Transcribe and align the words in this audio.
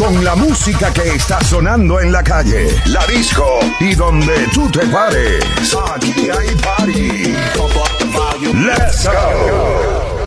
Con 0.00 0.24
la 0.24 0.34
música 0.34 0.90
que 0.94 1.10
está 1.10 1.38
sonando 1.44 2.00
en 2.00 2.10
la 2.10 2.24
calle, 2.24 2.68
la 2.86 3.06
disco 3.06 3.44
y 3.80 3.94
donde 3.94 4.46
tú 4.54 4.66
te 4.70 4.86
pares. 4.86 5.44
Aquí 5.94 6.14
hay 6.30 6.54
party. 6.56 7.34
Let's 8.64 9.06
go. 9.06 10.24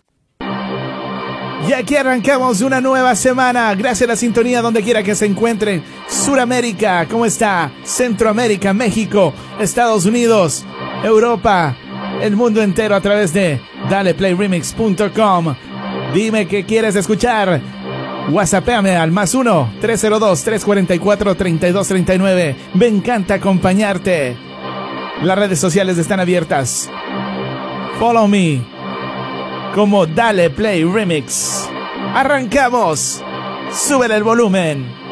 Y 1.67 1.73
aquí 1.73 1.95
arrancamos 1.95 2.61
una 2.61 2.81
nueva 2.81 3.15
semana. 3.15 3.73
Gracias 3.73 4.07
a 4.07 4.11
la 4.11 4.15
sintonía 4.15 4.61
donde 4.61 4.83
quiera 4.83 5.01
que 5.01 5.15
se 5.15 5.25
encuentren. 5.25 5.83
Suramérica, 6.07 7.07
¿cómo 7.07 7.25
está? 7.25 7.71
Centroamérica, 7.83 8.73
México, 8.73 9.33
Estados 9.59 10.05
Unidos, 10.05 10.63
Europa, 11.03 11.75
el 12.21 12.35
mundo 12.35 12.61
entero 12.61 12.93
a 12.93 13.01
través 13.01 13.33
de 13.33 13.59
daleplayremix.com. 13.89 15.55
Dime 16.13 16.47
qué 16.47 16.63
quieres 16.63 16.95
escuchar. 16.95 17.72
WhatsAppame 18.29 18.95
al 18.95 19.11
más 19.11 19.33
1 19.35 19.75
302 19.81 20.43
344 20.43 21.35
3239. 21.35 22.55
Me 22.75 22.87
encanta 22.87 23.35
acompañarte. 23.35 24.37
Las 25.21 25.37
redes 25.37 25.59
sociales 25.59 25.97
están 25.97 26.19
abiertas. 26.19 26.89
Follow 27.99 28.27
me 28.27 28.61
como 29.73 30.05
Dale 30.05 30.49
Play 30.49 30.83
Remix. 30.83 31.69
Arrancamos. 32.13 33.23
Sube 33.71 34.05
el 34.05 34.23
volumen. 34.23 35.02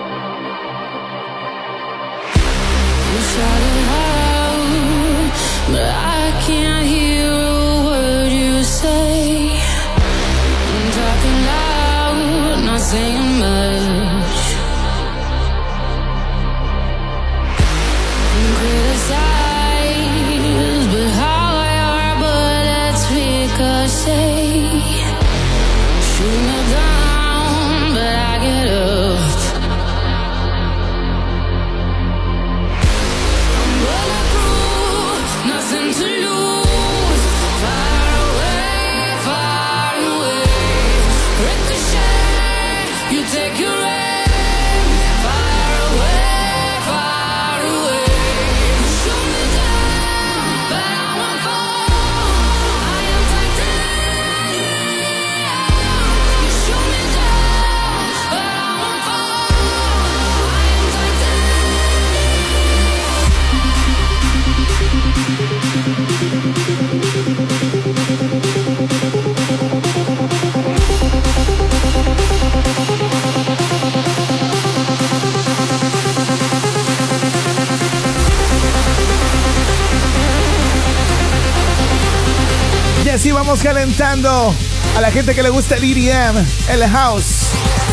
Así 83.21 83.31
vamos 83.31 83.61
calentando 83.61 84.51
a 84.97 84.99
la 84.99 85.11
gente 85.11 85.35
que 85.35 85.43
le 85.43 85.49
gusta 85.49 85.75
el 85.75 85.83
EDM, 85.83 86.43
el 86.71 86.89
house, 86.89 87.49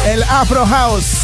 el 0.06 0.22
afro 0.22 0.64
house. 0.64 1.17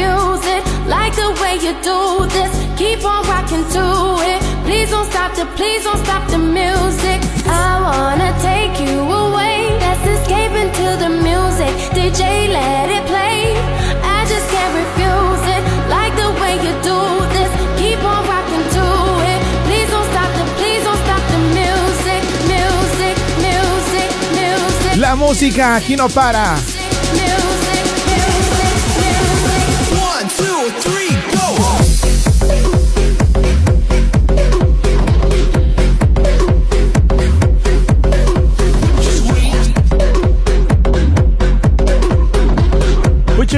it. 0.00 0.62
Like 0.86 1.14
the 1.16 1.30
way 1.40 1.54
you 1.56 1.72
do 1.82 2.26
this. 2.34 2.52
Keep 2.76 3.04
on 3.04 3.26
rocking 3.26 3.64
to 3.76 3.84
it. 4.32 4.40
Please 4.64 4.90
don't 4.90 5.08
stop 5.10 5.34
the, 5.34 5.46
please 5.56 5.84
don't 5.84 5.98
stop 6.04 6.28
the 6.30 6.38
music. 6.38 7.20
I 7.46 7.80
wanna 7.82 8.30
take 8.40 8.80
you 8.80 9.00
away. 9.00 9.78
The 10.98 11.08
music. 11.08 11.74
DJ, 11.94 12.48
let 12.50 12.90
it 12.90 13.06
play. 13.06 13.54
I 14.02 14.24
just 14.26 14.48
can't 14.50 14.74
refuse 14.74 15.44
it. 15.56 15.62
Like 15.88 16.12
the 16.16 16.30
way 16.40 16.54
you 16.56 16.74
do 16.82 16.98
this. 17.34 17.50
Keep 17.78 18.02
on 18.02 18.26
rocking 18.26 18.66
to 18.76 18.86
it. 19.32 19.40
Please 19.66 19.88
don't 19.90 20.08
stop 20.10 20.30
the, 20.38 20.44
please 20.58 20.82
don't 20.82 21.00
stop 21.06 21.22
the 21.32 21.38
music. 21.54 22.22
Music, 22.50 23.16
music, 23.46 24.10
music. 24.34 24.96
La 24.98 25.14
música 25.14 25.76
aquí 25.76 25.94
no 25.94 26.08
para. 26.08 26.56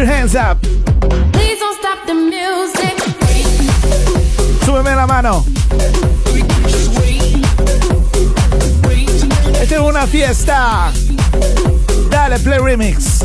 your 0.01 0.07
hands 0.07 0.35
up. 0.35 0.57
Súbeme 4.65 4.95
la 4.95 5.07
mano. 5.07 5.45
Esta 9.61 9.75
es 9.75 9.81
una 9.81 10.07
fiesta. 10.07 10.91
Dale, 12.09 12.39
play 12.39 12.59
remix. 12.59 13.25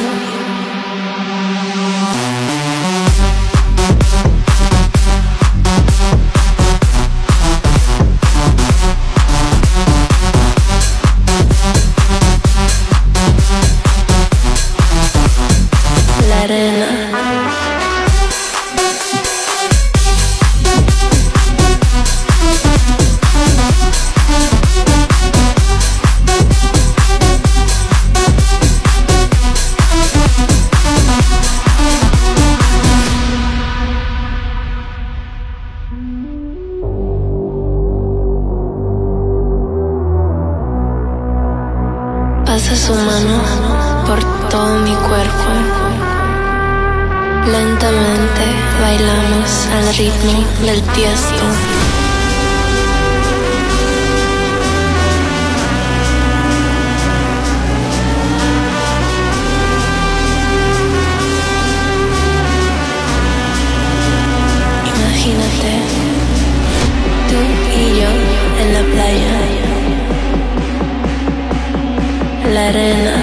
arena, 72.71 73.15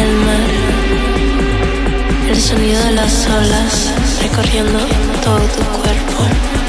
el 0.00 0.12
mar, 0.24 0.50
el 2.30 2.40
sonido 2.40 2.80
de 2.84 2.92
las 2.92 3.26
olas 3.26 3.92
recorriendo 4.22 4.78
todo 5.24 5.40
tu 5.56 5.64
cuerpo. 5.80 6.63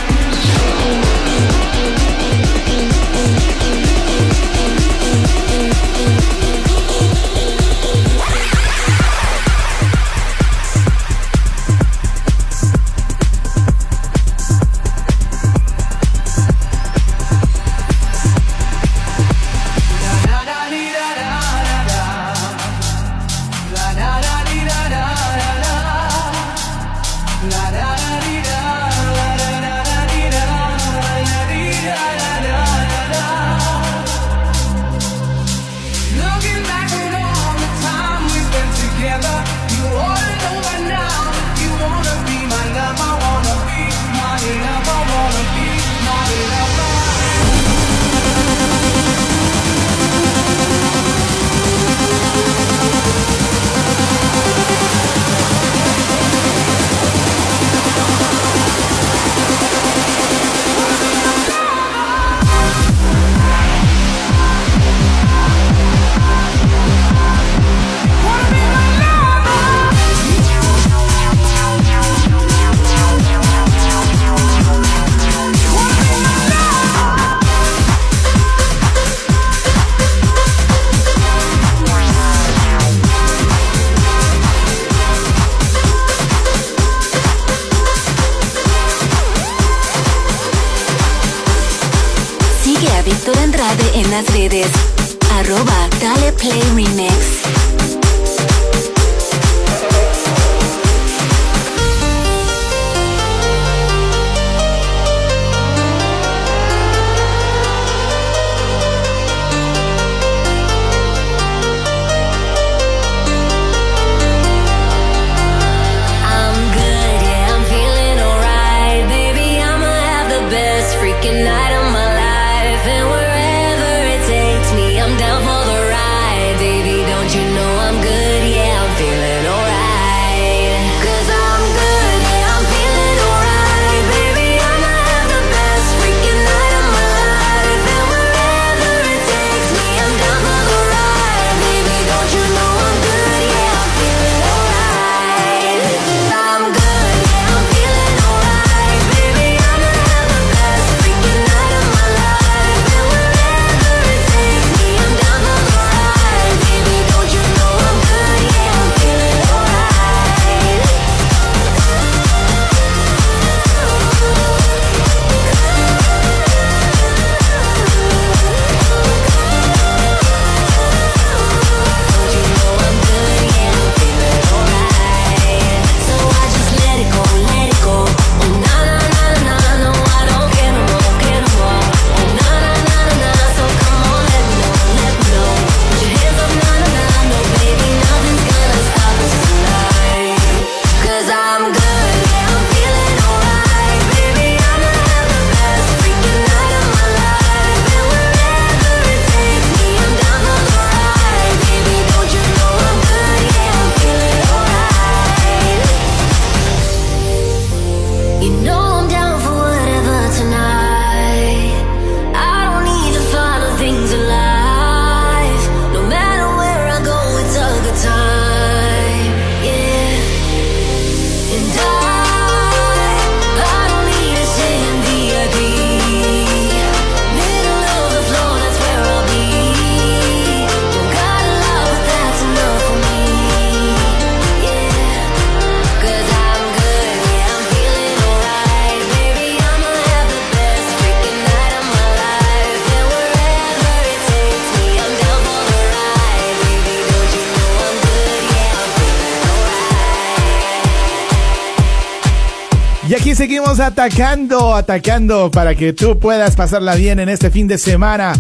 Atacando, 253.86 254.76
atacando 254.76 255.52
para 255.52 255.76
que 255.76 255.94
tú 255.94 256.18
puedas 256.18 256.56
pasarla 256.56 256.96
bien 256.96 257.20
en 257.20 257.30
este 257.30 257.52
fin 257.52 257.68
de 257.68 257.78
semana. 257.78 258.34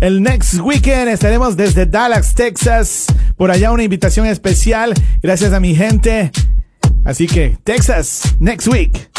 El 0.00 0.22
next 0.22 0.54
weekend 0.60 1.08
estaremos 1.08 1.56
desde 1.56 1.86
Dallas, 1.86 2.34
Texas. 2.34 3.06
Por 3.36 3.50
allá 3.50 3.72
una 3.72 3.82
invitación 3.82 4.26
especial. 4.26 4.92
Gracias 5.22 5.52
a 5.52 5.60
mi 5.60 5.74
gente. 5.74 6.30
Así 7.04 7.26
que, 7.26 7.56
Texas, 7.64 8.34
next 8.40 8.68
week. 8.68 9.13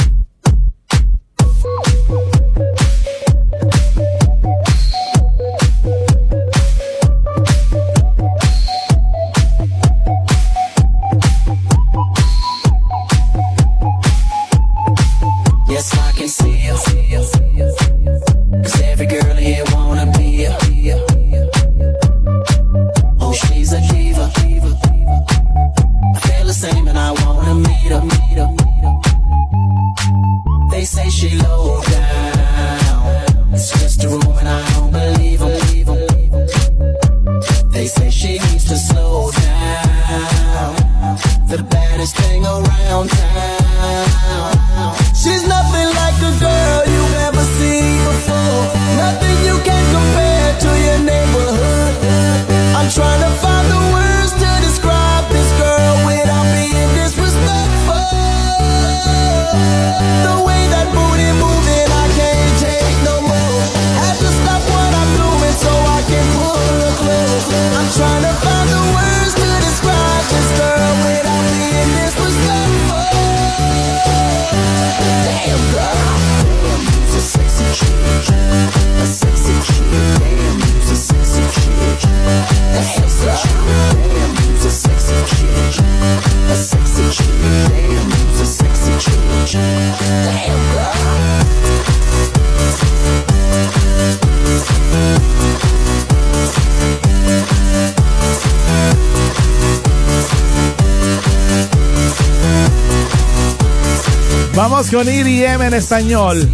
EDM 105.56 105.62
en 105.62 105.74
español. 105.74 106.50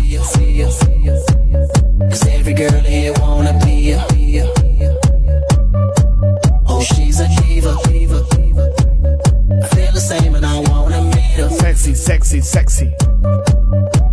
Sexy, 11.50 11.96
sexy, 11.96 12.42
sexy. 12.42 12.96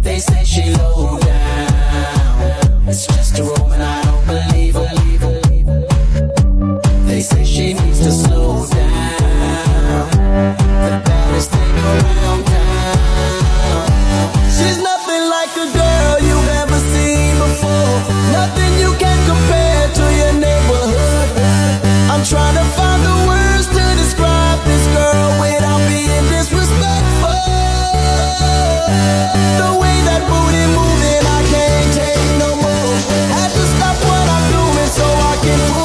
They 0.01 0.19
say 0.19 0.45
she 0.45 0.73
low 0.77 1.19
down. 1.19 2.89
It's 2.89 3.07
just 3.07 3.39
a 3.39 3.45
room 3.45 3.73
and 3.73 3.83
I 3.83 4.08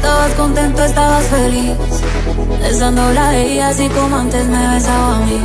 don't 0.00 0.52
así 3.72 3.88
como 3.88 4.16
antes 4.16 4.46
me 4.46 4.68
besaba 4.74 5.16
a 5.16 5.20
mí. 5.20 5.40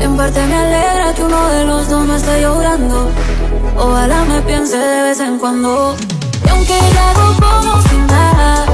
En 0.00 0.16
parte 0.16 0.46
me 0.46 0.54
alegra 0.54 1.12
que 1.14 1.22
uno 1.22 1.48
de 1.48 1.64
los 1.64 1.88
dos 1.88 2.06
no 2.06 2.16
esté 2.16 2.40
llorando. 2.40 3.10
Ojalá 3.76 4.24
me 4.24 4.40
piense 4.42 4.76
de 4.78 5.02
vez 5.02 5.20
en 5.20 5.38
cuando. 5.38 5.94
Y 6.44 6.48
aunque 6.48 6.78
ya 6.94 7.10
hago 7.10 7.34
como 7.40 7.82
si 7.82 7.96
nada, 7.96 8.66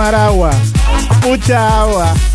tomar 0.00 0.14
agua. 0.14 0.50
Mucha 1.22 1.82
agua. 1.82 2.29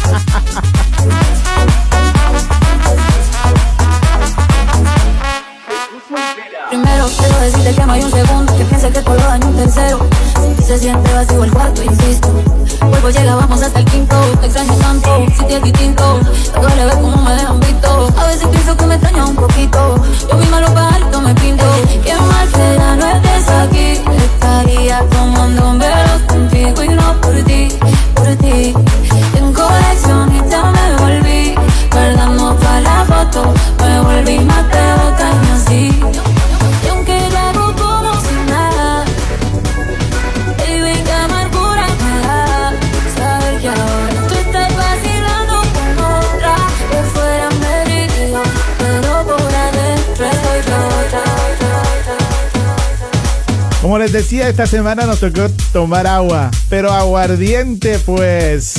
Esta 54.46 54.68
semana 54.68 55.08
nos 55.08 55.20
tocó 55.20 55.50
tomar 55.74 56.06
agua, 56.06 56.52
pero 56.70 56.94
aguardiente 56.94 57.98
pues. 57.98 58.76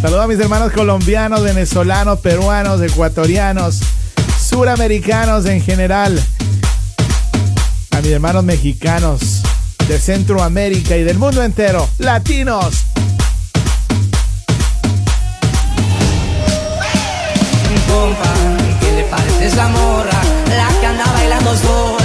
Saludos 0.00 0.24
a 0.24 0.28
mis 0.28 0.38
hermanos 0.38 0.72
colombianos, 0.72 1.42
venezolanos, 1.42 2.20
peruanos, 2.20 2.80
ecuatorianos, 2.80 3.80
suramericanos 4.40 5.44
en 5.46 5.60
general. 5.60 6.24
A 7.90 8.00
mis 8.00 8.12
hermanos 8.12 8.44
mexicanos 8.44 9.42
de 9.88 9.98
Centroamérica 9.98 10.96
y 10.96 11.02
del 11.02 11.18
mundo 11.18 11.42
entero, 11.42 11.88
latinos. 11.98 12.84
¿qué 18.80 18.92
le 18.92 19.02
parece 19.10 19.46
esa 19.46 19.68
morra? 19.68 20.20
La 20.48 20.80
que 20.80 20.86
anda 20.86 21.04
bailando. 21.12 21.97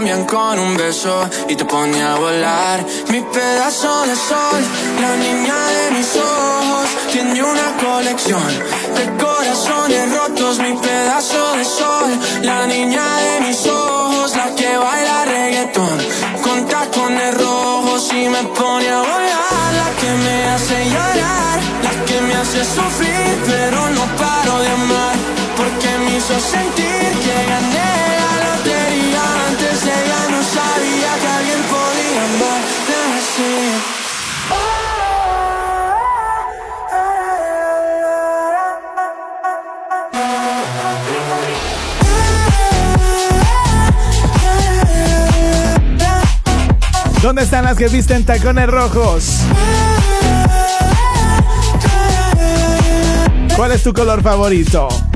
Cambian 0.00 0.24
con 0.24 0.58
un 0.58 0.78
beso 0.78 1.28
y 1.46 1.54
te 1.56 1.66
pone 1.66 2.02
a 2.02 2.14
volar. 2.16 2.80
Mi 3.10 3.20
pedazo 3.20 4.06
de 4.06 4.16
sol, 4.16 4.62
la 4.98 5.14
niña 5.16 5.58
de 5.76 5.90
mis 5.90 6.16
ojos, 6.16 6.86
tiene 7.12 7.42
una 7.42 7.68
colección 7.76 8.50
de 8.96 9.04
corazones 9.22 10.10
rotos. 10.16 10.58
Mi 10.58 10.72
pedazo 10.72 11.54
de 11.58 11.64
sol, 11.66 12.10
la 12.40 12.66
niña 12.66 13.04
de 13.26 13.40
mis 13.46 13.66
ojos, 13.66 14.34
la 14.36 14.54
que 14.56 14.74
baila 14.74 15.24
reggaetón 15.26 15.98
con 16.44 16.66
tacones 16.66 17.34
rojos 17.36 18.10
y 18.14 18.26
me 18.34 18.42
pone 18.58 18.88
a 18.88 19.00
volar. 19.00 19.68
La 19.80 19.88
que 20.00 20.10
me 20.24 20.36
hace 20.52 20.76
llorar, 20.94 21.58
la 21.86 22.04
que 22.06 22.20
me 22.22 22.34
hace 22.36 22.64
sufrir, 22.64 23.32
pero 23.44 23.90
no 23.90 24.04
paro 24.16 24.58
de 24.62 24.68
amar 24.68 25.16
porque 25.58 25.88
me 26.04 26.16
hizo 26.16 26.40
sentir 26.40 27.08
que 27.24 27.36
gané 27.52 28.19
¿Dónde 47.40 47.56
están 47.56 47.64
las 47.64 47.78
que 47.78 47.88
visten 47.88 48.22
tacones 48.22 48.66
rojos? 48.66 49.38
¿Cuál 53.56 53.72
es 53.72 53.82
tu 53.82 53.94
color 53.94 54.22
favorito? 54.22 55.09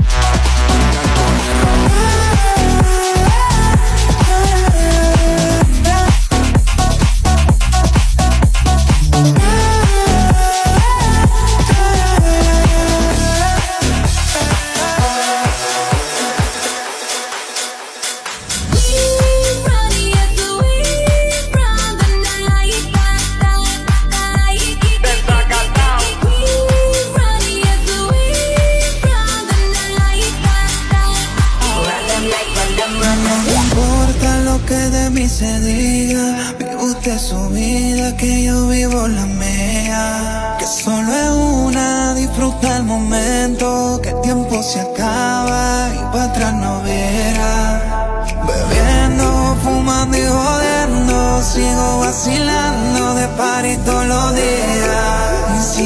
su 37.25 37.49
vida, 37.49 38.15
que 38.17 38.43
yo 38.43 38.67
vivo 38.67 39.07
la 39.07 39.25
mía. 39.25 40.57
Que 40.59 40.67
solo 40.67 41.11
es 41.11 41.31
una, 41.31 42.13
disfruta 42.13 42.77
el 42.77 42.83
momento, 42.83 43.99
que 44.03 44.09
el 44.09 44.21
tiempo 44.21 44.61
se 44.61 44.79
acaba 44.81 45.89
y 45.95 45.99
para 46.13 46.25
atrás 46.25 46.53
no 46.53 46.83
verá. 46.83 48.25
Bebiendo, 48.47 49.57
fumando 49.63 50.15
y 50.17 50.25
jodiendo, 50.37 51.41
sigo 51.41 51.99
vacilando 51.99 53.15
de 53.15 53.27
par 53.29 53.65
y 53.65 53.75
todos 53.77 54.05
los 54.05 54.35
días. 54.35 55.65
Si 55.73 55.83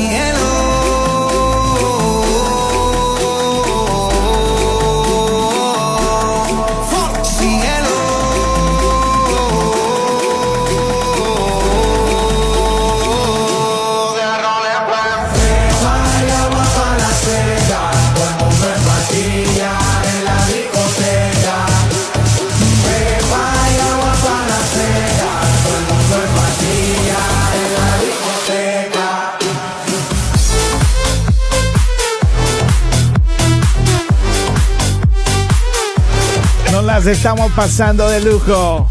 estamos 37.07 37.51
pasando 37.53 38.09
de 38.09 38.21
lujo. 38.21 38.89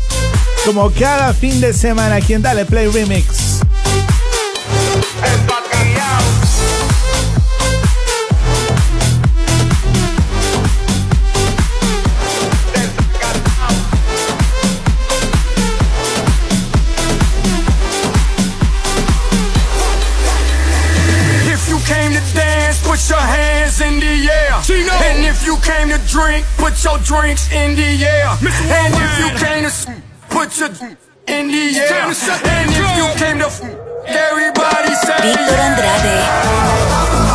Como 0.65 0.91
cada 0.91 1.33
fin 1.35 1.61
de 1.61 1.73
semana 1.73 2.17
aquí 2.17 2.35
en 2.35 2.43
Dale 2.43 2.65
Play 2.65 2.89
Remix. 2.89 3.58
Came 25.69 25.89
to 25.89 25.99
drink, 26.09 26.45
put 26.57 26.83
your 26.85 26.99
drinks 26.99 27.51
in 27.53 27.77
the 27.77 28.05
air. 28.05 28.29
And 28.31 28.95
if 28.95 29.19
you 29.19 29.31
came 29.39 29.65
to 29.65 29.71
put 30.29 30.59
your 30.59 30.69
in 31.27 31.49
the 31.49 31.79
air. 31.79 32.05
And 32.45 32.71
if 32.71 32.97
you 32.97 33.09
came 33.17 33.39
to 33.39 33.49
everybody 34.07 34.95
say 34.95 35.17
Víctor 35.17 35.59
Andrade. 35.59 37.28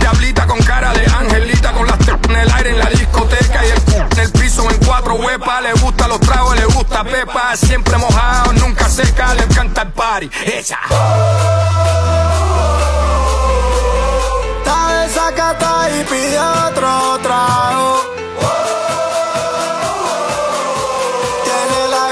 Diablita 0.00 0.48
con 0.48 0.58
cara 0.64 0.92
de 0.92 1.06
angelita, 1.06 1.72
con 1.72 1.86
las 1.86 1.96
en 2.08 2.36
el 2.36 2.50
aire 2.50 2.70
en 2.70 2.78
la 2.78 2.90
discoteca 2.90 3.64
y 3.64 3.70
el 3.70 3.80
en 4.10 4.18
el 4.18 4.32
piso 4.32 4.68
en 4.68 4.76
cuatro 4.84 5.14
huepas. 5.14 5.62
Le 5.62 5.74
gusta 5.74 6.08
los 6.08 6.18
tragos, 6.18 6.56
le 6.56 6.64
gusta 6.64 7.04
Pepa. 7.04 7.56
Siempre 7.56 7.96
mojado, 7.98 8.52
nunca 8.54 8.88
seca, 8.88 9.32
le 9.34 9.44
encanta 9.44 9.82
el 9.82 9.92
party. 9.92 10.30
Ella. 10.44 10.80
Está 15.06 15.32
cata 15.36 15.88
y 15.88 16.04
pide 16.04 16.40
otro 16.40 17.18
trago. 17.22 18.02
Tiene 21.44 21.88
la 21.90 22.06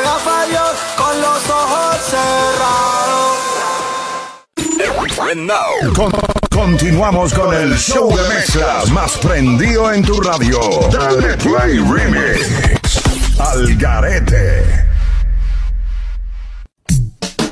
Continuamos 6.65 7.33
con 7.35 7.55
el 7.55 7.77
show 7.77 8.09
de 8.09 8.27
mezclas 8.27 8.91
más 8.91 9.19
prendido 9.19 9.93
en 9.93 10.03
tu 10.03 10.19
radio. 10.19 10.59
Dale 10.91 11.37
Play 11.37 11.79
Remix. 11.79 13.39
Al 13.39 13.77
garete. 13.77 14.65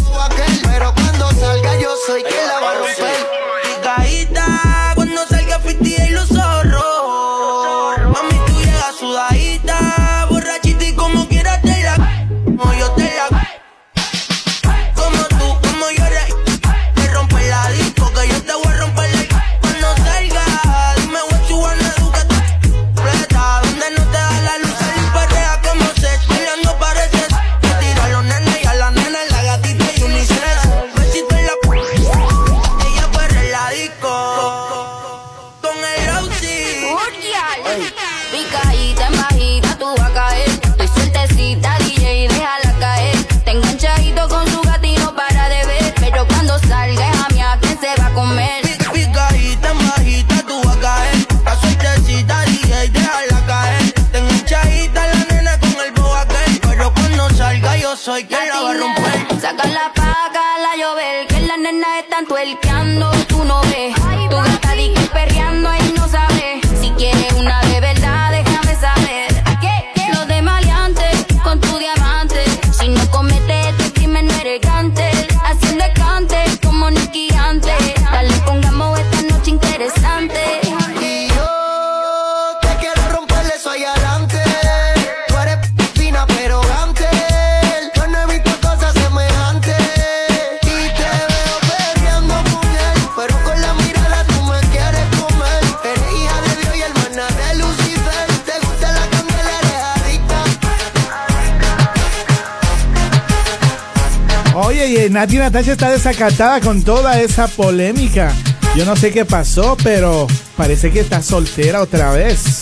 Natasha 105.41 105.71
está 105.71 105.89
desacatada 105.89 106.61
con 106.61 106.83
toda 106.83 107.19
esa 107.19 107.47
polémica. 107.47 108.31
Yo 108.75 108.85
no 108.85 108.95
sé 108.95 109.11
qué 109.11 109.25
pasó, 109.25 109.75
pero 109.83 110.27
parece 110.55 110.91
que 110.91 110.99
está 110.99 111.23
soltera 111.23 111.81
otra 111.81 112.11
vez. 112.11 112.61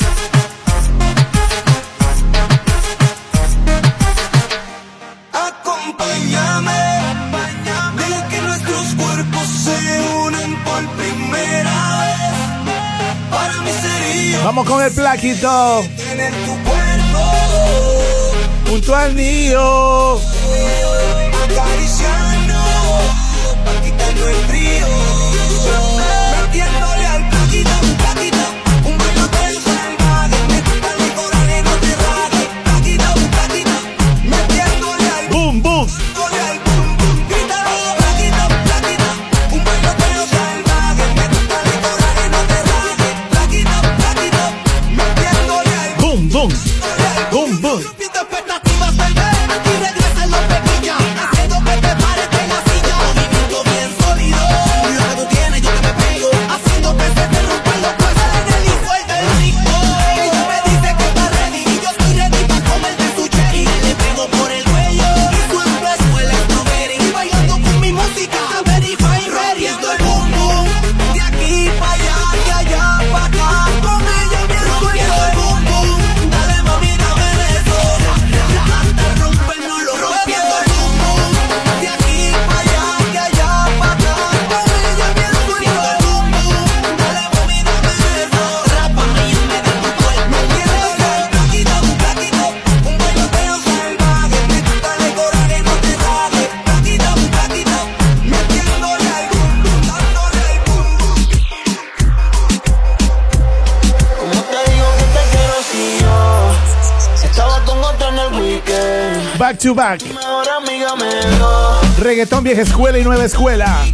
Vamos 14.42 14.66
con 14.66 14.82
el 14.82 14.92
plaquito. 14.94 15.84
Junto 18.70 18.96
al 18.96 19.14
mío. 19.16 20.39
el 24.30 24.59
amiga 110.58 110.96
me 110.96 111.10
dio. 111.10 111.82
Reggaetón 112.00 112.44
vieja 112.44 112.62
escuela 112.62 112.98
y 112.98 113.04
nueva 113.04 113.26
escuela. 113.26 113.86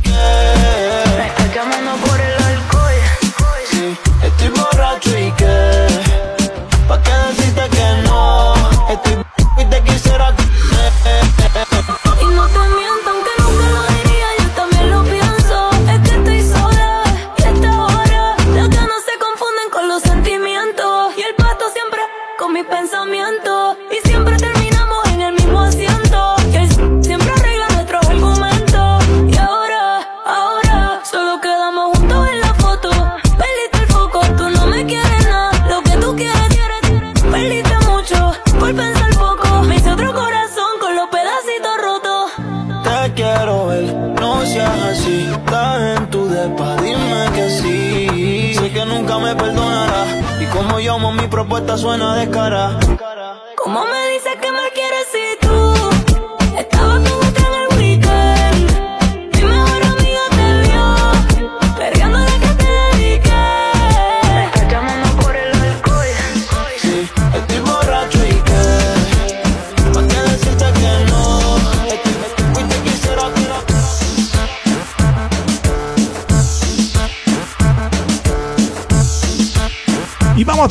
Suena 51.85 52.15
de 52.15 52.27
cara. 52.31 52.84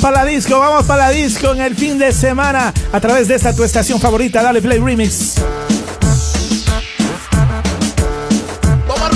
Para 0.04 0.22
la 0.22 0.30
disco, 0.30 0.58
vamos 0.58 0.84
para 0.84 1.06
la 1.06 1.10
disco 1.12 1.52
en 1.52 1.62
el 1.62 1.74
fin 1.74 1.98
de 1.98 2.12
semana 2.12 2.74
a 2.92 3.00
través 3.00 3.26
de 3.26 3.36
esta 3.36 3.54
tu 3.54 3.64
estación 3.64 3.98
favorita, 3.98 4.42
Dale 4.42 4.60
Play 4.60 4.78
Remix. 4.78 5.36
Vamos 8.86 9.10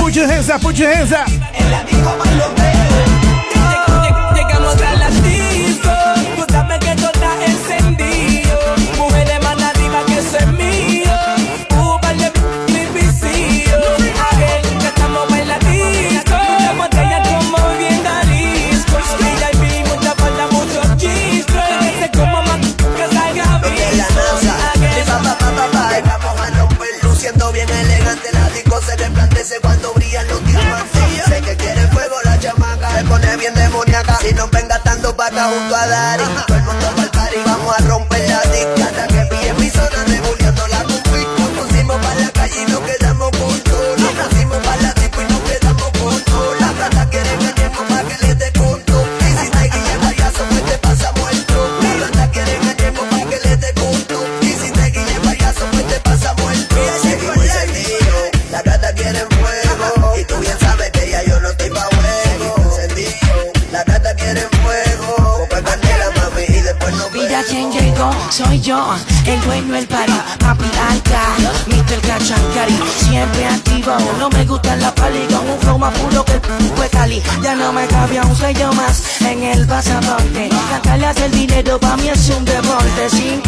Put 0.00 0.16
your 0.16 0.26
hands 0.26 0.50
up, 0.50 0.60
put 0.60 0.76
your 0.76 0.92
hands 0.92 1.12
up. 1.12 1.53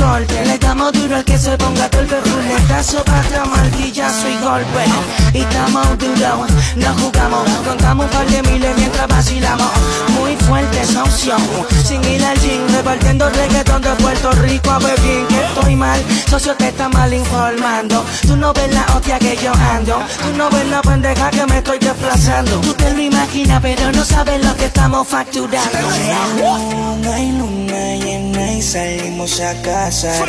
Corte, 0.06 0.44
le 0.44 0.58
damos 0.58 0.92
duro 0.92 1.16
al 1.16 1.24
que 1.24 1.36
se 1.38 1.56
ponga 1.58 1.88
todo 1.90 2.02
el 2.02 2.08
ruletazo, 2.08 3.02
pata, 3.04 3.44
martillazo 3.44 4.28
y 4.28 4.36
golpe, 4.36 4.84
y 5.32 5.40
estamos 5.40 5.98
duros, 5.98 6.50
no 6.76 6.90
jugamos, 7.00 7.48
contamos 7.66 8.06
un 8.06 8.12
par 8.12 8.26
de 8.26 8.42
miles 8.50 8.76
mientras 8.76 9.08
vacilamos, 9.08 9.70
muy 10.18 10.36
fuerte 10.36 10.80
esa 10.80 11.02
opción, 11.02 11.40
sin 11.84 12.02
ir 12.04 12.24
al 12.24 12.38
gym, 12.38 12.62
repartiendo 12.76 13.28
reggaetón 13.30 13.82
de 13.82 13.90
Puerto 14.02 14.30
Rico 14.32 14.70
a 14.70 14.78
Pekín, 14.78 15.26
que 15.28 15.44
estoy 15.44 15.76
mal, 15.76 16.00
socio 16.30 16.54
te 16.54 16.68
está 16.68 16.88
mal 16.88 17.12
informando, 17.12 18.04
tú 18.26 18.36
no 18.36 18.52
ves 18.52 18.72
la 18.72 18.86
hostia 18.94 19.18
que 19.18 19.36
yo 19.42 19.52
ando, 19.74 19.98
tú 20.22 20.36
no 20.36 20.48
ves 20.50 20.66
la 20.68 20.82
pendeja 20.82 21.30
que 21.30 21.46
me 21.46 21.58
estoy 21.58 21.78
desplazando, 21.78 22.60
tú 22.60 22.72
te 22.74 22.92
lo 22.92 23.00
imaginas 23.00 23.60
pero 23.60 23.90
no 23.92 24.04
sabes 24.04 24.44
lo 24.44 24.54
que 24.56 24.66
estamos 24.66 25.06
facturando. 25.08 25.78
Luna 26.38 27.20
y 27.20 27.32
luna 27.32 27.96
llena 27.96 28.52
y 28.52 28.62
salimos 28.62 29.40
a 29.40 29.54
casar. 29.96 30.28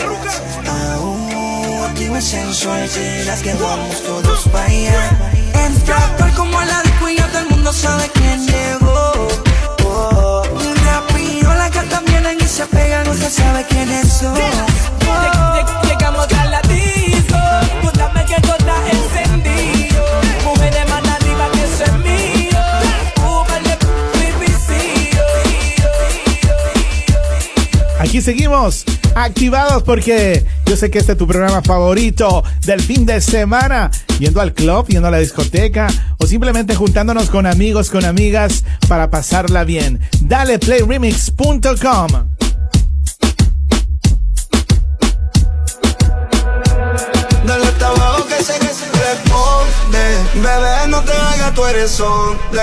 Aún 0.66 1.84
activa 1.90 2.22
sensual, 2.22 2.88
serás 2.88 3.42
que 3.42 3.54
vamos 3.56 4.02
todos 4.04 4.48
para 4.48 4.66
allá. 4.66 5.32
Entra 5.66 5.98
tal 6.18 6.34
como 6.36 6.62
la 6.62 6.82
disco 6.84 7.10
y 7.10 7.18
ya 7.18 7.28
todo 7.28 7.40
el 7.40 7.50
mundo 7.50 7.74
sabe 7.74 8.10
quién 8.14 8.46
llegó. 8.46 9.28
Oh, 9.86 10.44
rápido 10.86 11.54
las 11.54 11.72
cartas 11.72 12.02
vienen 12.06 12.38
y 12.40 12.48
se 12.48 12.66
pegan, 12.68 13.08
usted 13.10 13.30
sabe 13.30 13.66
quiénes 13.66 14.08
son. 14.08 14.36
Llegamos 15.84 16.28
a 16.34 16.46
la 16.46 16.62
disco, 16.62 17.38
que 18.26 18.42
todo 18.42 18.56
está 18.58 18.76
Seguimos 28.22 28.84
activados 29.16 29.84
porque 29.84 30.44
yo 30.66 30.76
sé 30.76 30.90
que 30.90 30.98
este 30.98 31.12
es 31.12 31.18
tu 31.18 31.28
programa 31.28 31.62
favorito 31.62 32.44
del 32.66 32.82
fin 32.82 33.06
de 33.06 33.22
semana, 33.22 33.92
yendo 34.20 34.42
al 34.42 34.54
club, 34.54 34.88
yendo 34.88 35.08
a 35.08 35.12
la 35.12 35.20
discoteca 35.20 35.88
o 36.18 36.26
simplemente 36.26 36.76
juntándonos 36.76 37.30
con 37.30 37.46
amigos, 37.46 37.90
con 37.90 38.06
amigas 38.06 38.64
para 38.88 39.10
pasarla 39.10 39.64
bien. 39.64 40.00
Dale 40.22 40.60
playremix.com. 40.60 42.08
Bebé, 50.36 50.88
no 50.90 51.02
te 51.02 51.14
hagas, 51.14 51.54
tú 51.54 51.66
eres 51.66 52.00
hombre. 52.00 52.62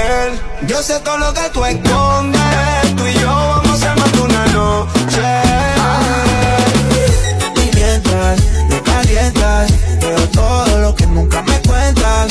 Yo 0.66 0.82
sé 0.82 1.00
lo 1.18 1.32
que 1.32 1.50
tú 1.52 1.64
escondes. 1.64 3.64
Y 7.55 7.77
mientras 7.77 8.41
me 8.71 8.81
calientas, 8.81 9.71
veo 10.01 10.29
todo 10.31 10.79
lo 10.79 10.95
que 10.95 11.07
nunca 11.07 11.43
me 11.43 11.61
cuentas. 11.61 12.29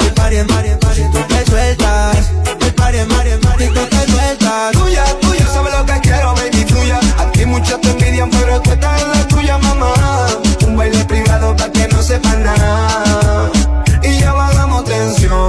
El 0.00 0.12
party, 0.14 0.36
el 0.36 0.46
party, 0.46 0.68
el 0.70 0.78
party, 0.78 1.02
tú 1.12 1.18
te 1.28 1.46
sueltas. 1.46 2.16
El 2.60 2.74
party, 2.74 2.98
el 2.98 3.06
party, 3.06 3.28
el 3.30 3.38
party, 3.38 3.66
tú 3.68 3.86
te 3.86 4.06
sueltas. 4.10 4.72
Tuya, 4.72 5.04
tuya, 5.20 5.46
sabes 5.46 5.72
lo 5.78 5.86
que 5.86 6.00
quiero, 6.00 6.34
baby, 6.34 6.64
tuya. 6.64 6.98
Aquí 7.18 7.46
muchos 7.46 7.80
te 7.80 7.90
envidian, 7.90 8.30
pero 8.30 8.60
tú 8.62 8.72
estás 8.72 9.02
en 9.02 9.10
la 9.10 9.28
tuya, 9.28 9.58
mamá. 9.58 9.94
Un 10.66 10.76
baile 10.76 11.04
privado 11.04 11.54
para 11.54 11.70
que 11.70 11.86
no 11.86 12.02
sepan 12.02 12.42
nada. 12.42 13.48
Y 14.02 14.18
ya 14.18 14.32
bajamos 14.32 14.84
tensión. 14.84 15.48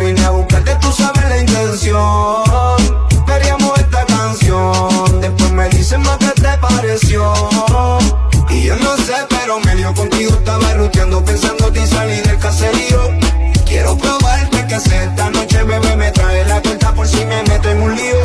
Vine 0.00 0.22
a 0.22 0.30
buscarte, 0.30 0.74
tú 0.82 0.92
sabes 0.92 1.24
la 1.30 1.38
intención. 1.38 3.07
Y 7.10 8.64
yo 8.64 8.76
no 8.76 8.96
sé, 8.98 9.14
pero 9.30 9.58
medio 9.60 9.94
contigo 9.94 10.30
estaba 10.30 10.74
ruteando, 10.74 11.24
pensando 11.24 11.68
en 11.74 11.86
salir 11.86 12.22
del 12.22 12.38
caserío. 12.38 13.00
Quiero 13.64 13.96
probarte 13.96 14.66
que 14.66 14.78
sé 14.78 15.04
esta 15.04 15.30
noche, 15.30 15.62
bebé, 15.62 15.96
me 15.96 16.10
trae 16.12 16.44
la 16.44 16.60
cuenta 16.60 16.92
por 16.92 17.08
si 17.08 17.24
me 17.24 17.42
meto 17.44 17.70
en 17.70 17.80
un 17.80 17.96
lío. 17.96 18.17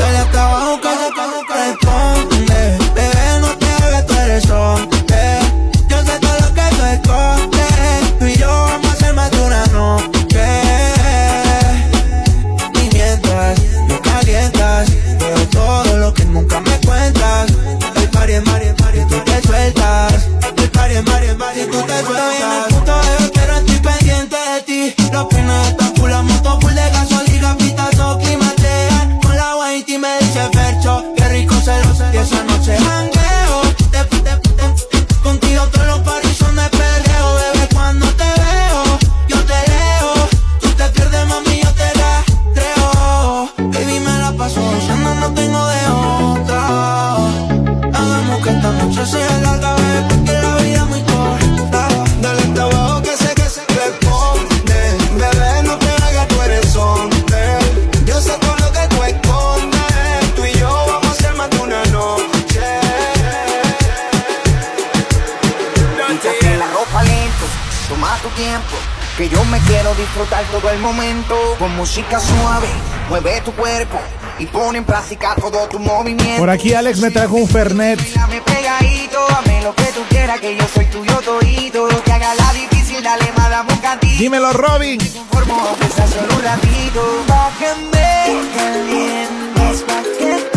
Que 69.24 69.30
yo 69.30 69.46
me 69.46 69.58
quiero 69.60 69.96
disfrutar 69.96 70.44
todo 70.52 70.70
el 70.70 70.80
momento. 70.80 71.38
Con 71.58 71.74
música 71.78 72.20
suave, 72.20 72.68
mueve 73.08 73.40
tu 73.40 73.54
cuerpo. 73.54 73.98
Y 74.38 74.46
pone 74.48 74.80
en 74.80 74.84
práctica 74.84 75.34
todo 75.36 75.66
tu 75.70 75.80
movimiento. 75.80 76.40
Por 76.40 76.50
aquí 76.50 76.74
Alex 76.74 77.00
me 77.00 77.10
trajo 77.10 77.38
un 77.38 77.48
Fernet. 77.48 78.02
Dame 78.14 78.42
pegadito, 78.42 79.26
dame 79.30 79.64
lo 79.64 79.74
que 79.76 79.86
tú 79.94 80.02
quieras, 80.10 80.42
que 80.42 80.58
yo 80.58 80.68
soy 80.68 80.88
tuyo 80.88 81.22
todito. 81.22 81.88
Que 82.04 82.12
haga 82.12 82.36
la 82.36 82.52
difícil, 82.52 83.02
dale 83.02 83.32
más, 83.38 83.50
dame 83.50 83.72
un 83.72 83.80
cantito. 83.80 84.20
Dímelo, 84.20 84.52
Robin. 84.52 85.00
Conformo, 85.00 85.68
aunque 85.70 85.88
sea 85.88 86.06
solo 86.06 86.36
un 86.36 86.44
ratito. 86.44 87.24
Pa' 87.26 87.50
que 87.60 87.76
me 87.94 88.50
calientes, 88.58 89.84
pa' 89.84 90.04
que 90.20 90.53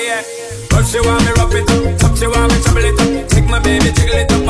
Yeah. 0.00 0.22
She 0.90 0.98
want 1.06 1.22
me 1.22 1.30
rough 1.36 1.54
it 1.54 1.70
up, 1.70 2.16
she 2.16 2.26
want 2.26 2.50
me 2.50 2.58
it 2.88 2.98
up. 2.98 3.48
My 3.48 3.58
baby, 3.60 3.92
it 3.92 4.32
up, 4.32 4.42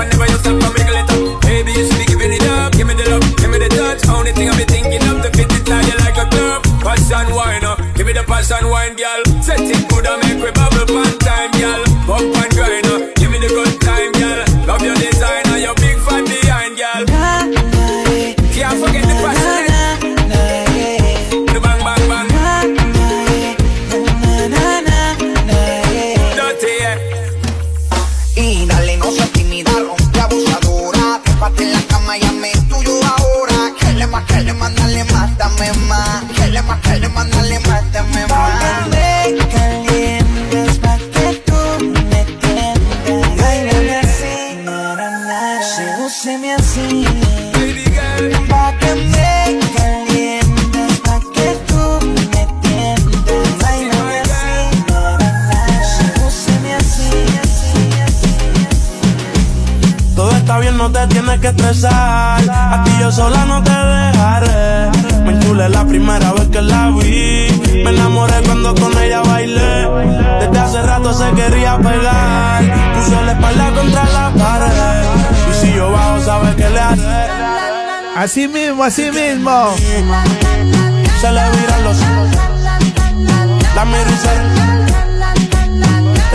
it 0.78 1.10
up. 1.10 1.42
Baby, 1.42 1.72
you 1.72 1.84
should 1.84 1.98
be 1.98 2.04
giving 2.06 2.32
it 2.32 2.44
up, 2.44 2.72
give 2.72 2.86
me 2.86 2.94
the 2.94 3.10
love, 3.10 3.36
give 3.36 3.50
me 3.50 3.58
the 3.58 3.68
touch. 3.68 4.08
Only 4.08 4.32
thing 4.32 4.48
I 4.48 4.56
be 4.56 4.64
thinking 4.64 5.02
of 5.08 5.20
to 5.20 5.30
fit 5.36 5.52
it 5.52 5.68
like 5.68 5.86
you 5.86 5.98
like 5.98 6.16
a 6.16 6.30
glove. 6.30 6.62
Passion 6.80 7.34
wine 7.34 7.64
up, 7.64 7.78
give 7.94 8.06
me 8.06 8.12
the 8.12 8.22
passion 8.22 8.70
wine, 8.70 8.94
girl. 8.94 9.29
Estresar. 61.70 62.42
A 62.50 62.82
ti 62.84 62.90
yo 63.00 63.10
sola 63.12 63.44
no 63.44 63.62
te 63.62 63.70
dejaré. 63.70 64.90
Me 65.24 65.32
enchulé 65.32 65.68
la 65.68 65.84
primera 65.84 66.32
vez 66.32 66.48
que 66.48 66.62
la 66.62 66.90
vi. 66.90 67.48
Me 67.84 67.90
enamoré 67.90 68.42
cuando 68.44 68.74
con 68.74 68.96
ella 68.98 69.22
bailé. 69.22 69.88
Desde 70.40 70.58
hace 70.58 70.82
rato 70.82 71.12
se 71.12 71.30
quería 71.32 71.78
pegar. 71.78 72.62
Puso 72.94 73.22
la 73.22 73.32
espalda 73.32 73.70
contra 73.72 74.04
la 74.04 74.32
pared. 74.36 75.04
Y 75.50 75.54
si 75.60 75.72
yo 75.74 75.90
bajo, 75.92 76.20
sabes 76.20 76.54
que 76.56 76.68
le 76.68 76.80
haré. 76.80 77.30
Así 78.16 78.48
mismo, 78.48 78.84
así 78.84 79.10
mismo. 79.10 79.74
Se 81.20 81.30
le 81.30 81.50
viran 81.50 81.84
los 81.84 81.96
ojos. 81.96 82.28
La 83.76 83.84
miro 83.84 84.10
y 84.10 84.16
se 84.16 84.30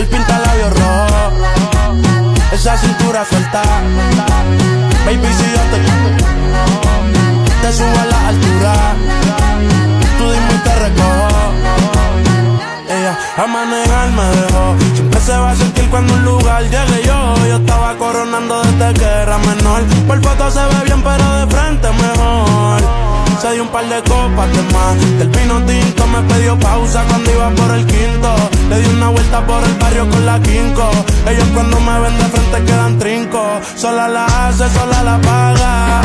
El 0.02 0.08
pinta 0.08 0.40
labios 0.40 0.74
rojo. 0.74 1.45
Esa 2.56 2.78
cintura 2.78 3.26
suelta. 3.26 3.62
Baby, 5.06 5.28
si 5.38 5.44
yo 5.44 5.62
te 5.72 5.78
te 7.62 7.74
subo 7.74 8.00
a 8.00 8.06
la 8.06 8.28
altura. 8.30 8.74
Tú 10.18 10.24
dime 10.32 10.54
y 10.54 10.58
te 10.64 10.76
recojo. 10.76 11.28
Ella 12.88 13.20
a 13.36 13.46
manejar 13.46 14.10
me 14.12 14.24
dejó. 14.38 14.76
Siempre 14.94 15.20
se 15.20 15.34
va 15.34 15.52
a 15.52 15.56
sentir 15.58 15.90
cuando 15.90 16.14
un 16.14 16.24
lugar 16.24 16.64
llegue 16.64 17.04
yo. 17.06 17.36
Yo 17.46 17.58
estaba 17.58 17.94
coronando 17.98 18.62
desde 18.64 18.94
que 18.94 19.06
era 19.06 19.38
menor. 19.38 19.84
Por 20.08 20.24
foto 20.24 20.50
se 20.50 20.60
ve 20.60 20.86
bien, 20.86 21.04
pero 21.04 21.36
de 21.40 21.48
frente 21.54 21.90
mejor. 21.92 22.82
Se 23.42 23.52
dio 23.52 23.64
un 23.64 23.70
par 23.70 23.86
de 23.90 24.02
copas 24.02 24.50
de 24.56 24.64
más. 24.74 24.96
Del 25.20 25.28
vino 25.28 25.62
tinto 25.66 26.08
me 26.08 26.22
pidió 26.34 26.58
pausa 26.58 27.04
cuando 27.10 27.32
iba 27.32 27.50
por 27.50 27.76
el 27.76 27.86
quinto. 27.86 28.34
Le 28.70 28.82
di 28.82 28.90
una 28.90 29.10
vuelta 29.10 29.46
por 29.46 29.64
el 29.64 29.74
barrio 29.76 30.10
con 30.10 30.26
la 30.26 30.40
quinco. 30.40 30.90
Ellos 31.28 31.48
cuando 31.54 31.80
me 31.80 32.00
ven 32.00 32.18
de 32.18 32.26
frente 32.26 32.64
quedan 32.66 32.98
trinco. 32.98 33.62
Sola 33.76 34.08
la 34.08 34.26
hace, 34.26 34.70
sola 34.70 35.04
la 35.04 35.22
paga. 35.22 36.02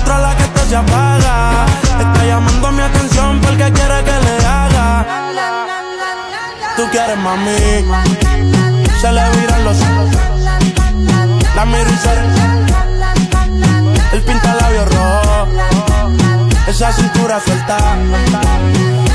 Otra 0.00 0.18
la 0.20 0.36
que 0.36 0.42
esto 0.44 0.60
se 0.68 0.76
apaga. 0.76 1.66
Está 1.98 2.24
llamando 2.24 2.72
mi 2.72 2.82
atención 2.82 3.40
porque 3.40 3.72
quiere 3.72 4.04
que 4.04 4.20
le 4.26 4.46
haga. 4.46 5.06
Tú 6.76 6.82
quieres 6.90 7.18
mami. 7.18 7.84
Se 9.00 9.12
le 9.12 9.30
viran 9.36 9.64
los 9.64 9.76
ojos. 9.80 10.10
La 11.56 11.64
miro 11.64 11.90
y 11.90 11.96
se 11.96 12.10
El 14.16 14.22
pinta 14.22 14.54
labios 14.54 14.88
rojo. 14.94 15.48
Esa 16.68 16.92
cintura 16.92 17.40
suelta. 17.40 17.76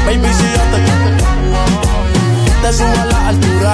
Baby, 0.05 0.33
si 0.33 0.43
yo 0.43 0.61
te 0.71 1.48
te 2.69 2.75
subo 2.75 2.99
a 3.01 3.05
la 3.05 3.27
altura. 3.29 3.73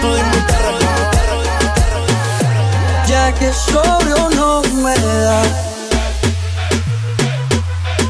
Tú 0.00 0.08
dime 0.14 0.40
te. 0.48 0.54
Ya 3.10 3.32
que 3.34 3.52
sobrio 3.52 4.30
no 4.36 4.62
me 4.82 4.94
da. 4.94 5.42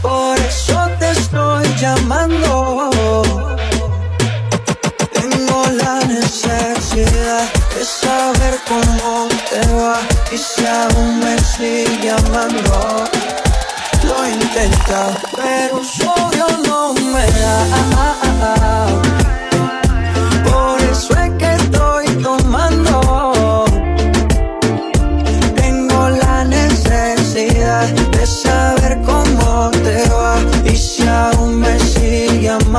Por 0.01 0.39
eso 0.39 0.89
te 1.01 1.11
estoy 1.11 1.65
llamando. 1.77 2.91
Tengo 5.13 5.67
la 5.83 5.95
necesidad 6.07 7.45
de 7.75 7.85
saber 7.85 8.55
cómo 8.69 9.29
te 9.51 9.61
va 9.75 9.99
y 10.31 10.37
si 10.39 10.67
aún 10.67 11.19
me 11.21 11.37
sigue 11.39 12.11
amando. 12.11 13.11
intentado, 14.25 15.15
pero 15.37 15.83
sobrio 15.85 16.47
no 16.65 16.95
me 16.95 17.27
da. 17.41 18.82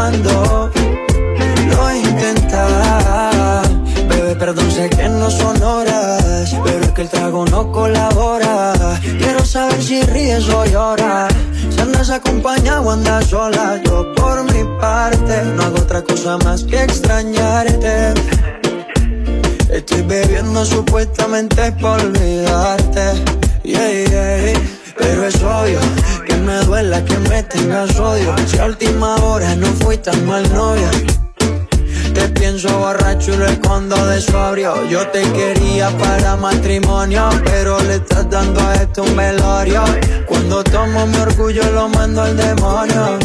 Amando. 0.03 0.71
Lo 1.69 1.83
bebé, 4.09 4.35
perdón, 4.35 4.69
sé 4.71 4.89
que 4.89 5.07
no 5.09 5.29
son 5.29 5.61
horas, 5.63 6.55
pero 6.63 6.83
es 6.83 6.91
que 6.91 7.01
el 7.03 7.09
trago 7.09 7.45
no 7.45 7.71
colabora. 7.71 8.73
Quiero 9.01 9.45
saber 9.45 9.81
si 9.81 10.01
ríes 10.03 10.47
o 10.49 10.65
lloras. 10.65 11.33
Si 11.69 11.79
andas 11.79 12.09
acompañado 12.09 12.83
o 12.83 12.91
andas 12.91 13.25
sola, 13.27 13.81
yo 13.85 14.13
por 14.15 14.43
mi 14.51 14.63
parte 14.79 15.43
no 15.55 15.63
hago 15.63 15.77
otra 15.77 16.01
cosa 16.01 16.37
más 16.39 16.63
que 16.63 16.83
extrañarte. 16.83 18.13
Estoy 19.69 20.01
bebiendo 20.03 20.65
supuestamente 20.65 21.71
por 21.73 21.99
olvidarte. 21.99 23.23
Yeah, 23.63 23.89
yeah. 23.89 24.59
Pero 24.97 25.25
es 25.25 25.35
obvio 25.41 25.79
me 26.43 26.57
duela 26.65 27.03
que 27.03 27.17
me 27.29 27.43
tengas 27.43 27.97
odio. 27.99 28.35
Si 28.45 28.57
a 28.59 28.65
última 28.65 29.15
hora 29.15 29.55
no 29.55 29.67
fui 29.81 29.97
tan 29.97 30.25
mal 30.25 30.43
novia. 30.53 30.91
Te 32.13 32.29
pienso 32.29 32.77
borracho 32.77 33.33
y 33.33 33.37
lo 33.37 33.45
escondo 33.45 33.95
de 34.05 34.21
sobrio. 34.21 34.87
Yo 34.89 35.07
te 35.07 35.21
quería 35.33 35.89
para 35.97 36.35
matrimonio, 36.35 37.29
pero 37.45 37.81
le 37.83 37.95
estás 37.95 38.29
dando 38.29 38.59
a 38.61 38.75
esto 38.75 39.03
un 39.03 39.15
velorio. 39.15 39.83
Cuando 40.27 40.63
tomo 40.63 41.05
mi 41.07 41.17
orgullo 41.17 41.63
lo 41.71 41.89
mando 41.89 42.21
al 42.21 42.35
demonio. 42.35 43.17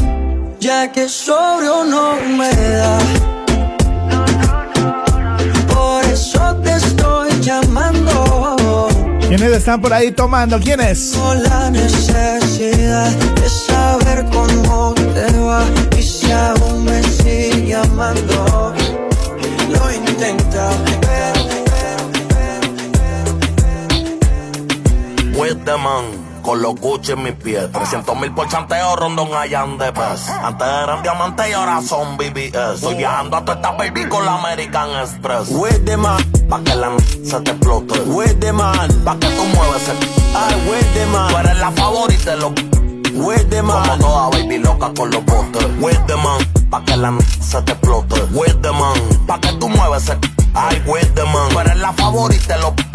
Ya 0.61 0.91
que 0.91 1.09
sobrio 1.09 1.85
no 1.85 2.15
me 2.37 2.51
da. 2.51 3.38
¿Quiénes 9.39 9.59
están 9.59 9.81
por 9.81 9.93
ahí 9.93 10.11
tomando? 10.11 10.59
¿Quiénes? 10.59 11.13
Con 11.17 11.41
la 11.45 11.71
necesidad 11.71 13.13
de 13.13 13.49
saber 13.49 14.25
cómo 14.33 14.95
te 14.95 15.39
va 15.39 15.65
y 15.97 16.03
si 16.03 16.33
aún 16.33 16.85
me 16.85 17.01
sigue 17.05 17.73
amando. 17.73 18.75
Lo 19.71 19.93
intenta, 19.93 20.71
With 25.37 25.65
the 25.65 25.77
man, 25.77 26.28
con 26.49 26.63
los 26.63 26.77
Gucci 26.77 27.13
en 27.13 27.25
mis 27.25 27.35
pies. 27.35 27.71
300 27.71 28.19
mil 28.19 28.33
por 28.33 28.49
chanteo, 28.49 28.97
rondón 28.97 29.35
allá 29.35 29.67
de 29.67 29.93
pez. 29.93 30.31
Antes 30.31 30.67
eran 30.67 31.03
diamantes 31.03 31.47
y 31.47 31.53
ahora 31.53 31.83
son 31.83 32.17
BBS. 32.17 32.77
Estoy 32.77 32.95
viajando 32.95 33.37
a 33.37 33.45
toda 33.45 33.57
esta 33.57 33.73
baby 33.73 34.09
con 34.09 34.25
la 34.25 34.37
American 34.37 34.89
Express. 34.99 35.51
With 35.51 35.85
the 35.85 35.99
man, 35.99 36.17
pa' 36.49 36.61
que 36.61 36.75
la 36.75 36.97
se 37.23 37.39
te 37.41 37.51
explote. 37.51 38.01
With 38.07 38.41
the 38.41 38.51
man, 38.55 38.89
pa' 39.05 39.19
que 39.19 39.29
tú 39.29 39.45
mueves 39.45 39.89
el. 39.91 39.99
Ay, 40.35 40.55
with 40.71 40.95
the 40.95 41.05
man, 41.13 41.31
tú 41.31 41.37
eres 41.37 41.59
la 41.59 41.71
favorita 41.71 42.31
de 42.31 42.37
los. 42.39 42.53
With 43.13 43.51
the 43.51 43.61
man, 43.61 43.83
como 43.83 43.99
toda 43.99 44.31
baby 44.31 44.57
loca 44.57 44.91
con 44.97 45.11
los 45.11 45.23
botes. 45.27 45.67
With 45.81 46.01
the 46.07 46.17
man, 46.17 46.71
pa' 46.71 46.83
que 46.83 46.97
la 46.97 47.13
se 47.43 47.61
te 47.61 47.73
explote. 47.73 48.23
With 48.33 48.63
the 48.63 48.73
man, 48.73 49.27
pa' 49.27 49.39
que 49.39 49.53
tú 49.53 49.69
mueves 49.69 50.09
el. 50.09 50.19
Ay, 50.55 50.83
with 50.87 51.13
the 51.15 51.25
man, 51.25 51.51
tú 51.51 51.61
eres 51.61 51.77
la 51.77 51.93
favorita 51.93 52.55
de 52.55 52.61
los. 52.63 52.88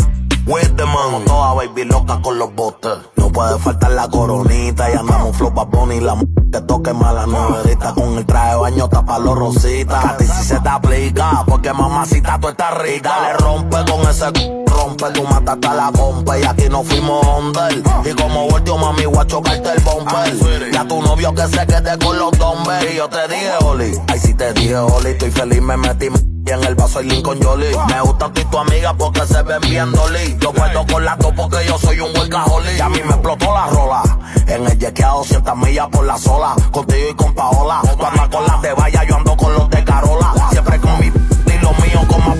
With 0.45 0.75
the 0.75 0.85
man, 0.85 0.95
como 1.11 1.19
toda 1.21 1.53
baby 1.53 1.85
loca 1.85 2.19
con 2.21 2.37
los 2.37 2.53
botes. 2.53 2.91
No 3.15 3.29
puede 3.31 3.57
faltar 3.59 3.91
la 3.91 4.09
coronita 4.09 4.91
y 4.91 4.93
andamos 4.93 5.35
flow 5.37 5.51
Bad 5.51 5.67
Bunny 5.67 6.01
la 6.01 6.13
m 6.13 6.23
que 6.51 6.59
toque 6.61 6.93
mala 6.93 7.25
novedita 7.25 7.93
con 7.93 8.17
el 8.17 8.25
traje 8.25 8.51
de 8.51 8.55
baño 8.57 8.89
tapa 8.89 9.19
los 9.19 9.37
rositas. 9.37 10.03
A 10.05 10.17
ti 10.17 10.25
si 10.25 10.43
se 10.43 10.59
te 10.59 10.69
aplica, 10.69 11.43
porque 11.47 11.71
mamacita 11.71 12.39
tú 12.41 12.49
estás 12.49 12.77
rica. 12.77 13.21
Le 13.21 13.33
rompe 13.37 13.77
con 13.89 14.01
ese 14.01 14.25
c- 14.35 14.65
rompe, 14.67 15.05
tú 15.13 15.23
mataste 15.23 15.67
a 15.67 15.73
la 15.73 15.91
compa 15.93 16.37
y 16.37 16.43
aquí 16.43 16.67
no 16.69 16.83
fuimos 16.83 17.25
under. 17.39 17.81
Y 18.05 18.13
como 18.13 18.49
volteo 18.49 18.77
mami 18.77 19.05
voy 19.05 19.19
a 19.19 19.25
chocarte 19.25 19.69
el 19.69 19.81
bumper. 19.81 20.71
Ya 20.73 20.85
tu 20.85 21.01
novio 21.01 21.33
que 21.33 21.47
se 21.47 21.65
quede 21.65 21.97
con 21.99 22.19
los 22.19 22.31
dumbbells 22.37 22.91
y 22.91 22.97
yo 22.97 23.07
te 23.07 23.27
dije 23.29 23.51
Oli. 23.61 23.97
Ay 24.07 24.19
si 24.19 24.33
te 24.33 24.51
dije 24.53 24.75
Oli, 24.75 25.11
estoy 25.11 25.31
feliz 25.31 25.61
me 25.61 25.77
metí 25.77 26.09
y 26.45 26.51
en 26.51 26.63
el 26.63 26.75
vaso 26.75 26.99
hay 26.99 27.05
Lincoln 27.05 27.41
Jolie. 27.41 27.71
Me 27.87 28.01
gustan 28.01 28.33
tú 28.33 28.41
y 28.41 28.45
tu 28.45 28.57
amiga 28.57 28.93
porque 28.93 29.21
se 29.25 29.41
ven 29.43 29.61
bien 29.61 29.91
dolly. 29.91 30.37
Yo 30.39 30.51
puedo 30.51 30.85
con 30.85 31.05
las 31.05 31.17
dos 31.17 31.33
porque 31.35 31.57
yo 31.65 31.77
soy 31.77 31.99
un 31.99 32.15
workaholic. 32.15 32.77
Y 32.77 32.81
a 32.81 32.89
mí 32.89 32.99
me 33.05 33.11
explotó 33.11 33.53
la 33.53 33.67
rola. 33.67 34.03
En 34.47 34.65
el 34.65 35.03
a 35.03 35.09
200 35.09 35.57
millas 35.57 35.87
por 35.89 36.05
la 36.05 36.17
sola. 36.17 36.55
Contigo 36.71 37.09
y 37.11 37.13
con 37.15 37.33
Paola. 37.33 37.81
Cuando 37.97 38.29
con 38.29 38.45
las 38.45 38.61
de 38.61 38.73
vaya 38.73 39.03
yo 39.05 39.15
ando 39.15 39.37
con 39.37 39.53
los 39.53 39.69
de 39.69 39.83
Carola. 39.83 40.33
Siempre 40.51 40.79
con 40.79 40.99
mi 40.99 41.07
y 41.07 41.59
los 41.59 41.79
míos 41.79 42.05
como... 42.07 42.35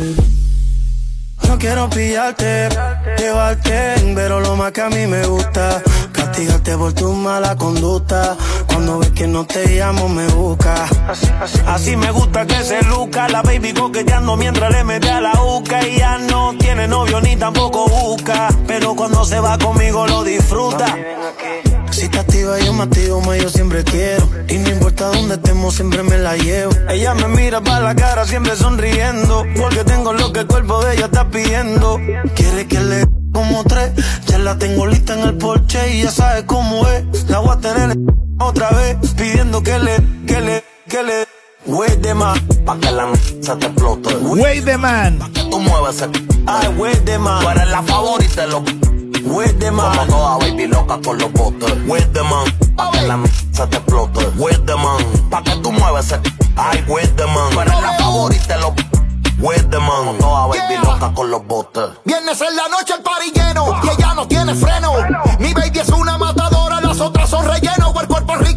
No 1.48 1.60
quiero 1.60 1.90
pillarte, 1.90 2.70
llevarte, 3.18 4.14
pero 4.16 4.40
lo 4.40 4.56
más 4.56 4.72
que 4.72 4.82
a 4.82 4.90
mí 4.90 5.06
me 5.06 5.26
gusta, 5.28 5.84
castigarte 6.34 6.76
por 6.78 6.94
tu 6.94 7.14
mala 7.14 7.56
conducta. 7.56 8.36
Cuando 8.66 8.98
ves 8.98 9.12
que 9.12 9.28
no 9.28 9.46
te 9.46 9.68
llamo, 9.68 10.10
me 10.10 10.26
busca. 10.30 10.90
Así 11.68 11.96
me 11.96 12.10
gusta 12.10 12.48
que 12.48 12.64
se 12.64 12.82
luca 12.86 13.30
la 13.30 13.44
baby 13.44 13.72
coqueteando 13.72 14.36
mientras 14.36 14.72
le 14.72 14.84
mete 14.84 15.12
a 15.12 15.22
la 15.22 15.34
uca 15.44 15.88
y 15.88 16.00
ya 16.00 16.18
no 16.18 16.56
tiene 16.58 16.88
novio 16.88 17.22
ni 17.22 17.36
tampoco 17.36 17.88
busca, 17.88 18.50
pero 18.66 18.96
cuando 18.96 19.24
se 19.26 19.40
va 19.40 19.60
conmigo 19.60 20.08
lo 20.08 20.24
disfruta. 20.24 20.98
Si 21.92 22.10
te 22.10 22.18
activa, 22.18 22.60
yo 22.60 22.74
me 22.74 22.84
activo, 22.84 23.22
más 23.22 23.38
yo 23.38 23.50
siempre 23.50 23.84
quiero. 23.84 24.28
Y 24.50 24.58
no 24.58 24.70
importa 24.70 25.10
dónde 25.10 25.36
estemos, 25.36 25.76
siempre 25.76 26.02
me 26.02 26.18
la 26.18 26.36
llevo. 26.36 26.72
Ella 26.90 27.14
me 27.14 27.28
mira 27.28 27.62
para 27.62 27.82
la 27.82 27.96
cara 27.96 28.26
siempre 28.26 28.56
sonriendo, 28.56 29.46
porque 29.56 29.84
tengo 29.84 30.14
lo 30.14 30.34
que 30.34 30.40
el 30.40 30.48
cuerpo 30.48 30.84
de 30.84 30.96
ella 30.96 31.06
está 31.06 31.30
pidiendo. 31.30 32.00
Quiere 32.34 32.68
que 32.68 32.80
le 32.80 33.23
como 33.34 33.64
tres, 33.64 33.92
ya 34.28 34.38
la 34.38 34.58
tengo 34.58 34.86
lista 34.86 35.14
en 35.16 35.22
el 35.22 35.38
porche 35.38 35.96
y 35.96 36.04
ya 36.04 36.12
sabes 36.12 36.44
cómo 36.46 36.88
es. 36.88 37.30
La 37.30 37.40
voy 37.40 37.56
a 37.56 37.60
tener 37.60 37.98
otra 38.40 38.70
vez, 38.70 38.98
pidiendo 39.18 39.62
que 39.62 39.78
le, 39.80 39.98
que 40.26 40.40
le, 40.40 40.64
que 40.88 41.04
le. 41.04 41.28
Wey 41.66 41.96
de 42.02 42.14
man, 42.14 42.38
pa' 42.66 42.78
que 42.78 42.92
la 42.92 43.08
se 43.42 43.56
te 43.56 43.68
explote. 43.68 44.16
Wey 44.18 44.60
de 44.60 44.78
man. 44.78 45.18
Pa' 45.18 45.30
que 45.30 45.44
tú 45.50 45.60
mueves 45.60 46.02
el. 46.02 46.12
Ay, 46.48 46.68
wey 46.78 46.94
de 47.06 47.18
man. 47.18 47.42
Tú 47.42 47.50
eres 47.50 47.70
la 47.70 47.82
favorita 47.84 48.42
de 48.42 48.48
los. 48.48 48.64
With 49.24 49.58
the 49.60 49.72
man. 49.72 49.96
Como 49.96 50.06
toda 50.08 50.38
baby 50.40 50.68
loca 50.68 51.00
con 51.02 51.18
los 51.18 51.32
botes. 51.32 51.72
With 51.88 52.12
the 52.12 52.22
man. 52.24 52.76
Pa' 52.76 52.92
que 52.92 53.02
la 53.04 53.18
se 53.54 53.66
te 53.68 53.78
explote. 53.78 54.20
With 54.38 54.66
the 54.66 54.76
man. 54.76 55.30
Pa' 55.30 55.42
que 55.42 55.56
tú 55.64 55.72
mueves 55.72 56.12
el. 56.12 56.20
Ay, 56.58 56.84
with 56.90 57.16
the 57.16 57.26
man. 57.28 57.50
Tú 57.54 57.62
eres 57.62 57.82
la 57.82 57.94
favorita 57.94 58.56
de 58.56 58.62
los. 58.62 58.93
With 59.44 59.70
the 59.70 59.78
man. 59.78 60.18
Toda 60.20 60.48
baby 60.48 60.78
loca 60.82 61.12
con 61.14 61.30
los 61.30 61.46
botes. 61.46 61.84
Viernes 62.06 62.40
en 62.40 62.56
la 62.56 62.70
noche 62.70 62.94
el 62.94 63.04
party 63.04 63.30
lleno 63.36 63.78
y 63.84 63.90
ella 63.90 64.14
no 64.14 64.26
tiene 64.26 64.56
freno. 64.56 64.94
Mi 65.38 65.54
baby 65.54 65.80
es 65.80 65.90
una 65.90 66.18
matadora, 66.18 66.80
las 66.80 67.02
otras 67.02 67.30
son 67.30 67.46
relleno. 67.46 67.94
El 68.00 68.08
cuerpo 68.08 68.38
rico 68.38 68.53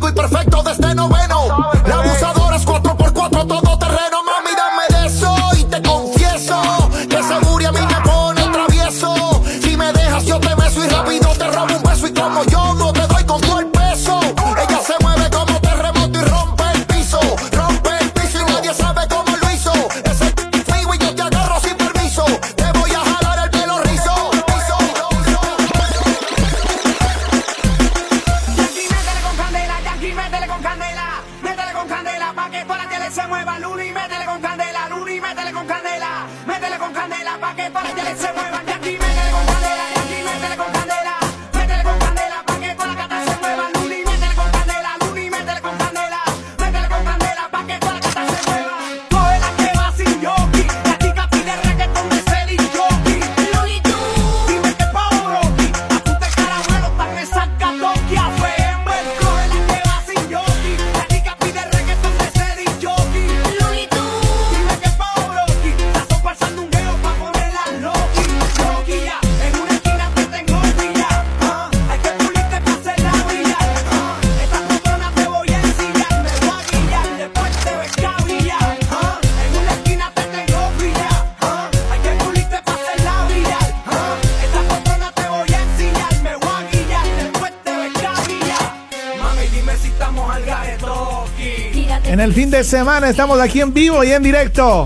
semana 92.64 93.10
estamos 93.10 93.40
aquí 93.40 93.60
en 93.60 93.72
vivo 93.72 94.02
y 94.02 94.12
en 94.12 94.22
directo. 94.22 94.84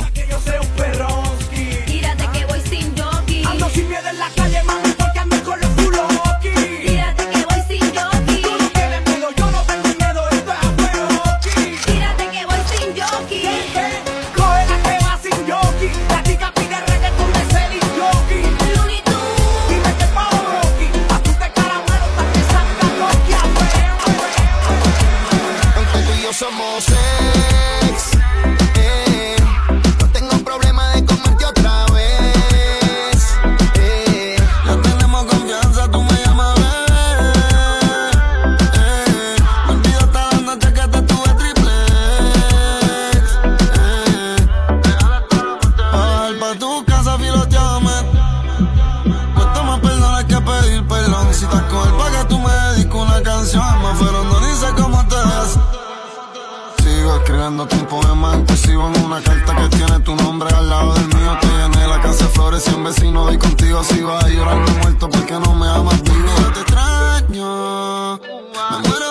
Sigo 57.60 57.68
escribiéndote 57.68 57.76
un 57.76 57.86
poema 57.86 58.36
inclusivo 58.36 58.90
en 58.94 59.04
una 59.04 59.20
carta 59.20 59.56
que 59.56 59.76
tiene 59.76 60.00
tu 60.00 60.14
nombre 60.16 60.48
al 60.54 60.70
lado 60.70 60.94
del 60.94 61.08
mío. 61.08 61.38
Te 61.40 61.46
llené 61.46 61.86
la 61.88 62.00
casa 62.00 62.24
de 62.24 62.30
flores 62.30 62.66
y 62.66 62.74
un 62.74 62.84
vecino 62.84 63.32
y 63.32 63.38
contigo 63.38 63.84
si 63.84 64.00
vas 64.00 64.24
a 64.24 64.28
llorarme 64.28 64.70
muerto 64.82 65.10
porque 65.10 65.34
no 65.34 65.54
me 65.54 65.68
amas 65.68 66.02
vivo. 66.02 66.28
Yo 66.42 66.52
te 66.52 66.60
extraño. 66.60 68.18
Me 68.18 68.88
muero 68.88 69.09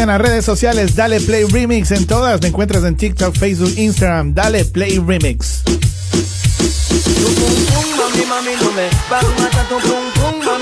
En 0.00 0.08
las 0.08 0.20
redes 0.20 0.44
sociales, 0.44 0.96
dale 0.96 1.20
play 1.20 1.44
remix 1.44 1.90
en 1.90 2.06
todas. 2.06 2.40
Me 2.40 2.48
encuentras 2.48 2.82
en 2.84 2.96
TikTok, 2.96 3.36
Facebook, 3.36 3.72
Instagram, 3.76 4.32
dale 4.32 4.64
play 4.64 4.98
remix. 4.98 5.62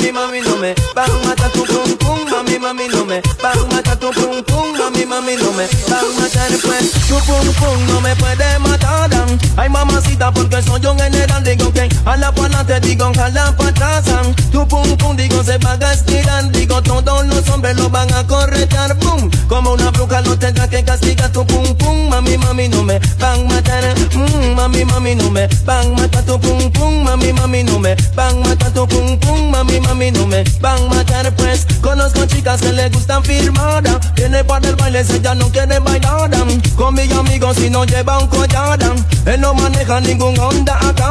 Mami, 0.01 0.13
mami, 0.13 0.41
no 0.41 0.57
me 0.57 0.75
van 0.95 1.11
a 1.11 1.27
matar 1.27 1.51
tu 1.53 1.65
pum 1.65 1.97
pum, 1.99 2.31
mami, 2.31 2.59
mami, 2.59 2.89
no 2.89 3.05
me 3.05 3.21
van 3.43 3.59
a 3.59 3.65
matar 3.75 3.97
tu 3.99 4.11
pum 4.11 4.43
pum, 4.45 4.73
mami, 4.79 5.05
mami, 5.05 5.37
no 5.37 5.53
me 5.53 5.67
van 5.89 6.05
a 6.05 6.21
matar 6.21 6.51
pues 6.63 6.91
tu 7.07 7.17
pum 7.27 7.55
pum 7.55 7.87
no 7.87 8.01
me 8.01 8.17
puede 8.17 8.59
matar. 8.61 9.11
dan. 9.11 9.39
Ay 9.57 9.69
mamacita 9.69 10.33
porque 10.33 10.63
soy 10.63 10.85
un 10.87 10.99
general 10.99 11.45
digo 11.45 11.73
que 11.73 11.89
a 12.05 12.17
la 12.17 12.33
te 12.67 12.81
digo 12.81 13.13
jala 13.15 13.55
pa' 13.57 13.69
atrás. 13.69 14.05
dan. 14.07 14.35
Tu 14.51 14.67
pum 14.67 14.97
pum 14.97 15.17
digo 15.17 15.43
se 15.43 15.59
va 15.59 15.77
a 15.81 15.93
estirar, 15.93 16.51
digo 16.51 16.83
todos 16.83 17.27
los 17.27 17.49
hombres 17.51 17.77
lo 17.77 17.91
van 17.91 18.13
a 18.15 18.27
corretear, 18.27 18.99
pum, 18.99 19.31
como 19.49 19.73
una 19.73 19.91
bruja 19.91 20.23
no 20.23 20.39
tenga 20.39 20.69
que 20.69 20.83
castigar 20.83 21.31
tu 21.31 21.45
pum 21.47 21.75
pum, 21.77 22.09
mami, 22.09 22.39
mami, 22.39 22.69
no 22.69 22.83
me 22.83 22.99
van 23.19 23.41
a 23.41 23.45
matar, 23.45 23.95
mm, 24.15 24.55
mami, 24.55 24.85
mami, 24.85 25.15
no 25.15 25.31
me 25.31 25.47
van 25.65 25.87
a 25.87 26.01
matar 26.01 26.25
tu 26.25 26.39
pum 26.41 26.71
pum, 26.73 27.05
mami, 27.05 27.33
mami, 27.33 27.65
no 27.65 27.79
me 27.79 27.95
van 28.15 28.37
a 28.37 28.49
matar 28.49 28.73
tu 28.73 28.87
pum 28.87 29.19
pum, 29.19 29.51
mami, 29.51 29.81
mami, 29.81 29.90
no 29.91 30.27
me 30.27 30.45
van 30.61 30.83
a 30.83 30.95
matar, 30.95 31.35
pues. 31.35 31.67
Conozco 31.81 32.25
chicas 32.27 32.61
que 32.61 32.73
le 32.73 32.89
gustan 32.91 33.25
firmada, 33.25 33.99
tiene 34.15 34.45
para 34.45 34.69
el 34.69 34.77
baile, 34.77 35.01
ella 35.01 35.35
no 35.35 35.51
quiere 35.51 35.79
bailar, 35.81 36.31
con 36.77 36.95
mis 36.95 37.11
amigos 37.13 37.57
si 37.57 37.71
no 37.71 37.85
lleva 37.85 38.19
un 38.19 38.29
collar, 38.29 38.79
él 39.27 39.41
no 39.41 39.53
maneja 39.55 40.01
ningún 40.01 40.39
Honda 40.39 40.77
acá, 40.77 41.11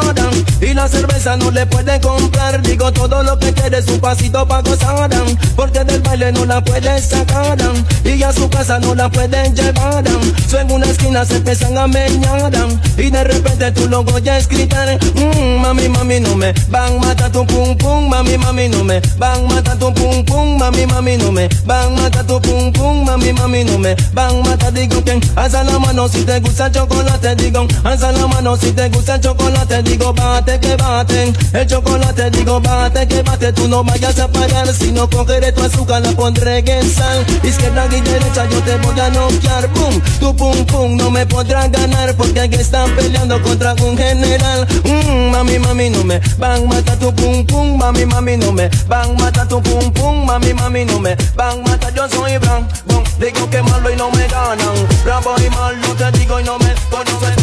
y 0.62 0.74
la 0.74 0.88
cerveza 0.88 1.36
no 1.36 1.52
le 1.52 1.66
puede 1.66 2.00
comprar, 2.00 2.62
digo 2.62 2.92
todo 2.94 3.22
lo 3.24 3.38
que 3.38 3.54
quiere 3.54 3.80
es 3.80 3.88
un 3.88 4.00
pasito 4.00 4.48
pa' 4.48 4.62
gozar, 4.62 5.10
porque 5.56 5.84
del 5.84 6.02
baile 6.02 6.32
no 6.32 6.46
la 6.46 6.64
puede 6.64 7.02
sacar, 7.02 7.58
y 8.06 8.24
a 8.24 8.32
su 8.32 8.50
casa 8.50 8.80
no 8.80 8.96
la 8.96 9.10
pueden 9.10 9.56
llevar, 9.56 10.06
so 10.48 10.60
en 10.60 10.72
una 10.72 10.86
esquina 10.86 11.26
se 11.26 11.38
empiezan 11.38 11.78
a 11.78 11.88
meñar, 11.88 12.52
y 12.98 13.10
de 13.10 13.24
repente 13.24 13.72
tú 13.72 13.90
lo 13.90 14.02
oyes 14.02 14.48
gritar, 14.48 14.98
mm, 15.16 15.62
mami, 15.62 15.90
mami, 15.90 16.20
no 16.22 16.36
me 16.36 16.54
van 16.70 16.96
a 16.96 17.00
matar 17.00 17.32
tu 17.32 17.46
pum 17.46 17.76
pum, 17.76 18.08
mami, 18.08 18.38
mami, 18.38 18.69
no 18.70 18.84
me 18.84 19.02
van 19.18 19.46
a 19.46 19.48
matar 19.48 19.78
tu 19.78 19.94
pum 19.94 20.24
pum, 20.24 20.58
mami, 20.58 20.86
mami, 20.86 21.18
no 21.18 21.32
me 21.32 21.48
van 21.66 21.88
a 21.88 22.02
matar 22.02 22.26
tu 22.26 22.40
pum 22.42 22.72
pum, 22.72 23.06
mami, 23.06 23.34
mami, 23.34 23.64
no 23.64 23.78
me 23.78 23.96
van 24.14 24.36
a 24.36 24.42
matar, 24.42 24.74
digo 24.74 25.04
que 25.04 25.20
alza 25.36 25.64
la 25.64 25.80
mano 25.80 26.08
si 26.08 26.24
te 26.24 26.40
gusta 26.40 26.68
el 26.68 26.74
chocolate, 26.74 27.36
digo, 27.36 27.68
alza 27.84 28.12
la 28.12 28.28
mano 28.28 28.56
si 28.58 28.72
te 28.72 28.90
gusta 28.90 29.16
el 29.16 29.22
chocolate, 29.22 29.84
digo, 29.84 30.14
bate 30.14 30.60
que 30.60 30.76
bate, 30.76 31.34
el 31.54 31.68
chocolate, 31.68 32.30
digo, 32.32 32.60
bate 32.60 33.08
que 33.08 33.22
bate, 33.24 33.54
tú 33.54 33.68
no 33.68 33.84
vayas 33.84 34.20
a 34.20 34.28
parar, 34.28 34.68
si 34.74 34.92
no 34.92 35.10
cogeré 35.10 35.52
tu 35.52 35.64
azúcar, 35.64 36.02
la 36.02 36.12
pondré 36.12 36.60
en 36.60 36.90
sal, 36.90 37.26
izquierda 37.44 37.88
y 37.88 38.02
derecha 38.02 38.48
yo 38.50 38.62
te 38.64 38.78
voy 38.78 39.00
a 39.00 39.10
noquear, 39.10 39.68
pum, 39.74 40.02
tu 40.20 40.36
pum 40.36 40.66
pum, 40.66 40.98
no 40.98 41.10
me 41.10 41.26
podrás 41.26 41.72
ganar, 41.72 42.16
porque 42.16 42.42
aquí 42.42 42.56
están 42.56 42.90
peleando 42.96 43.42
contra 43.42 43.74
un 43.82 43.98
general, 43.98 44.68
mm, 44.84 45.32
mami, 45.32 45.60
mami, 45.60 45.90
no 45.90 46.04
me 46.04 46.20
van 46.38 46.64
a 46.64 46.66
matar 46.66 46.98
tu 46.98 47.14
pum 47.14 47.46
pum, 47.46 47.78
mami, 47.78 48.06
mami, 48.06 48.38
no 48.38 48.52
me 48.52 48.59
van 48.88 49.12
a 49.12 49.14
matar 49.14 49.48
tu 49.48 49.62
pum 49.62 49.92
pum, 49.94 50.26
mami, 50.26 50.54
mami, 50.54 50.86
no 50.86 51.00
me 51.00 51.16
van 51.36 51.60
a 51.60 51.70
matar, 51.70 51.94
yo 51.94 52.10
soy 52.10 52.38
blanco, 52.40 52.74
bum, 52.88 53.04
digo 53.20 53.50
que 53.50 53.62
malo 53.62 53.92
y 53.92 53.96
no 53.96 54.10
me 54.12 54.28
ganan, 54.28 54.76
bravo 55.06 55.36
y 55.40 55.50
malo 55.50 55.96
te 55.96 56.12
digo 56.20 56.40
y 56.40 56.44
no 56.44 56.58
me 56.60 56.74
no 56.92 57.20
sé. 57.20 57.40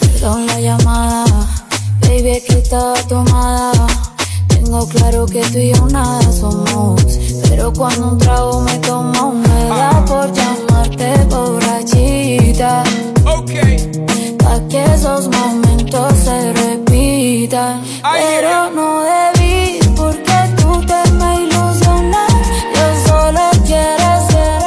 Perdón 0.00 0.46
la 0.46 0.60
llamada, 0.60 1.24
baby, 2.02 2.30
es 2.30 2.44
que 2.44 2.58
estaba 2.58 2.94
tomada. 3.08 3.86
Tengo 4.46 4.86
claro 4.88 5.26
que 5.26 5.42
tú 5.50 5.58
y 5.58 5.74
yo 5.74 5.86
nada 5.88 6.32
somos. 6.32 7.02
Pero 7.48 7.72
cuando 7.72 8.12
un 8.12 8.18
trago 8.18 8.60
me 8.60 8.78
tomo, 8.78 9.32
me 9.32 9.68
da 9.68 10.04
por 10.04 10.32
llamarte 10.32 11.24
borrachita. 11.28 12.84
Pa' 14.38 14.60
que 14.68 14.84
esos 14.94 15.28
momentos 15.28 15.71
se 15.92 16.52
repitan. 16.54 17.82
Pero 18.02 18.70
no 18.70 19.02
debí, 19.02 19.78
porque 19.94 20.32
tú 20.56 20.80
te 20.86 21.10
me 21.18 21.42
ilusionas. 21.42 22.32
Yo 22.74 22.86
solo 23.06 23.40
quiero 23.66 24.10
ser, 24.30 24.62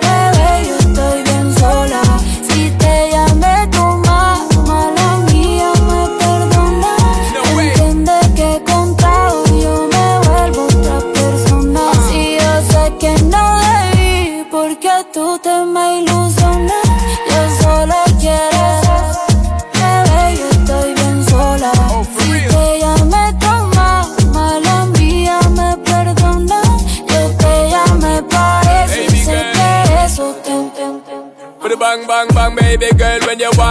bebé, 0.00 0.68
yo 0.68 0.76
estoy 0.78 1.22
bien 1.24 1.54
sola. 1.58 2.02
Si 2.48 2.70
te 2.78 3.10
llamé 3.10 3.66
tu 3.70 3.82
mamá, 3.82 4.46
la 4.96 5.16
mía 5.30 5.72
me 5.88 6.08
perdona. 6.18 6.94
Entiende 7.60 8.12
que 8.34 8.56
he 8.56 8.62
contado, 8.64 9.44
yo 9.60 9.88
me 9.92 10.06
vuelvo 10.26 10.64
otra 10.64 11.00
persona. 11.12 11.82
Si 12.08 12.38
yo 12.40 12.52
sé 12.72 12.94
que 12.98 13.12
no 13.24 13.44
debí, 13.60 14.46
porque 14.50 14.90
tú 15.12 15.38
te 15.38 15.61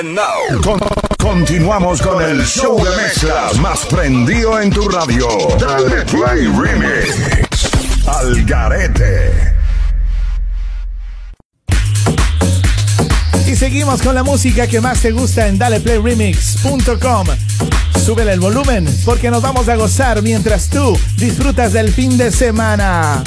And 0.00 0.14
now, 0.14 0.60
con- 0.62 0.80
continuamos 1.18 2.00
con 2.02 2.20
el 2.22 2.44
show 2.44 2.82
de 2.82 2.90
mezclas 2.96 3.56
más 3.58 3.80
prendido 3.86 4.60
en 4.60 4.70
tu 4.70 4.88
radio. 4.88 5.28
Dale 5.58 6.02
Play 6.06 6.46
Remix. 6.48 7.14
Al 8.06 8.44
Garete. 8.44 9.54
Y 13.46 13.54
seguimos 13.56 14.02
con 14.02 14.14
la 14.14 14.24
música 14.24 14.66
que 14.66 14.80
más 14.80 15.00
te 15.00 15.12
gusta 15.12 15.46
en 15.46 15.58
daleplayremix.com. 15.58 17.26
Súbele 18.04 18.32
el 18.32 18.40
volumen 18.40 18.86
porque 19.04 19.30
nos 19.30 19.42
vamos 19.42 19.68
a 19.68 19.76
gozar 19.76 20.22
mientras 20.22 20.68
tú 20.70 20.98
disfrutas 21.16 21.72
del 21.72 21.92
fin 21.92 22.16
de 22.18 22.32
semana. 22.32 23.22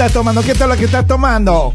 Estás 0.00 0.14
tomando? 0.14 0.42
¿Qué 0.42 0.52
es 0.52 0.60
lo 0.60 0.76
que 0.78 0.84
estás 0.86 1.06
tomando? 1.06 1.74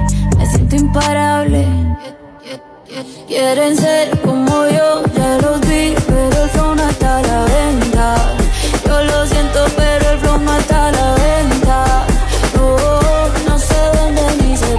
Siento 0.51 0.75
imparable. 0.75 1.65
Quieren 3.27 3.77
ser 3.77 4.19
como 4.19 4.65
yo, 4.67 5.03
ya 5.15 5.37
los 5.37 5.61
vi, 5.61 5.95
pero 6.07 6.43
el 6.43 6.49
flow 6.49 6.75
no 6.75 6.89
está 6.89 7.17
a 7.17 7.21
la 7.21 7.45
venta. 7.45 8.35
Yo 8.85 9.03
lo 9.03 9.25
siento, 9.25 9.65
pero 9.77 10.09
el 10.11 10.19
flow 10.19 10.37
no 10.39 10.57
está 10.57 10.87
a 10.87 10.91
la 10.91 11.15
venta. 11.15 12.05
No, 12.55 12.77
no 13.47 13.57
se 13.57 13.75
ni 14.43 14.57
se 14.57 14.77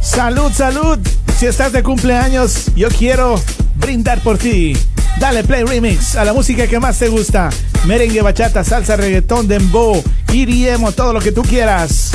Salud, 0.00 0.50
salud. 0.52 0.98
Si 1.36 1.46
estás 1.46 1.72
de 1.72 1.82
cumpleaños, 1.82 2.74
yo 2.74 2.88
quiero 2.88 3.38
brindar 3.74 4.22
por 4.22 4.38
ti. 4.38 4.74
Dale 5.20 5.44
play 5.44 5.64
remix 5.64 6.16
a 6.16 6.24
la 6.24 6.32
música 6.32 6.66
que 6.66 6.80
más 6.80 6.98
te 6.98 7.08
gusta. 7.08 7.50
Merengue, 7.84 8.22
bachata, 8.22 8.64
salsa, 8.64 8.96
reggaetón, 8.96 9.46
dembow, 9.46 10.02
iriemo, 10.32 10.92
todo 10.92 11.12
lo 11.12 11.20
que 11.20 11.32
tú 11.32 11.42
quieras. 11.42 12.12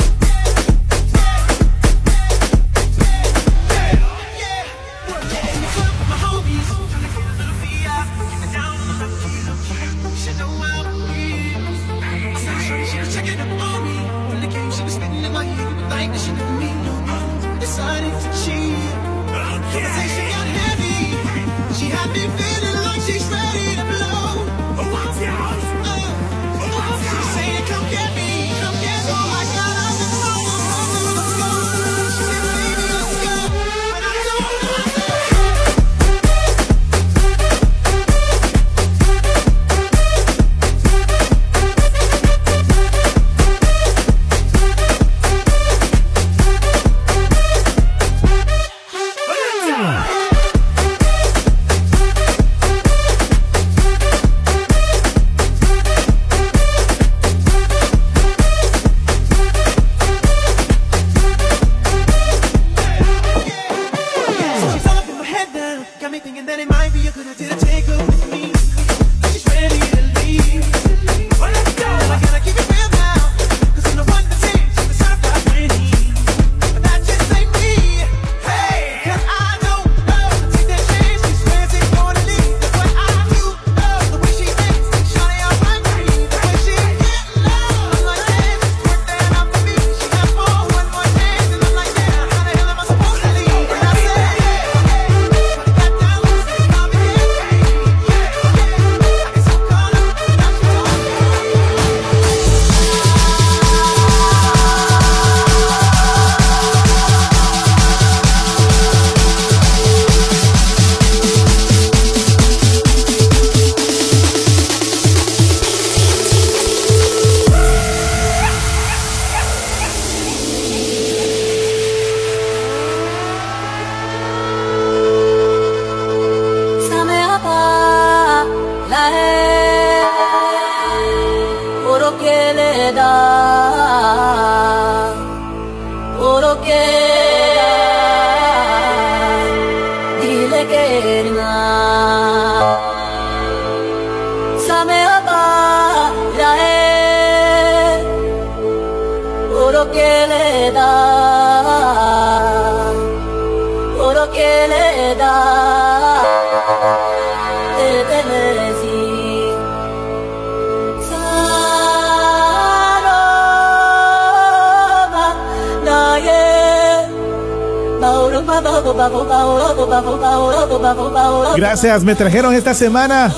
Gracias, 171.56 172.02
me 172.02 172.14
trajeron 172.14 172.54
esta 172.54 172.74
semana 172.74 173.34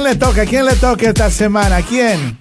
¿Quién 0.00 0.12
le 0.12 0.16
toca? 0.18 0.46
¿Quién 0.46 0.64
le 0.64 0.76
toca 0.76 1.08
esta 1.08 1.30
semana? 1.30 1.82
¿Quién? 1.82 2.39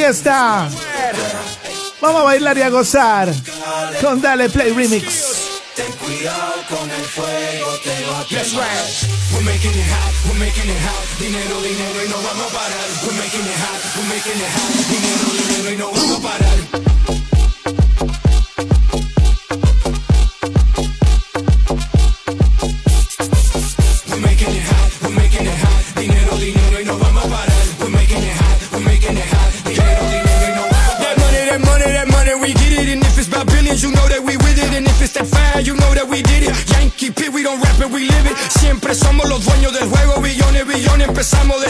fiesta. 0.00 0.68
Vamos 2.00 2.22
a 2.22 2.24
bailar 2.24 2.56
y 2.56 2.62
a 2.62 2.70
gozar 2.70 3.28
con 4.00 4.20
Dale 4.22 4.48
Play 4.48 4.72
Remix. 4.72 5.04
Ten 5.76 5.92
cuidado 5.92 6.54
con 6.70 6.90
el 6.90 7.04
fuego, 7.04 7.68
te 7.84 8.06
va 8.06 8.20
a 8.20 8.24
quemar. 8.24 8.66
We're 9.32 9.44
making 9.44 9.70
it 9.70 9.88
hot, 9.92 10.12
we're 10.26 10.38
making 10.38 10.70
it 10.70 10.80
hot. 10.86 11.18
Dinero, 11.20 11.60
dinero 11.60 12.04
y 12.04 12.08
no 12.08 12.16
vamos 12.16 12.46
a 12.46 12.56
parar. 12.56 12.88
We're 13.04 13.18
making 13.18 13.44
it 13.44 13.58
hot, 13.62 13.80
we're 13.96 14.08
making 14.08 14.40
it 14.40 14.52
hot. 14.56 14.72
Dinero, 14.88 15.26
dinero 15.38 15.70
y 15.70 15.76
no 15.76 15.90
vamos 15.92 16.18
a 16.18 16.22
parar. 16.22 16.69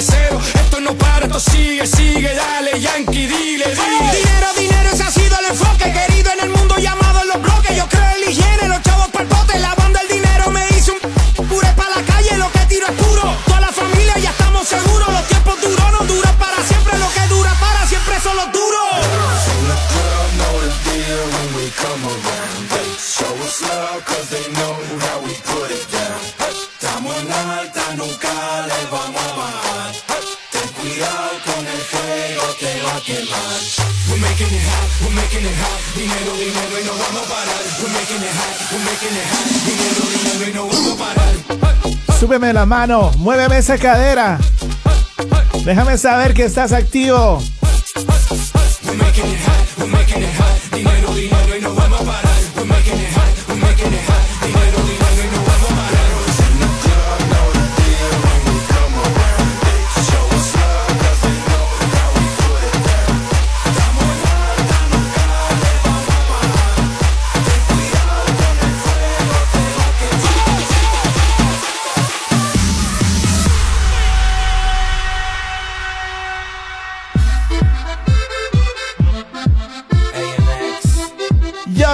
terceiro. 0.01 0.60
mano, 42.71 43.11
muéveme 43.17 43.59
esa 43.59 43.77
cadera. 43.77 44.39
Déjame 45.65 45.99
saber 45.99 46.35
que 46.35 46.45
estás 46.45 46.73
activo. 46.73 47.43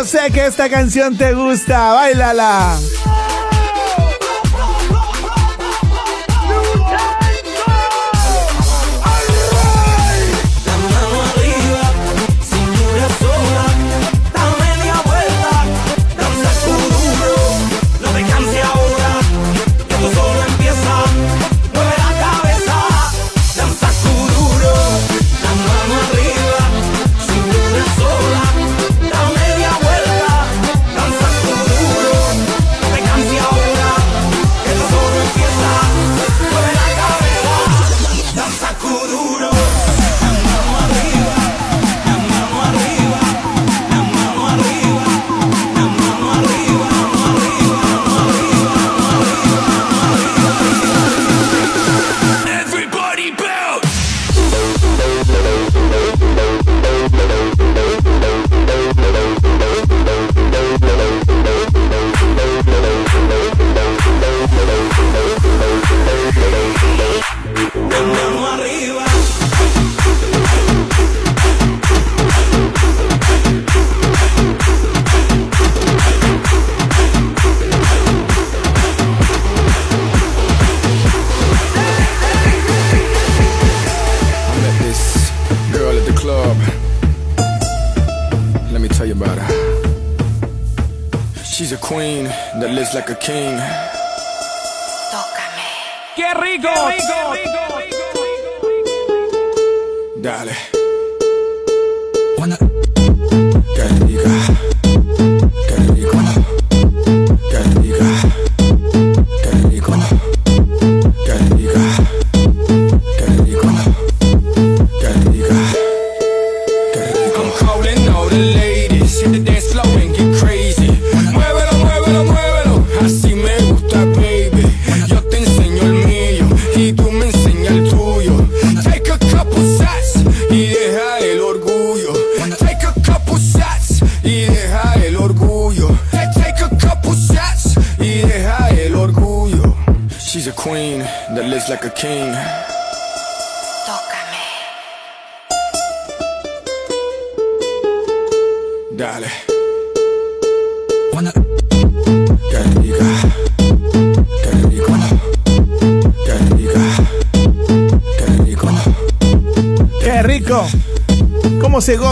sé 0.06 0.30
que 0.32 0.46
esta 0.46 0.68
canción 0.68 1.16
te 1.16 1.34
gusta. 1.34 1.92
¡Bailala! 1.92 2.78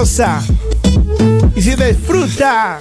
goza 0.05 0.43
y 1.57 1.63
se 1.63 1.77
disfruta. 1.77 2.79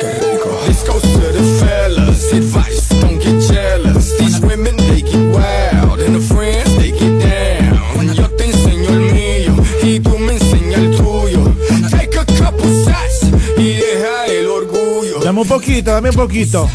Qué 0.00 0.12
rico. 0.14 0.48
This 0.66 0.82
goes 0.86 1.02
to 1.02 1.32
the 1.36 1.42
fellas. 1.60 2.32
Advice, 2.32 2.88
don't 3.02 3.20
get 3.22 3.38
jealous. 3.52 4.16
These 4.16 4.40
women, 4.40 4.74
they 4.76 5.02
get 5.02 5.34
wild. 5.34 6.00
And 6.00 6.14
the 6.14 6.20
friends, 6.20 6.74
they 6.78 6.92
get 6.92 7.20
down. 7.20 8.14
Yo 8.14 8.30
te 8.30 8.44
enseño 8.46 8.88
el 8.88 9.12
mío 9.12 9.56
y 9.82 10.00
tú 10.00 10.18
me 10.18 10.32
enseñas 10.32 10.78
el 10.78 10.96
tuyo. 10.96 11.54
Take 11.90 12.18
a 12.18 12.24
couple 12.24 12.70
shots 12.82 13.26
y 13.58 13.74
deja 13.74 14.26
el 14.28 14.46
orgullo. 14.46 15.20
Dame 15.22 15.42
un 15.42 15.48
poquito, 15.48 15.90
dame 15.90 16.08
un 16.08 16.16
poquito. 16.16 16.70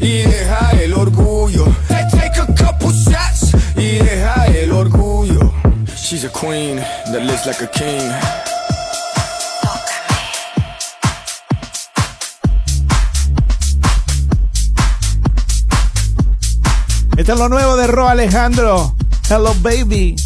Y 0.00 0.22
deja 0.22 0.70
el 0.80 0.94
orgullo. 0.94 1.66
Take 1.88 2.40
a 2.40 2.46
couple 2.54 2.92
shots 2.92 3.52
y 3.76 3.98
deja 3.98 4.46
el 4.46 4.70
orgullo. 4.70 5.52
She's 5.96 6.24
a 6.24 6.30
queen 6.30 6.76
that 6.76 7.22
lives 7.22 7.46
like 7.46 7.60
a 7.60 7.66
king. 7.66 8.57
Esto 17.28 17.42
lo 17.42 17.50
nuevo 17.50 17.76
de 17.76 17.86
Ro 17.86 18.08
Alejandro. 18.08 18.94
Hello, 19.28 19.52
baby. 19.60 20.16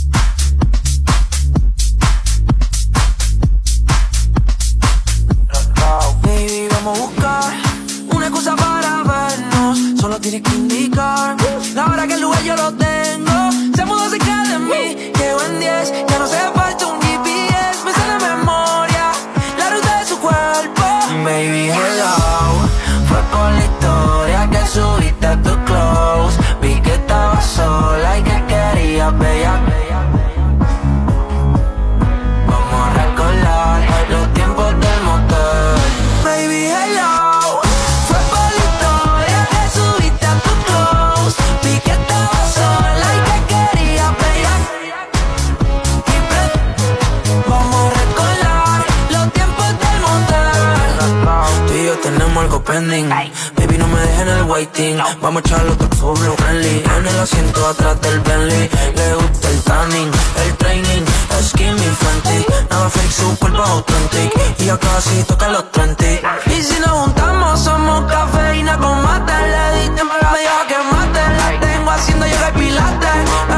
Baby, 52.88 53.78
no 53.78 53.86
me 53.86 54.00
dejen 54.00 54.28
el 54.28 54.42
waiting. 54.42 54.98
Vamos 55.20 55.42
a 55.44 55.46
echarlo 55.46 55.72
otro 55.72 55.88
full 55.98 56.18
friendly. 56.36 56.82
En 56.98 57.06
el 57.06 57.18
asiento 57.20 57.66
atrás 57.68 58.00
del 58.00 58.18
Bentley. 58.20 58.68
Le 58.96 59.14
gusta 59.14 59.48
el 59.50 59.62
tanning, 59.62 60.10
el 60.44 60.56
training. 60.56 61.04
Skinny 61.42 61.78
Fenty. 61.78 62.44
Nada 62.70 62.90
fake, 62.90 63.12
su 63.12 63.38
cuerpo 63.38 63.62
authentic. 63.62 64.32
Y 64.58 64.64
ya 64.64 64.78
casi 64.78 65.22
toca 65.24 65.48
los 65.48 65.70
30. 65.70 66.04
Y 66.46 66.62
si 66.62 66.80
nos 66.80 66.90
juntamos, 66.90 67.60
somos 67.60 68.10
cafeína 68.10 68.76
con 68.78 69.00
mate. 69.02 69.32
Le 69.32 69.80
di 69.80 69.88
tiempo 69.94 70.14
me 70.14 70.38
dijo 70.40 70.66
que 70.66 70.78
mate. 70.92 71.20
La 71.36 71.60
tengo 71.60 71.90
haciendo 71.90 72.26
yoga 72.26 72.48
y 72.48 72.58
pilates. 72.58 73.51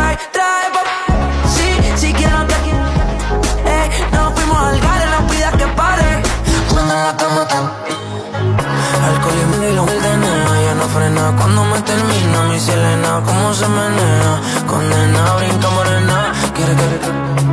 Frena. 10.94 11.34
Cuando 11.36 11.64
me 11.64 11.80
termina 11.82 12.38
Mi 12.50 12.58
Selena, 12.60 13.20
cómo 13.26 13.52
se 13.52 13.66
menea 13.68 14.32
Condena, 14.70 15.22
brinca 15.38 15.68
morena. 15.76 16.18
Quiere 16.54 16.74
que 16.80 16.88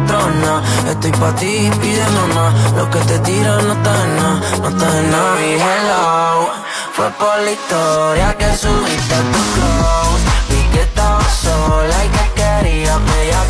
trona. 0.10 0.54
Estoy 0.92 1.12
pa' 1.12 1.34
ti, 1.40 1.72
pide 1.82 2.06
mamá. 2.18 2.46
Lo 2.78 2.90
que 2.92 3.00
te 3.10 3.18
tira 3.20 3.54
no 3.68 3.74
está 3.74 3.94
en 4.06 4.12
nada 4.18 4.42
No 4.62 4.68
está 4.74 4.88
en 5.00 5.12
nada. 5.12 5.36
Mi 5.40 5.52
hello 5.66 6.50
Fue 6.96 7.10
por 7.22 7.38
la 7.46 7.52
historia 7.58 8.28
que 8.40 8.50
subiste 8.64 9.14
a 9.20 9.24
tu 9.34 9.42
close. 9.56 10.24
Vi 10.50 10.62
que 10.74 10.82
estaba 10.90 11.24
sola 11.46 11.98
y 12.06 12.10
que 12.16 12.26
quería 12.40 12.94
bella 13.10 13.42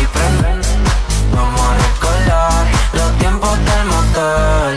Y 0.00 0.04
prende 0.14 0.50
Vamos 1.34 1.64
a 1.70 1.72
recordar 1.86 2.60
los 2.98 3.10
tiempos 3.20 3.54
del 3.68 3.84
motel 3.92 4.67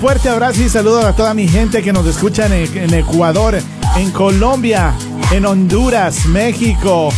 fuerte 0.00 0.30
abrazo 0.30 0.62
y 0.62 0.68
saludo 0.70 1.06
a 1.06 1.12
toda 1.12 1.34
mi 1.34 1.46
gente 1.46 1.82
que 1.82 1.92
nos 1.92 2.06
escucha 2.06 2.46
en, 2.46 2.52
en 2.76 2.94
Ecuador, 2.94 3.60
en 3.96 4.10
Colombia, 4.12 4.94
en 5.30 5.44
Honduras, 5.44 6.24
México, 6.24 7.10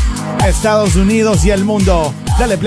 Estados 0.44 0.96
Unidos 0.96 1.44
y 1.44 1.50
el 1.50 1.64
mundo. 1.64 2.12
Dale 2.40 2.58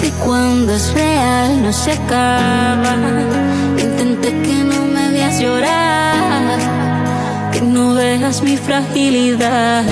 que 0.00 0.10
cuando 0.24 0.74
es 0.74 0.92
real 0.92 1.62
no 1.62 1.72
se 1.72 1.92
acaba. 1.92 3.39
No 7.62 7.94
veas 7.94 8.42
mi 8.42 8.56
fragilidad. 8.56 9.84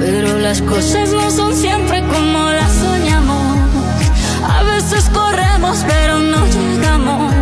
Pero 0.00 0.38
las 0.38 0.62
cosas 0.62 1.10
no 1.10 1.30
son 1.30 1.54
siempre 1.54 2.02
como 2.02 2.50
las 2.50 2.72
soñamos. 2.72 3.58
A 4.48 4.62
veces 4.62 5.08
corremos 5.10 5.84
pero 5.86 6.18
no 6.18 6.46
llegamos. 6.46 7.32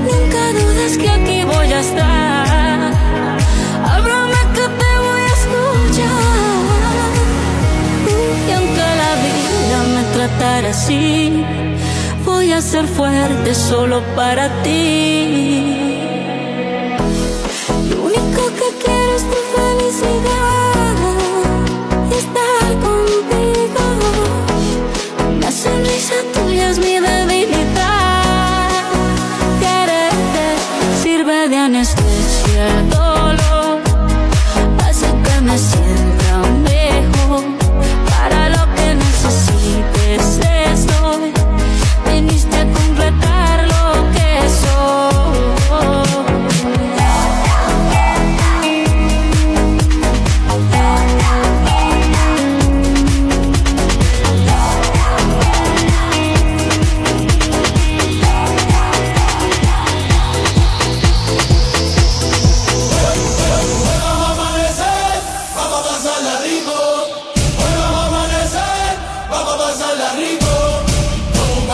Nunca 0.00 0.52
dudes 0.52 0.98
que 0.98 1.08
aquí 1.08 1.44
voy 1.44 1.72
a 1.72 1.80
estar. 1.80 2.92
Háblame 3.84 4.40
que 4.54 4.66
te 4.80 4.90
voy 5.06 5.22
a 5.22 5.34
escuchar. 5.40 6.66
Y 8.48 8.52
aunque 8.52 8.86
la 9.02 9.12
vida 9.24 9.78
me 9.94 10.02
tratara 10.14 10.70
así, 10.70 11.44
voy 12.24 12.52
a 12.52 12.60
ser 12.60 12.86
fuerte 12.86 13.54
solo 13.54 14.02
para 14.14 14.48
ti. 14.62 15.85
Felicidad 19.96 20.96
estar 22.12 22.72
contigo. 22.80 23.84
Una 25.36 25.50
sonrisa 25.50 26.14
tuya 26.34 26.70
es 26.70 26.78
mi 26.78 26.95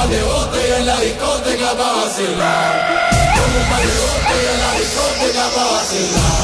par 0.02 0.10
de 0.10 0.22
botellas 0.22 0.78
en 0.80 0.86
la 0.86 1.00
discoteca 1.00 1.72
para 1.76 1.92
vacilar. 1.92 3.12
Con 3.36 3.50
un 3.60 3.68
par 3.70 3.80
de 3.80 3.86
botellas 3.86 4.54
en 4.54 4.60
la 4.60 4.72
discoteca 4.80 5.44
para 5.54 5.70
vacilar. 5.70 6.42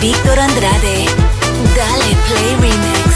Víctor 0.00 0.38
Andrade. 0.38 1.04
Dale 1.76 2.16
Play 2.26 2.56
Remix. 2.60 3.09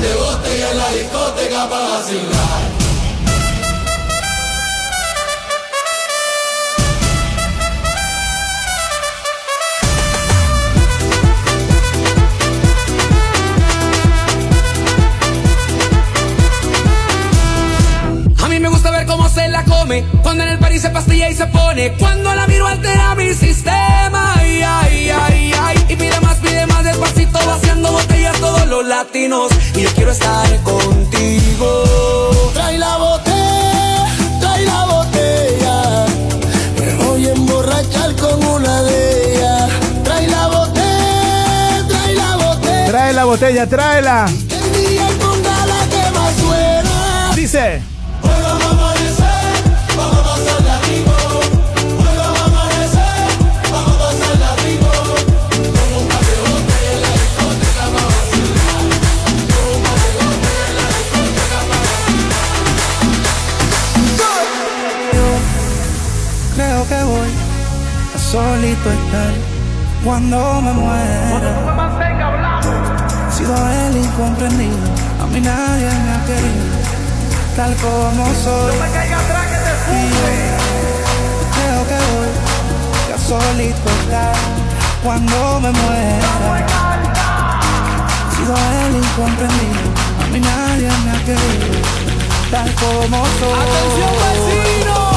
Par 0.00 0.08
de 0.08 0.14
botellas 0.14 0.72
en 0.72 0.78
la 0.78 0.90
discoteca 0.92 1.68
para 1.68 1.88
vacilar. 1.88 2.80
Se 19.30 19.48
la 19.48 19.64
come 19.64 20.04
Cuando 20.24 20.42
en 20.42 20.48
el 20.48 20.58
parís 20.58 20.82
se 20.82 20.90
pastilla 20.90 21.30
y 21.30 21.34
se 21.34 21.46
pone 21.46 21.92
Cuando 21.92 22.34
la 22.34 22.48
miro 22.48 22.66
altera 22.66 23.14
mi 23.14 23.32
sistema 23.32 24.34
Ay, 24.36 24.60
ay, 24.60 25.10
ay, 25.10 25.52
ay 25.56 25.86
Y 25.88 25.94
pide 25.94 26.20
más, 26.20 26.29
pide 26.40 26.66
más 26.66 26.84
despacito 26.84 27.38
Vaciando 27.46 27.92
botellas 27.92 28.38
todos 28.40 28.66
los 28.66 28.86
latinos. 28.86 29.50
Y 29.74 29.82
yo 29.82 29.90
quiero 29.94 30.12
estar 30.12 30.48
contigo. 30.62 32.50
Trae 32.52 32.78
la 32.78 32.96
botella, 32.96 34.06
trae 34.40 34.64
la 34.64 34.84
botella. 34.84 36.06
Me 36.78 36.94
voy 37.04 37.26
a 37.26 37.32
emborrachar 37.32 38.14
con 38.16 38.44
una 38.44 38.82
de 38.82 39.34
ellas. 39.34 39.70
Trae 40.04 40.28
la 40.28 40.46
botella, 40.48 41.84
trae 41.88 42.14
la 42.14 42.36
botella. 42.36 42.86
Trae 42.86 43.12
la 43.12 43.24
botella, 43.24 43.66
tráela. 43.66 44.26
El 44.28 44.88
día 44.88 45.08
ponga 45.20 45.66
la 45.66 45.88
que 45.88 46.10
más 46.18 46.34
suena. 46.36 47.32
Dice. 47.34 47.89
Solito 68.60 68.90
estar 68.90 69.32
cuando 70.04 70.60
me 70.60 70.72
muera. 70.72 71.52
Sido 73.30 73.54
el 73.56 73.96
incomprendido, 73.96 74.76
a 75.22 75.26
mí 75.26 75.40
nadie 75.40 75.86
me 75.86 76.12
ha 76.12 76.24
querido, 76.26 76.76
tal 77.56 77.74
como 77.76 78.26
soy. 78.34 78.74
Y 78.74 80.10
yo 80.10 80.28
creo 81.54 81.80
que 81.88 81.98
voy 82.12 82.32
a 83.14 83.18
solito 83.18 83.88
estar 84.02 84.34
cuando 85.02 85.60
me 85.60 85.70
muera. 85.70 86.30
He 88.28 88.36
sido 88.36 88.54
el 88.84 88.96
incomprendido, 88.96 89.88
a 90.22 90.26
mí 90.32 90.40
nadie 90.40 90.90
me 91.04 91.10
ha 91.12 91.20
querido, 91.24 91.80
tal 92.50 92.74
como 92.74 93.24
soy. 93.38 93.58
¡Atención, 93.62 94.12
vecino! 94.20 95.09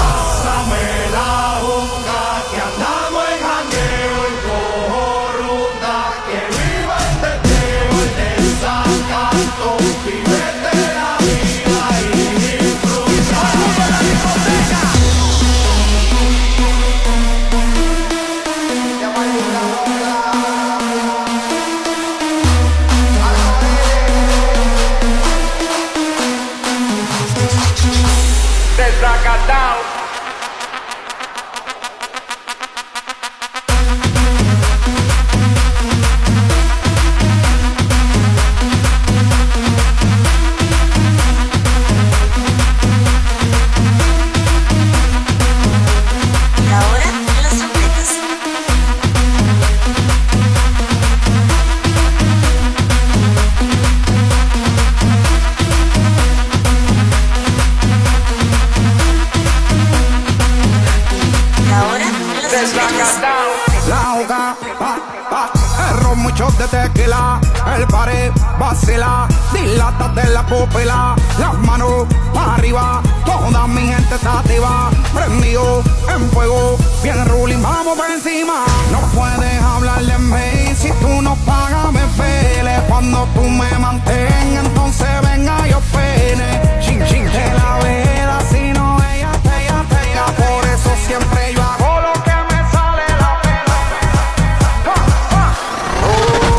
De 70.64 70.86
la 70.86 71.16
pupila, 71.16 71.16
las 71.40 71.54
manos 71.60 72.08
para 72.34 72.56
arriba, 72.56 73.02
toda 73.26 73.68
mi 73.68 73.82
gente 73.82 74.16
está 74.16 74.40
activa, 74.40 74.90
prendido 75.14 75.84
en 76.14 76.30
fuego, 76.32 76.78
bien 77.02 77.26
ruling, 77.26 77.62
vamos 77.62 77.98
por 77.98 78.10
encima, 78.10 78.66
no 78.92 79.00
puedes 79.14 79.62
hablar 79.62 80.04
de 80.04 80.18
mí 80.20 80.76
si 80.76 80.92
tú 81.02 81.22
no 81.22 81.36
pagas 81.46 81.92
me 81.92 82.02
pele, 82.18 82.80
cuando 82.88 83.28
tú 83.34 83.42
me 83.42 83.70
mantengas, 83.78 84.66
entonces 84.66 85.08
venga 85.22 85.68
yo 85.68 85.80
pene, 85.92 86.62
chin 86.82 87.04
chin 87.06 87.26
te 87.26 87.54
la 87.54 87.80
veda, 87.84 88.40
si 88.50 88.74
no 88.74 88.98
ella 89.14 89.32
te 89.44 89.64
ella 89.64 89.86
te 89.90 90.12
ella, 90.12 90.26
por 90.38 90.66
eso 90.66 90.90
siempre 91.08 91.54
yo 91.54 91.62
hago 91.62 92.02
lo 92.02 92.14
que 92.24 92.36
me 92.50 92.72
sale 92.72 93.08
la 93.20 93.42
pena. 93.42 93.76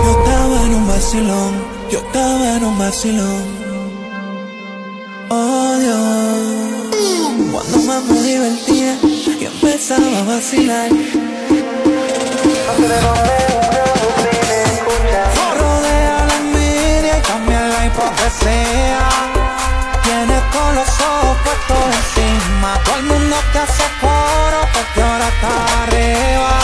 Yo 0.05 0.11
estaba 0.19 0.63
en 0.67 0.75
un 0.75 0.89
vacilón, 0.89 1.53
yo 1.91 1.99
estaba 1.99 2.57
en 2.57 2.65
un 2.65 2.79
vacilón. 2.79 3.54
Vacilar. 10.45 10.91
Rodea 15.59 16.27
la 16.27 16.37
envidia 16.37 17.19
y 17.19 17.23
también 17.23 17.71
la 17.71 17.87
hipocresía. 17.87 19.09
Tienes 20.03 20.43
todos 20.53 20.75
los 20.75 20.89
ojos 21.01 21.37
puestos 21.45 21.85
encima. 22.01 22.79
Todo 22.85 22.97
el 22.97 23.05
mundo 23.05 23.37
te 23.53 23.59
hace 23.59 23.85
coro 24.03 24.61
porque 24.75 25.03
ahora 25.03 25.29
está 25.29 25.83
arriba. 25.85 26.64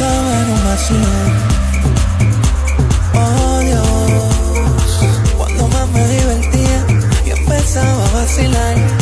estaba 0.00 0.40
en 0.40 0.50
un 0.50 0.64
vacilón. 0.64 1.30
Oh 3.14 3.58
Dios, 3.60 5.00
cuando 5.36 5.68
más 5.68 5.88
me 5.90 6.08
divertía 6.08 6.86
y 7.26 7.30
empezaba 7.30 8.06
a 8.06 8.12
vacilar. 8.12 8.99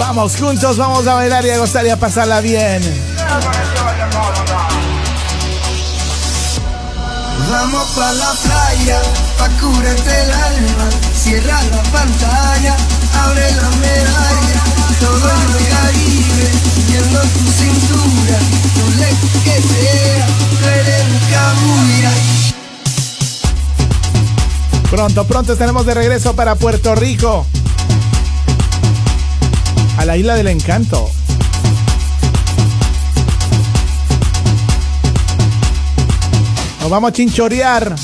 Vamos 0.00 0.36
juntos, 0.36 0.78
vamos 0.78 1.06
a 1.06 1.14
bailar 1.14 1.44
y 1.44 1.50
a 1.50 1.58
gozar 1.58 1.84
y 1.84 1.90
a 1.90 1.98
pasarla 1.98 2.40
bien. 2.40 2.82
Vamos 7.50 7.84
pa' 7.90 8.12
la 8.12 8.32
playa, 8.42 9.02
pa' 9.36 9.48
curarte 9.60 10.22
el 10.22 10.30
alma. 10.30 10.88
Cierra 11.14 11.62
la 11.64 11.82
pantalla, 11.82 12.76
abre 13.22 13.52
la 13.52 13.68
medalla. 13.68 14.62
Todo 14.98 15.28
el 15.28 15.66
Caribe, 15.68 16.50
viendo 16.88 17.20
tu 17.20 17.52
cintura. 17.52 18.38
No 18.76 18.84
le 18.96 19.10
que 19.44 19.56
sea, 19.60 20.26
pronto. 25.02 25.24
Pronto 25.24 25.52
estaremos 25.54 25.84
de 25.84 25.94
regreso 25.94 26.36
para 26.36 26.54
Puerto 26.54 26.94
Rico. 26.94 27.44
A 29.96 30.04
la 30.04 30.16
isla 30.16 30.36
del 30.36 30.46
encanto. 30.46 31.10
Nos 36.80 36.90
vamos 36.90 37.08
a 37.08 37.12
chinchorear 37.12 37.96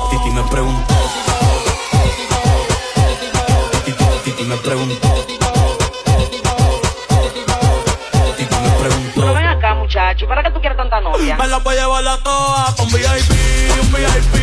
Titi 0.09 0.29
me 0.29 0.43
preguntó. 0.43 0.93
Titi, 3.85 4.03
Titi 4.23 4.43
me 4.43 4.55
preguntó. 4.57 5.12
¿Para 9.93 10.43
qué 10.43 10.49
tú 10.49 10.59
quieres 10.59 10.77
tanta 10.77 10.99
novia? 11.01 11.37
Me 11.37 11.47
la 11.47 11.59
voy 11.59 11.75
a 11.75 11.81
llevar 11.81 12.07
a 12.07 12.17
todas 12.17 12.73
pa' 12.73 12.83
un 12.83 12.89
VIP, 12.91 13.81
un 13.81 13.93
VIP, 13.93 14.35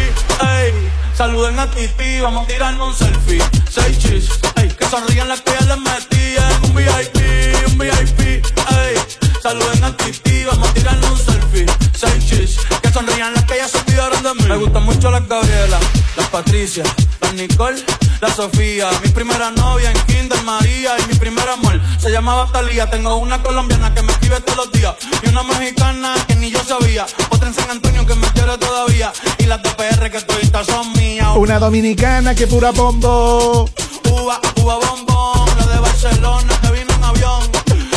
ey. 0.43 0.91
Saluden 1.15 1.59
a 1.59 1.69
Titi, 1.71 2.21
vamos 2.21 2.45
a 2.45 2.47
tirarnos 2.47 2.89
un 2.89 2.95
selfie. 2.95 3.43
Seis 3.69 3.99
chis, 3.99 4.31
ey. 4.57 4.69
Que 4.69 4.87
sonrían 4.87 5.29
las 5.29 5.41
que 5.41 5.53
les 5.53 5.77
metí 5.79 6.37
en 6.37 6.65
un 6.65 6.75
VIP, 6.75 7.67
un 7.67 7.79
VIP, 7.79 8.21
ey. 8.21 8.95
Saluden 9.43 9.85
a 9.85 9.97
Titi, 9.97 10.45
vamos 10.45 10.69
a 10.69 10.73
tirarnos 10.73 11.11
un 11.11 11.19
selfie. 11.19 11.67
Seis 11.97 12.27
chis, 12.27 12.57
que 12.91 12.99
sonrían 12.99 13.35
las 13.35 13.45
que 13.45 13.57
ya 13.57 13.69
se 13.69 13.79
olvidaron 13.79 14.23
de 14.23 14.35
mí. 14.35 14.49
Me 14.49 14.57
gustan 14.57 14.85
mucho 14.85 15.11
las 15.11 15.27
Gabriela, 15.29 15.79
las 16.17 16.27
Patricia, 16.29 16.83
las 17.21 17.35
Nicole, 17.35 17.83
la 18.21 18.33
Sofía. 18.33 18.89
Mi 19.03 19.11
primera 19.11 19.51
novia 19.51 19.91
en 19.91 19.99
Kinder 20.07 20.43
María 20.43 20.97
y 20.99 21.09
mi 21.09 21.15
primer 21.15 21.49
amor 21.49 21.81
se 21.99 22.11
llamaba 22.11 22.51
Talía. 22.53 22.91
Tengo 22.91 23.17
una 23.17 23.43
colombiana 23.43 23.95
que 23.95 24.03
me 24.03 24.13
escribe 24.13 24.41
todos 24.41 24.67
los 24.67 24.73
días 24.73 24.95
y 25.23 25.29
una 25.29 25.43
mexicana 25.43 26.15
que 26.27 26.37
ni 26.37 26.51
yo 26.51 26.63
sabía. 26.65 27.07
Otra 27.31 27.49
en 27.49 27.55
San 27.55 27.71
Antonio 27.71 28.07
que 28.07 28.15
me 28.15 28.27
quiere 28.29 28.57
todavía 28.59 29.13
y 29.39 29.45
las 29.45 29.63
de 29.63 29.71
PR 29.71 30.11
que 30.11 30.21
todavía 30.21 30.65
son 30.65 30.93
mías. 30.95 31.29
Una 31.37 31.59
dominicana 31.59 32.35
que 32.35 32.47
pura 32.47 32.73
bombo. 32.73 33.71
Uva, 34.11 34.41
uva 34.57 34.77
bombón, 34.77 35.49
la 35.59 35.67
de 35.67 35.81
Barcelona 35.81 36.61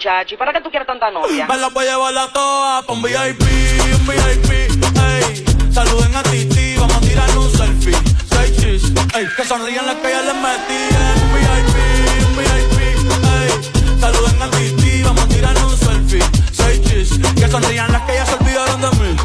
muchacho, 0.00 0.38
¿para 0.38 0.50
qué 0.50 0.62
tú 0.62 0.70
quieres 0.70 0.86
tanta 0.86 1.10
novia? 1.10 1.46
Me 1.46 1.58
la 1.58 1.68
voy 1.68 1.86
a 1.86 1.90
llevar 1.90 2.16
a 2.16 2.32
todas 2.32 2.84
pa' 2.86 2.92
un 2.94 3.02
VIP, 3.02 3.42
un 3.98 4.06
VIP, 4.06 4.50
ey. 4.50 5.44
Saluden 5.74 6.16
a 6.16 6.22
Titi, 6.22 6.76
vamos 6.78 6.96
a 6.96 7.00
tirar 7.00 7.36
un 7.36 7.50
selfie. 7.50 7.98
Seis 8.30 8.56
chis, 8.56 8.92
ey. 9.14 9.28
Que 9.36 9.44
sonrían 9.44 9.84
las 9.84 9.96
que 9.96 10.10
ya 10.10 10.22
les 10.22 10.34
metí 10.36 10.80
un 11.22 11.34
VIP, 11.34 11.76
un 12.26 12.36
VIP, 12.38 12.80
ey. 13.36 14.00
Saluden 14.00 14.42
a 14.42 14.50
Titi, 14.50 15.02
vamos 15.02 15.22
a 15.22 15.28
tirar 15.28 15.56
un 15.58 15.76
selfie. 15.76 16.24
Seis 16.50 16.80
chis, 16.80 17.20
que 17.34 17.48
sonrían 17.48 17.92
las 17.92 18.00
que 18.06 18.14
ya 18.14 18.24
se 18.24 18.34
olvidaron 18.36 18.80
de 18.80 18.90
mí. 18.92 19.16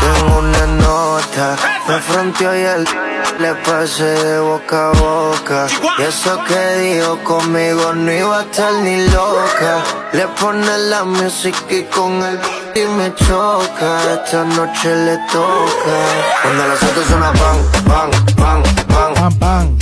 Tengo 0.00 0.38
una 0.38 0.66
nota, 0.66 1.56
me 1.88 1.98
fronteó 1.98 2.56
y 2.56 2.62
él 2.62 3.09
le 3.40 3.54
pasé 3.54 4.04
de 4.04 4.38
boca 4.40 4.90
a 4.90 4.92
boca. 4.92 5.66
Y 5.98 6.02
eso 6.02 6.38
que 6.44 6.60
dijo 6.80 7.18
conmigo 7.24 7.92
no 7.94 8.12
iba 8.12 8.38
a 8.40 8.42
estar 8.42 8.72
ni 8.84 9.08
loca. 9.08 9.82
Le 10.12 10.26
pone 10.40 10.78
la 10.90 11.04
música 11.04 11.58
y 11.70 11.82
con 11.84 12.22
el 12.22 12.38
y 12.74 12.86
me 12.96 13.14
choca. 13.14 13.90
Esta 14.14 14.44
noche 14.44 14.94
le 15.06 15.16
toca. 15.32 15.96
Cuando 16.42 16.66
las 16.68 16.82
autos 16.82 17.06
suena 17.06 17.32
pan, 17.32 17.58
pan, 17.88 18.10
pan, 18.36 18.62
pan, 18.88 19.14
Pam, 19.14 19.38
pam, 19.38 19.76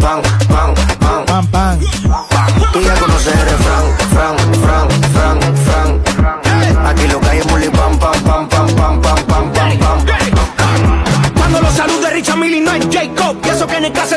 pan, 0.00 0.22
pan, 0.22 0.22
pan, 0.48 0.74
pan. 0.98 1.26
pam, 1.26 1.46
pam. 1.50 1.78
Tú 1.80 2.17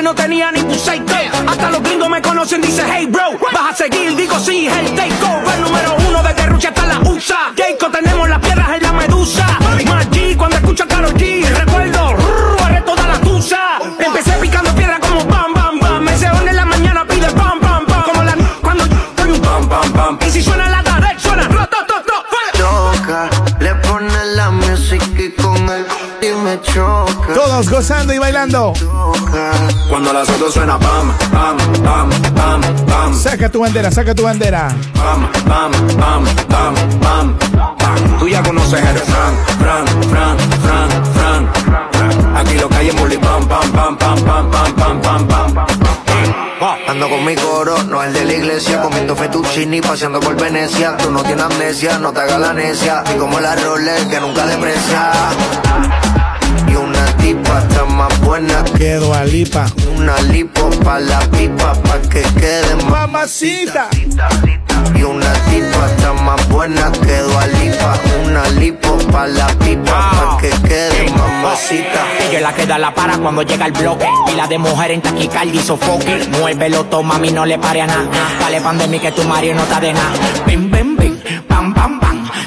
no 0.02 0.16
tenía 0.16 0.52
ningún 0.52 0.74
aceite 0.74 1.30
Hasta 1.48 1.70
los 1.70 1.84
gringos 1.84 2.10
me 2.10 2.22
conocen, 2.22 2.62
dice 2.62 2.84
hey 2.86 3.08
bro 3.08 3.38
Vas 3.54 3.72
a 3.72 3.76
seguir, 3.76 4.16
digo 4.16 4.40
sí, 4.40 4.68
el 4.68 5.62
Número 5.62 5.96
uno 6.08 6.24
de 6.24 6.34
Guerrucha 6.34 6.70
hasta 6.70 6.86
la 6.88 7.00
USA 7.00 7.54
Jacob 7.56 8.11
Todos 27.44 27.72
gozando 27.72 28.14
y 28.14 28.20
bailando. 28.20 28.72
Cuando 29.90 30.14
las 30.14 30.30
autos 30.30 30.54
suena 30.54 30.78
pam, 30.78 31.12
pam, 31.32 31.58
pam, 31.84 32.10
pam, 32.36 32.62
pam, 32.86 33.16
Saca 33.16 33.50
tu 33.50 33.62
bandera, 33.62 33.90
saca 33.90 34.14
tu 34.14 34.22
bandera. 34.22 34.68
pam, 34.94 35.28
pam, 35.50 35.72
pam, 35.98 36.24
pam, 36.48 36.76
pam, 37.00 37.38
pam. 37.80 38.20
Tú 38.20 38.28
ya 38.28 38.44
conoces 38.44 38.80
el 38.80 38.98
fran, 39.00 39.36
fran, 39.58 39.88
fran, 40.12 40.38
fran, 40.62 40.90
fran. 41.16 42.38
Aquí 42.38 42.54
lo 42.60 42.70
que 42.70 42.76
hay 42.76 42.90
es 42.90 42.96
muli 42.96 43.18
pam, 43.18 43.48
pam, 43.48 43.72
pam, 43.72 43.98
pam, 43.98 44.24
pam, 44.24 44.52
pam, 44.52 44.76
pam, 44.76 45.02
pam, 45.02 45.28
pam, 45.28 45.54
pam. 45.56 45.66
Ando 46.90 47.10
con 47.10 47.26
mi 47.26 47.34
coro, 47.36 47.82
no 47.86 48.04
el 48.04 48.14
de 48.14 48.24
la 48.24 48.34
iglesia, 48.34 48.84
comiendo 48.84 49.16
fettuccini, 49.16 49.82
paseando 49.82 50.20
por 50.20 50.40
Venecia. 50.40 50.96
Tú 50.96 51.10
no 51.10 51.24
tienes 51.24 51.44
amnesia, 51.46 51.98
no 51.98 52.14
te 52.14 52.20
hagas 52.20 52.40
la 52.40 52.54
necia. 52.54 53.04
Y 53.16 53.18
como 53.18 53.40
la 53.40 53.56
Rolex 53.56 54.06
que 54.06 54.20
nunca 54.20 54.46
deprecia. 54.46 55.12
Una 57.22 57.28
tipa 57.28 57.60
está 57.60 57.86
más 57.86 58.20
buena 58.22 58.64
que 58.78 58.96
Dualipa. 58.96 59.68
Una 59.96 60.20
lipo 60.22 60.72
pa' 60.84 61.00
la 61.00 61.20
pipa, 61.20 61.74
pa' 61.84 62.02
que 62.10 62.22
quede 62.22 62.76
más. 62.78 62.86
Mamacita. 62.86 63.90
Y 64.96 65.04
una 65.04 65.32
tipa 65.46 65.86
está 65.86 66.14
más 66.14 66.50
buena 66.50 66.92
que 66.92 67.18
Dualipa. 67.20 67.94
Una 68.26 68.50
lipo 68.50 68.98
pa' 69.12 69.28
la 69.28 69.48
pipa, 69.60 70.12
pa' 70.12 70.38
que 70.42 70.50
quede 70.68 71.12
mamacita. 71.12 72.02
Ella 72.28 72.38
es 72.38 72.42
la 72.42 72.56
que 72.56 72.66
da 72.66 72.80
la 72.80 72.94
para 72.94 73.20
cuando 73.20 73.44
llega 73.44 73.68
el 73.68 73.74
bloque. 73.74 74.08
Y 74.32 74.36
la 74.36 74.48
de 74.48 74.58
mujer 74.58 74.90
en 74.90 75.02
taquicardia 75.02 75.62
y 75.62 75.64
sofoque. 75.64 76.28
Muévelo, 76.40 76.86
toma, 76.86 77.16
mami, 77.16 77.32
no 77.32 77.46
le 77.46 77.60
pare 77.60 77.82
a 77.82 77.88
nada. 77.88 78.10
Dale 78.40 78.62
pan 78.62 78.80
de 78.80 78.88
mí 78.88 79.00
que 79.00 79.12
tu 79.12 79.24
marido 79.26 79.54
no 79.54 79.62
está 79.62 79.80
de 79.80 79.94
nada. 79.94 80.14
Bim, 80.48 80.72
bim, 80.72 80.98
bim. 80.98 81.22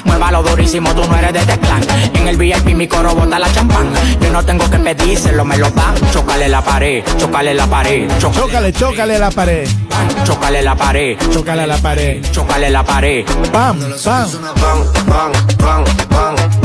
Muévalo 0.05 0.43
durísimo, 0.43 0.93
tú 0.95 1.03
no 1.07 1.17
eres 1.17 1.33
de 1.33 1.45
teclán. 1.45 1.81
En 2.13 2.27
el 2.27 2.37
VIP 2.37 2.75
mi 2.75 2.87
coro 2.87 3.13
bota 3.13 3.37
la 3.37 3.51
champán. 3.51 3.91
Yo 4.21 4.31
no 4.31 4.43
tengo 4.43 4.69
que 4.69 4.77
pedírselo, 4.79 5.43
me 5.43 5.57
lo 5.57 5.69
dan. 5.71 5.93
Chócale 6.11 6.47
la 6.47 6.61
pared, 6.61 7.03
chócale 7.17 7.53
la 7.53 7.67
pared. 7.67 8.09
Chócale, 8.19 8.71
chócale 8.73 9.19
la 9.19 9.29
pared. 9.31 9.67
Chócale 10.23 10.61
la 10.61 10.75
pared, 10.75 11.17
chócale 11.31 11.67
la 11.67 11.77
pared. 11.77 12.21
Chócale 12.31 12.69
la 12.69 12.83
pared. 12.83 13.25
Pam, 13.51 13.79
pam. 14.03 14.29
Pam, 14.31 14.31
pam, 14.55 14.83
pam, 15.05 15.31
pam, 15.57 15.83
pam. 15.85 15.85
Pam, 16.09 16.35
pam, 16.35 16.64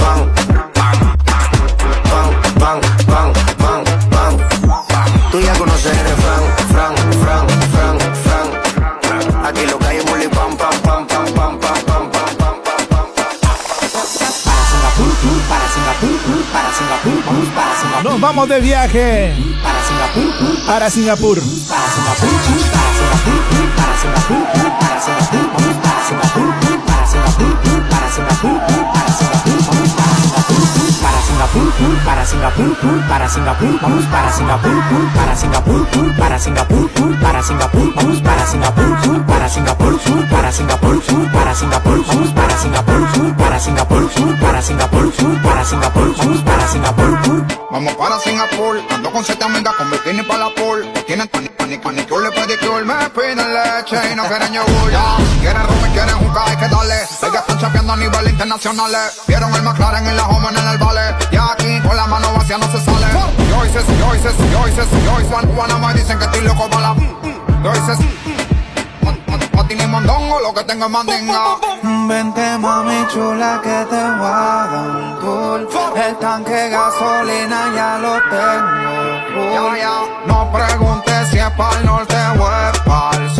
nos 18.20 18.28
vamos 18.28 18.48
de 18.48 18.60
viaje. 18.60 19.34
Para 19.62 19.80
Singapur, 19.80 20.66
Para 20.66 20.90
Singapur. 20.90 21.38
para 21.38 21.90
Singapur, 21.90 22.30
para 22.70 22.90
Singapur, 22.98 23.66
para 23.76 23.96
Singapur, 23.96 24.44
para 24.78 25.00
Singapur, 25.00 25.40
para 25.40 26.04
Singapur, 26.06 26.54
para 26.60 26.76
Singapur, 26.80 26.84
para 26.84 27.06
Singapur, 27.06 27.88
para 27.88 28.10
Singapur, 28.12 28.79
Singapur, 31.40 32.04
para 32.04 32.26
Singapur, 32.26 32.76
para 33.08 33.28
Singapur, 33.30 33.80
vamos 33.80 34.04
para 34.04 34.30
Singapur, 34.30 34.84
para 35.14 35.34
Singapur, 35.34 36.16
para 36.18 36.38
Singapur, 36.38 37.18
para 37.18 37.42
Singapur, 37.42 37.94
vamos 37.94 38.20
para 38.20 38.46
Singapur, 38.46 39.24
para 39.26 39.48
Singapur, 39.48 39.98
para 39.98 40.28
Singapur, 40.28 41.06
para 41.08 41.48
Singapur, 41.54 42.04
vamos 42.06 42.32
para 42.34 42.58
Singapur, 42.58 43.36
para 43.38 43.58
Singapur, 43.58 44.12
para 44.38 44.62
Singapur, 44.62 45.42
para 45.42 45.64
Singapur, 45.64 46.14
vamos 46.18 46.42
para 46.42 46.68
Singapur. 46.68 47.10
Vamos 47.70 47.94
para 47.94 48.18
Singapur, 48.18 48.82
ando 48.90 49.12
con 49.12 49.24
siete 49.24 49.44
amigas 49.44 49.72
con 49.74 49.90
bikini 49.90 50.22
para 50.22 50.46
la 50.46 50.54
pool. 50.54 50.84
Tienen 51.06 51.28
tani, 51.28 51.48
tani, 51.50 51.78
manicure, 51.78 52.30
pedicure, 52.32 52.84
me 52.84 53.08
piden 53.10 53.38
leche 53.38 53.96
y 54.12 54.16
no 54.16 54.24
quieren 54.24 54.52
yogur. 54.52 54.90
Ya, 54.90 55.16
quieren 55.40 55.62
rum 55.62 55.86
y 55.86 55.90
quieren 55.92 56.16
jugar, 56.18 56.48
hay 56.48 56.56
que 56.56 56.68
darle. 56.68 56.94
Ellas 56.94 57.34
están 57.40 57.58
champeando 57.60 57.92
a 57.92 57.96
nivel 57.96 58.28
internacional. 58.28 58.92
Vieron 59.28 59.54
el 59.54 59.62
McLaren 59.62 60.06
en 60.06 60.16
la 60.16 60.26
home 60.26 60.48
en 60.48 60.68
el 60.68 60.78
vale. 60.78 61.29
Y 61.30 61.36
aquí 61.36 61.80
con 61.86 61.96
la 61.96 62.06
mano 62.06 62.32
vacía 62.34 62.58
no 62.58 62.66
se 62.70 62.80
sale. 62.80 63.06
Yo 63.48 63.64
hice, 63.64 63.80
yo 63.98 64.14
hice, 64.14 64.30
yo 64.50 64.68
hice, 64.68 64.82
yo 65.04 65.20
hice, 65.20 65.28
Juan, 65.28 65.54
Juana 65.54 65.78
me 65.78 65.94
dicen 65.94 66.18
que 66.18 66.24
estoy 66.24 66.42
loco 66.42 66.68
para 66.68 66.94
la. 66.94 66.96
Yo 67.62 67.72
hice, 67.72 67.92
patín 69.52 69.80
y 69.80 69.86
mondongo, 69.86 70.40
lo 70.40 70.54
que 70.54 70.64
tengo 70.64 70.86
es 70.86 70.90
mandinga. 70.90 71.56
Vente 72.08 72.58
mami 72.58 73.06
chula 73.12 73.60
que 73.62 73.86
te 73.88 74.02
voy 74.18 74.26
a 74.26 74.68
dar 74.70 74.96
un 74.96 75.20
tour 75.20 75.98
El 75.98 76.16
tanque 76.18 76.52
de 76.52 76.70
gasolina 76.70 77.72
ya 77.74 77.98
lo 77.98 78.14
tengo 78.28 79.54
Ya, 79.54 79.78
ya, 79.78 79.94
no 80.26 80.50
preguntes 80.52 81.28
si 81.30 81.38
es 81.38 81.50
para 81.50 81.78
el 81.78 81.86
norte 81.86 82.16
o 82.38 82.50
es 82.50 82.78
para 82.80 83.16
el 83.16 83.30
sur. 83.34 83.39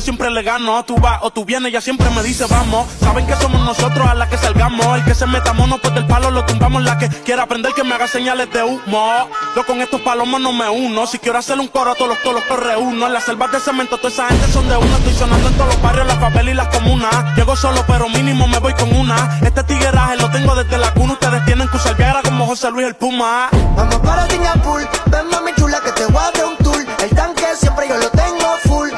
Yo 0.00 0.04
siempre 0.04 0.30
le 0.30 0.42
gano. 0.42 0.82
Tú 0.84 0.96
vas 0.96 1.18
o 1.22 1.30
tú 1.30 1.44
vienes, 1.44 1.70
ella 1.70 1.80
siempre 1.80 2.08
me 2.10 2.22
dice 2.22 2.46
vamos. 2.48 2.86
Saben 3.00 3.26
que 3.26 3.34
somos 3.36 3.60
nosotros 3.62 4.06
a 4.08 4.14
la 4.14 4.28
que 4.28 4.38
salgamos. 4.38 4.86
El 4.96 5.04
que 5.04 5.14
se 5.14 5.26
meta 5.26 5.52
mono, 5.52 5.78
pues 5.78 5.94
del 5.94 6.06
palo 6.06 6.30
lo 6.30 6.44
tumbamos. 6.46 6.82
La 6.82 6.98
que 6.98 7.08
quiera 7.08 7.42
aprender 7.42 7.72
que 7.74 7.84
me 7.84 7.94
haga 7.94 8.06
señales 8.06 8.50
de 8.50 8.62
humo. 8.62 9.28
Yo 9.54 9.66
con 9.66 9.80
estos 9.80 10.00
palomos 10.00 10.40
no 10.40 10.52
me 10.52 10.68
uno. 10.68 11.06
Si 11.06 11.18
quiero 11.18 11.38
hacer 11.38 11.58
un 11.58 11.68
coro, 11.68 11.94
todos 11.94 12.08
los 12.08 12.22
todos 12.22 12.36
los 12.36 12.60
reúno. 12.60 13.06
En 13.06 13.12
las 13.12 13.24
selvas 13.24 13.52
de 13.52 13.60
cemento, 13.60 13.98
toda 13.98 14.08
esa 14.08 14.28
gente 14.28 14.46
son 14.52 14.68
de 14.68 14.76
uno. 14.76 14.96
Estoy 14.96 15.14
sonando 15.14 15.48
en 15.48 15.54
todos 15.54 15.74
los 15.74 15.82
barrios, 15.82 16.06
las 16.06 16.18
favelas 16.18 16.54
y 16.54 16.56
las 16.56 16.68
comunas. 16.68 17.36
Llego 17.36 17.54
solo, 17.56 17.84
pero 17.86 18.08
mínimo 18.08 18.46
me 18.46 18.58
voy 18.58 18.72
con 18.74 18.94
una. 18.94 19.38
Este 19.42 19.62
tigueraje 19.64 20.16
lo 20.16 20.30
tengo 20.30 20.54
desde 20.54 20.78
la 20.78 20.92
cuna. 20.94 21.12
Ustedes 21.12 21.44
tienen 21.44 21.68
que 21.68 21.76
usar 21.76 21.96
Viagra 21.96 22.22
como 22.22 22.46
José 22.46 22.70
Luis 22.70 22.86
el 22.86 22.94
Puma. 22.94 23.48
Vamos 23.76 23.96
para 23.96 24.28
Singapur, 24.28 24.88
ven 25.06 25.28
mami 25.28 25.52
chula 25.56 25.80
que 25.80 25.92
te 25.92 26.06
voy 26.06 26.22
a 26.22 26.46
un 26.46 26.56
tour 26.58 26.84
El 27.02 27.10
tanque 27.10 27.44
siempre 27.56 27.88
yo 27.88 27.96
lo 27.96 28.10
tengo 28.10 28.46
full, 28.64 28.89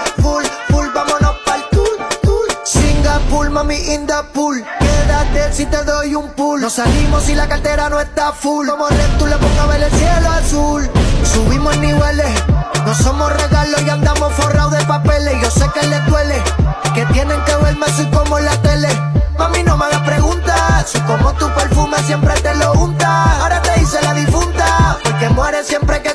mami 3.72 3.94
in 3.94 4.06
the 4.06 4.14
pool. 4.32 4.62
Quédate 4.80 5.52
si 5.52 5.66
te 5.66 5.82
doy 5.84 6.14
un 6.14 6.28
pool. 6.30 6.60
Nos 6.60 6.74
salimos 6.74 7.24
si 7.24 7.34
la 7.34 7.48
cartera 7.48 7.88
no 7.88 8.00
está 8.00 8.32
full. 8.32 8.68
Como 8.68 8.88
Red, 8.88 9.18
tú 9.18 9.26
le 9.26 9.36
pongo 9.36 9.60
a 9.60 9.66
ver 9.66 9.82
el 9.82 9.90
cielo 9.90 10.30
azul. 10.30 10.90
Subimos 11.32 11.76
niveles 11.78 12.30
No 12.84 12.94
somos 12.94 13.32
regalos 13.32 13.80
y 13.82 13.90
andamos 13.90 14.32
forrados 14.34 14.72
de 14.72 14.84
papeles. 14.84 15.34
Yo 15.42 15.50
sé 15.50 15.70
que 15.72 15.86
les 15.86 16.04
duele 16.06 16.42
Que 16.94 17.06
tienen 17.06 17.42
que 17.44 17.56
verme 17.56 17.86
soy 17.96 18.06
como 18.10 18.38
la 18.38 18.60
tele. 18.62 18.88
Mami 19.38 19.62
no 19.62 19.76
me 19.76 19.86
hagas 19.86 20.02
preguntas 20.02 20.90
Soy 20.90 21.00
como 21.02 21.32
tu 21.34 21.48
perfume 21.54 21.96
siempre 22.04 22.34
te 22.42 22.54
lo 22.54 22.72
unta 22.74 23.40
Ahora 23.40 23.62
te 23.62 23.80
hice 23.80 24.00
la 24.02 24.12
difunta 24.12 24.98
Porque 25.02 25.30
mueres 25.30 25.66
siempre 25.66 26.02
que 26.02 26.14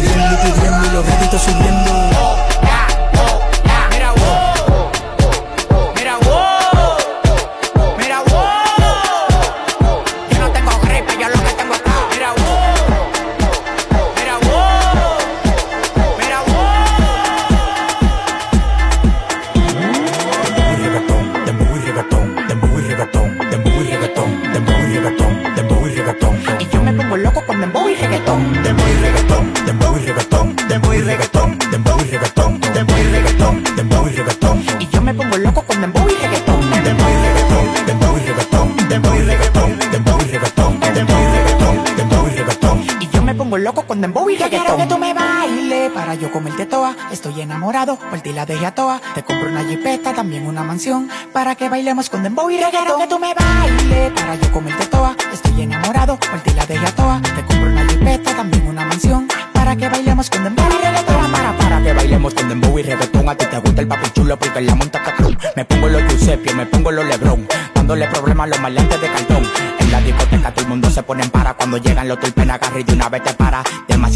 ya. 0.00 0.40
Pidiendo 0.42 0.86
y 0.86 0.90
los 0.92 1.06
réditos 1.06 1.42
subiendo. 1.42 2.03
Yo 46.14 46.30
comerte 46.30 46.66
toa. 46.66 46.96
Estoy 47.10 47.40
enamorado, 47.40 47.96
por 47.96 48.20
ti 48.20 48.32
la 48.32 48.46
dejé 48.46 48.66
a 48.66 48.74
toa. 48.74 49.00
Te 49.14 49.22
compro 49.22 49.48
una 49.48 49.64
jipeta, 49.64 50.12
también 50.12 50.46
una 50.46 50.62
mansión, 50.62 51.08
para 51.32 51.54
que 51.54 51.68
bailemos 51.68 52.10
con 52.10 52.22
dembow 52.22 52.50
y 52.50 52.56
reggaetón. 52.56 52.82
Quiero 52.82 52.98
que 52.98 53.06
tú 53.06 53.18
me 53.18 53.34
bailes 53.34 54.12
para 54.12 54.34
yo 54.36 54.52
comerte 54.52 54.86
toa. 54.86 55.16
Estoy 55.32 55.62
enamorado, 55.62 56.18
por 56.18 56.40
ti 56.40 56.50
la 56.54 56.66
dejé 56.66 56.86
a 56.86 56.94
toa. 56.94 57.20
Te 57.22 57.44
compro 57.44 57.70
una 57.70 57.86
jipeta, 57.88 58.34
también 58.34 58.66
una 58.66 58.84
mansión, 58.84 59.28
para 59.52 59.76
que 59.76 59.88
bailemos 59.88 60.30
con 60.30 60.44
dembow 60.44 60.66
y 60.66 60.84
reggaetón. 60.84 61.32
Para, 61.32 61.56
para 61.56 61.82
que 61.82 61.92
bailemos 61.92 62.34
con 62.34 62.48
dembow 62.48 62.78
y 62.78 62.82
reggaetón. 62.82 63.28
A 63.28 63.34
ti 63.34 63.46
te 63.46 63.58
gusta 63.58 63.80
el 63.80 63.88
papi 63.88 64.10
chulo 64.10 64.38
porque 64.38 64.60
la 64.60 64.74
monta 64.74 65.02
cabrón. 65.02 65.38
Me 65.56 65.64
pongo 65.64 65.88
los 65.88 66.02
Giuseppe, 66.02 66.54
me 66.54 66.66
pongo 66.66 66.90
los 66.90 67.04
Lebron. 67.06 67.46
Dándole 67.74 68.06
problemas 68.08 68.44
a 68.44 68.48
los 68.48 68.60
maleantes 68.60 69.00
de 69.00 69.08
cartón. 69.08 69.42
En 69.78 69.90
la 69.90 70.00
discoteca 70.00 70.52
todo 70.52 70.62
el 70.62 70.68
mundo 70.68 70.90
se 70.90 71.02
pone 71.02 71.22
en 71.22 71.30
para 71.30 71.54
cuando 71.54 71.76
llegan 71.78 72.08
los 72.08 72.18
tulpen 72.20 72.50
agarre 72.50 72.80
y 72.80 72.84
de 72.84 72.92
una 72.92 73.08
vez 73.08 73.22
te 73.22 73.34
para. 73.34 73.62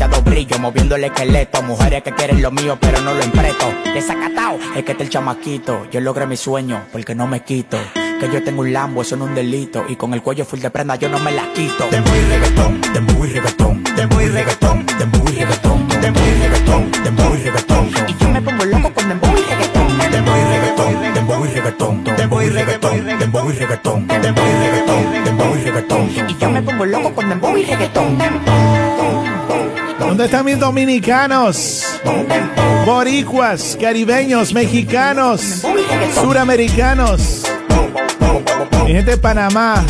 Demasiado 0.08 0.22
brillo, 0.22 0.58
moviendo 0.58 0.96
el 0.96 1.04
esqueleto. 1.04 1.62
Mujeres 1.62 2.02
que 2.02 2.12
quieren 2.12 2.40
lo 2.40 2.50
mío, 2.50 2.78
pero 2.80 3.00
no 3.00 3.12
lo 3.14 3.22
empreto. 3.22 3.72
Desacatao, 3.92 4.58
es 4.74 4.84
que 4.84 4.92
está 4.92 5.04
el 5.04 5.10
chamaquito. 5.10 5.86
Yo 5.90 6.00
logré 6.00 6.26
mi 6.26 6.36
sueño, 6.36 6.84
porque 6.92 7.14
no 7.14 7.26
me 7.26 7.40
quito. 7.40 7.78
Que 7.94 8.30
yo 8.32 8.42
tengo 8.42 8.62
un 8.62 8.72
lambo, 8.72 9.02
eso 9.02 9.16
no 9.16 9.24
es 9.24 9.30
un 9.30 9.34
delito. 9.34 9.84
Y 9.88 9.96
con 9.96 10.14
el 10.14 10.22
cuello 10.22 10.44
full 10.44 10.60
de 10.60 10.70
prenda 10.70 10.96
yo 10.96 11.08
no 11.08 11.18
me 11.18 11.30
la 11.30 11.52
quito. 11.52 11.88
Dembow 11.90 12.14
y 12.14 12.20
reggaetón, 12.20 12.80
dembow 12.92 13.24
y 13.24 13.28
reggaetón, 13.28 13.84
dembow 13.96 14.20
y 14.20 14.28
reggaetón, 14.28 14.86
dembow 14.96 15.20
y 15.20 15.30
reggaetón, 15.30 15.88
dembow 16.00 16.24
y 16.24 16.40
reggaetón, 16.40 16.90
dembow 17.04 17.34
y 17.34 17.38
reggaetón. 17.42 17.90
Y 18.08 18.14
yo 18.22 18.28
me 18.30 18.42
pongo 18.42 18.64
loco 18.64 18.92
con 18.94 19.08
dembow 19.08 19.30
y 19.36 19.42
reggaetón. 19.42 19.98
Dembow 20.10 20.36
y 20.36 20.44
reggaetón, 20.44 21.14
dembow 21.14 21.44
y 21.44 21.48
reggaetón, 21.48 22.04
dembow 22.04 22.42
y 22.42 22.48
reggaetón, 22.48 23.04
dembow 23.04 23.50
y 23.50 23.52
reggaetón, 23.52 24.08
dembow 24.08 24.46
y 24.46 24.52
reggaetón, 24.54 25.24
dembow 25.24 25.54
y 25.54 25.62
reggaetón. 25.62 26.10
Y 26.28 26.36
yo 26.38 26.50
me 26.50 26.62
pongo 26.62 26.86
loco 26.86 27.14
con 27.14 27.28
dembow 27.28 27.56
y 27.56 27.64
reggaetón. 27.64 28.87
¿Dónde 30.08 30.24
están 30.24 30.46
mis 30.46 30.58
dominicanos? 30.58 31.84
Boricuas, 32.86 33.76
caribeños, 33.78 34.54
mexicanos, 34.54 35.62
suramericanos. 36.14 37.42
Mi 38.86 38.92
gente 38.92 39.10
de 39.10 39.18
Panamá. 39.18 39.84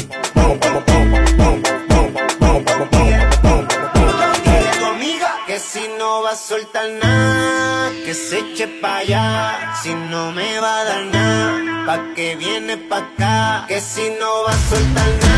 Que 5.47 5.59
si 5.61 5.87
no 5.99 6.23
va 6.23 6.33
a 6.33 6.37
soltar 6.37 6.91
nada, 7.01 7.91
que 8.05 8.13
se 8.13 8.39
eche 8.41 8.67
pa' 8.83 8.99
allá. 8.99 9.73
Si 9.83 9.95
no 9.95 10.33
me 10.33 10.59
va 10.59 10.81
a 10.81 10.85
dar 10.85 11.05
nada, 11.07 11.87
pa' 11.87 12.15
que 12.17 12.35
viene 12.35 12.77
pa' 12.77 12.99
acá. 12.99 13.65
Que 13.69 13.81
si 13.81 14.03
no 14.21 14.43
va 14.45 14.51
a 14.51 14.59
soltar 14.69 15.09
nada, 15.23 15.38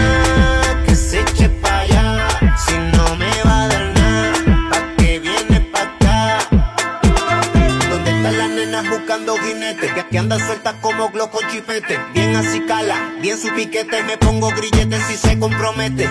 Que, 9.31 10.05
que 10.11 10.19
anda 10.19 10.37
suelta 10.45 10.75
como 10.81 11.09
glow 11.11 11.31
con 11.31 11.49
chipete. 11.49 12.01
Bien 12.13 12.35
así 12.35 12.61
cala, 12.67 13.13
bien 13.23 13.39
su 13.39 13.49
piquete. 13.55 14.03
Me 14.03 14.19
pongo 14.19 14.49
grillete 14.51 15.01
si 15.03 15.17
se 15.17 15.39
compromete. 15.39 16.09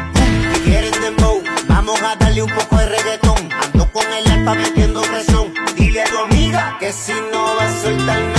Si 0.54 0.62
quieren 0.62 0.94
dembow, 1.02 1.44
vamos 1.68 2.02
a 2.02 2.16
darle 2.16 2.44
un 2.44 2.50
poco 2.50 2.78
de 2.78 2.86
reggaetón. 2.86 3.50
Ando 3.62 3.92
con 3.92 4.06
el 4.14 4.26
alfa 4.32 4.54
metiendo 4.56 5.02
presión. 5.02 5.54
Dile 5.76 6.04
a 6.04 6.06
tu 6.06 6.18
amiga 6.18 6.78
que 6.80 6.94
si 6.94 7.12
no 7.12 7.56
va 7.58 7.66
a 7.66 7.82
soltar 7.82 8.22
nada, 8.22 8.39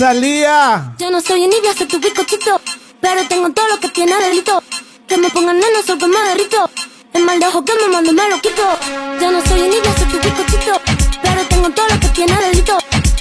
Rosalía. 0.00 0.94
Yo 0.96 1.10
no 1.10 1.20
soy 1.20 1.44
envidia, 1.44 1.74
soy 1.76 1.86
tu 1.86 2.00
bizcochito. 2.00 2.58
Pero 3.02 3.28
tengo 3.28 3.50
todo 3.50 3.68
lo 3.68 3.78
que 3.78 3.90
tiene 3.90 4.16
delito. 4.16 4.62
Que 5.06 5.18
me 5.18 5.28
pongan 5.28 5.58
nena, 5.58 5.82
soy 5.86 5.98
que 5.98 6.06
me 6.06 6.18
derrito. 6.20 6.70
El 7.12 7.22
mal 7.26 7.38
de 7.38 7.46
ojo 7.46 7.62
que 7.62 7.74
me 7.74 7.86
mando 7.92 8.10
me 8.10 8.26
lo 8.30 8.40
quito. 8.40 8.62
Yo 9.20 9.30
no 9.30 9.44
soy 9.44 9.60
envidia, 9.60 9.94
soy 9.98 10.06
tu 10.06 10.18
bizcochito. 10.18 10.80
Pero 11.22 11.46
tengo 11.48 11.68
todo 11.68 11.86
lo 11.86 12.00
que 12.00 12.08
tiene 12.08 12.34
delito. 12.34 12.78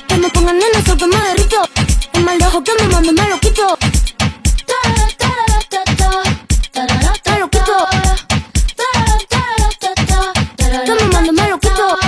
Que 0.08 0.16
me 0.16 0.30
pongan 0.30 0.58
nena, 0.58 0.86
soy 0.86 0.96
que 0.96 1.08
me 1.08 1.18
derrito. 1.18 1.62
El 2.14 2.24
mal 2.24 2.40
de 2.40 2.46
ojo 2.46 2.64
que 2.64 2.72
me 2.80 2.88
mando 2.88 3.12
me 3.12 3.28
lo 3.28 3.40
quito. 3.42 3.78
Me 7.28 7.40
lo 7.40 7.50
quito. 7.50 7.88
Que 10.86 10.94
me 10.96 11.06
mando 11.12 11.34
me 11.34 11.50
lo 11.50 11.60
quito. 11.60 12.00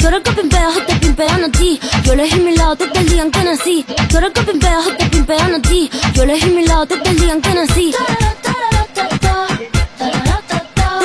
Tú 0.00 0.08
eres 0.08 0.91
pimpean 1.12 1.44
a 1.44 1.48
ti. 1.50 1.78
Yo 2.04 2.12
elegí 2.14 2.40
mi 2.40 2.56
lado, 2.56 2.76
tú 2.76 2.86
te 2.90 3.04
digan 3.04 3.30
que 3.30 3.44
nací. 3.44 3.84
Tú 4.08 4.18
eres 4.18 4.30
que 4.30 4.42
pimpeas 4.42 4.96
te 4.96 5.06
pimpean 5.06 5.54
a 5.54 5.60
ti. 5.60 5.90
Yo 6.14 6.22
elegí 6.22 6.50
mi 6.50 6.64
lado, 6.66 6.86
tú 6.86 6.96
te 7.02 7.14
digan 7.14 7.40
que 7.42 7.54
nací. 7.54 7.92
Tú 7.92 7.98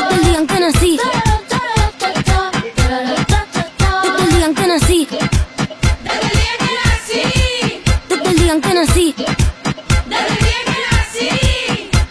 te 0.10 0.26
digan 0.26 0.48
que 0.48 0.60
nací. 0.60 1.00
Tú 4.04 4.18
te 4.18 4.36
digan 4.36 4.56
que 4.56 4.68
nací. 4.68 5.08
Tú 8.08 8.18
te 8.24 8.34
digan 8.34 8.62
que 8.62 8.74
nací. 8.74 9.16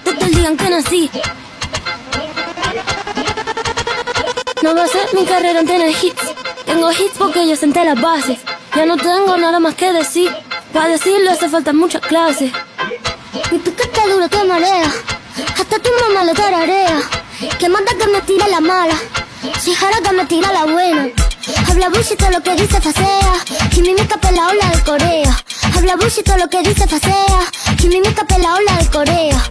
Tú 0.04 0.12
te 0.18 0.26
digan 0.26 0.56
que 0.56 0.70
nací. 0.70 1.10
No 4.62 4.74
va 4.74 4.84
a 4.84 4.88
ser 4.88 5.08
mi 5.14 5.24
carrera 5.24 5.60
en 5.60 5.66
tener 5.66 5.90
hits. 5.90 6.45
Tengo 6.86 7.04
hits 7.04 7.18
porque 7.18 7.48
yo 7.48 7.56
senté 7.56 7.84
las 7.84 8.00
bases. 8.00 8.38
Ya 8.76 8.86
no 8.86 8.96
tengo 8.96 9.36
nada 9.36 9.58
más 9.58 9.74
que 9.74 9.92
decir. 9.92 10.30
Para 10.72 10.90
decirlo 10.90 11.32
hace 11.32 11.48
falta 11.48 11.72
muchas 11.72 12.00
clases. 12.00 12.52
Y 13.50 13.58
tú 13.58 13.74
que 13.74 13.88
te 13.88 14.08
duro 14.08 14.28
te 14.28 14.44
marea. 14.44 14.88
Hasta 15.58 15.80
tu 15.80 15.90
mamá 16.02 16.22
lo 16.22 16.32
tararea. 16.32 17.00
Que 17.58 17.68
manda 17.68 17.90
que 17.98 18.06
me 18.06 18.20
tira 18.20 18.46
la 18.46 18.60
mala. 18.60 18.94
Si 19.58 19.74
jara 19.74 19.98
que 20.00 20.12
me 20.12 20.26
tira 20.26 20.52
la 20.52 20.66
buena. 20.66 21.08
Habla 21.68 21.88
bullshit 21.88 22.22
lo 22.30 22.40
que 22.40 22.54
dice 22.54 22.80
facea. 22.80 23.34
Y 23.72 23.80
mi 23.80 23.94
mica 23.94 24.20
la 24.30 24.46
ola 24.46 24.70
de 24.72 24.82
Corea. 24.84 25.44
Habla 25.74 25.96
bullshit 25.96 26.28
lo 26.38 26.48
que 26.48 26.62
dice 26.62 26.86
facea. 26.86 27.40
Y 27.82 27.88
mi 27.88 28.00
mica 28.00 28.24
la 28.38 28.54
ola 28.54 28.76
de 28.78 28.86
Corea. 28.90 29.50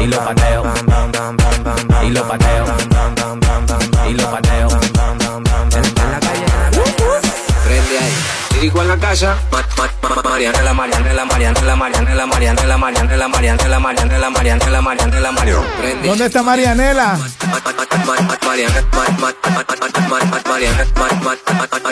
Y 0.00 0.06
lo 0.06 0.18
pateo. 0.18 0.62
Y 2.02 2.10
lo 2.10 2.28
pateo. 2.28 2.64
Y 4.08 4.14
lo 4.14 4.30
pateo. 4.30 4.68
En, 8.58 8.64
en 8.64 8.66
la 8.66 8.66
calle. 8.66 8.66
Prende 8.66 8.66
ahí, 8.66 8.66
Dirigo 8.66 8.80
a 8.80 8.84
la 8.84 8.96
casa, 8.96 9.36
Marianela, 10.24 10.74
Marianela, 10.74 11.24
Marianela, 11.24 11.76
Marianela, 11.76 12.26
Marianela, 12.26 12.76
Marianela, 12.76 13.28
Marianela, 13.28 13.78
Marianela, 13.78 14.30
Marianela, 14.30 14.80
Marianela, 14.82 15.32
Mario. 15.32 15.64
¿Dónde 16.04 16.26
está 16.26 16.42
Marianela? 16.42 17.18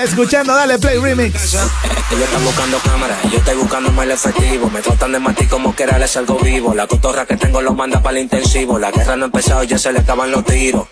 Escuchando, 0.02 0.54
dale 0.54 0.78
play 0.78 0.98
remix. 0.98 1.54
Ellos 1.54 2.22
están 2.22 2.44
buscando 2.44 2.78
cámaras, 2.78 3.18
yo 3.30 3.38
estoy 3.38 3.54
buscando 3.56 3.92
más 3.92 4.06
efectivo. 4.08 4.70
Me 4.70 4.80
tratan 4.80 5.12
de 5.12 5.18
matar 5.20 5.48
como 5.48 5.74
que 5.74 5.84
era 5.84 5.98
les 5.98 6.16
algo 6.16 6.38
vivo. 6.38 6.74
La 6.74 6.86
cotorra 6.86 7.26
que 7.26 7.36
tengo 7.36 7.60
los 7.62 7.76
manda 7.76 8.02
para 8.02 8.16
el 8.16 8.24
intensivo. 8.24 8.78
La 8.78 8.90
guerra 8.90 9.16
no 9.16 9.24
ha 9.24 9.26
empezado, 9.26 9.62
ya 9.64 9.78
se 9.78 9.92
le 9.92 10.00
acaban 10.00 10.30
los 10.30 10.44
tiros. 10.44 10.88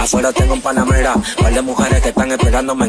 Afuera 0.00 0.32
tengo 0.32 0.54
un 0.54 0.60
panamera, 0.60 1.14
par 1.40 1.52
de 1.52 1.62
mujeres 1.62 2.02
que 2.02 2.08
están 2.08 2.32
esperándome. 2.32 2.88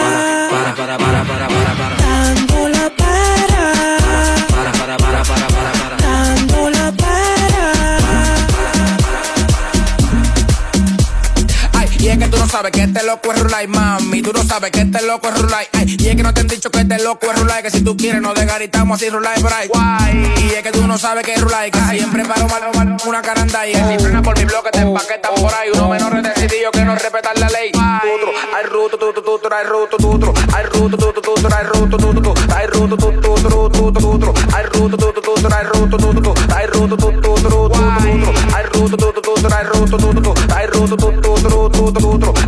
sabes 12.61 12.73
que 12.73 12.83
este 12.83 13.03
loco 13.03 13.31
es 13.33 13.39
Rulay, 13.39 13.65
mami. 13.65 14.21
Tú 14.21 14.31
no 14.33 14.43
sabes 14.43 14.69
que 14.69 14.81
este 14.81 15.01
loco 15.01 15.27
es 15.29 15.41
Rulay. 15.41 15.65
Ay, 15.73 15.95
y 15.97 16.07
es 16.09 16.15
que 16.15 16.21
no 16.21 16.31
te 16.31 16.41
han 16.41 16.47
dicho 16.47 16.69
que 16.69 16.81
este 16.81 17.03
loco 17.03 17.25
es 17.31 17.39
Rulay. 17.39 17.63
Que 17.63 17.71
si 17.71 17.81
tú 17.81 17.97
quieres 17.97 18.21
nos 18.21 18.35
desgaritamos 18.35 19.01
así 19.01 19.09
Rulay 19.09 19.41
Bright. 19.41 19.71
Guay. 19.71 20.33
Y 20.37 20.53
es 20.53 20.61
que 20.61 20.71
tú 20.71 20.85
no 20.85 20.95
sabes 20.99 21.25
que 21.25 21.33
es 21.33 21.41
Rulay. 21.41 21.71
Que 21.71 21.79
siempre 21.79 22.23
paro 22.23 22.47
mal, 22.47 22.61
mal, 22.75 22.97
una 23.07 23.21
caranda 23.23 23.67
y 23.67 23.73
si 23.73 24.03
frena 24.03 24.21
por 24.21 24.37
mi 24.37 24.45
bloque 24.45 24.69
te 24.69 24.79
empaquetan 24.79 25.33
por 25.33 25.51
ahí. 25.51 25.69
Uno 25.73 25.89
menos 25.89 26.11
decidido 26.21 26.69
que 26.71 26.85
no 26.85 26.93
respetan 26.93 27.33
la 27.39 27.49
ley. 27.49 27.71
Tutro, 27.71 28.31
ay 28.55 28.65
ruto, 28.69 28.97
tutro, 28.99 29.23
tutro, 29.23 29.55
ay 29.55 29.65
ruto, 29.65 29.97
tutro. 29.97 30.33
Ay 30.53 30.65
ruto, 30.65 30.97
tutro, 30.97 31.21
tutro, 31.21 31.49
ay 31.57 31.65
ruto, 31.65 31.97
tutro. 31.97 32.33
Ay 32.55 32.67
ruto, 32.67 32.95
tutro, 32.95 33.21
tutro, 33.21 33.69
tutro, 33.69 34.01
tutro. 34.01 34.33
Ay 34.53 34.65
ruto, 34.71 34.97
tutro, 34.97 35.21
tutro, 35.21 35.49
ay 35.55 35.65
ruto, 35.65 35.97
tutro. 35.97 36.33
Ay 36.55 36.67
ruto, 36.67 36.95
tutro, 36.95 37.21
tutro, 37.21 37.49
tutro. 37.49 38.33
Ay 38.53 38.65
ruto, 38.71 38.97
tutro, 38.97 39.21
tutro, 39.21 39.49
ay 39.49 39.65
ruto, 39.65 39.97
tutro. 39.97 40.33
Ay 40.53 40.67
ruto, 40.67 40.95
tutro, 40.95 41.21
tutro, 41.25 41.41
tutro. 41.41 41.51
Ay 41.51 41.87
ruto, 41.87 42.01
tutro, 42.01 42.40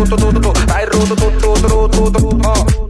roto, 0.00 0.16
todo, 0.16 0.40
todo, 0.40 0.66
vai 0.66 0.86
roto, 0.86 1.14
todo, 1.14 1.58
todo, 1.58 1.88
todo, 1.88 2.10
todo, 2.10 2.38
ó. 2.46 2.80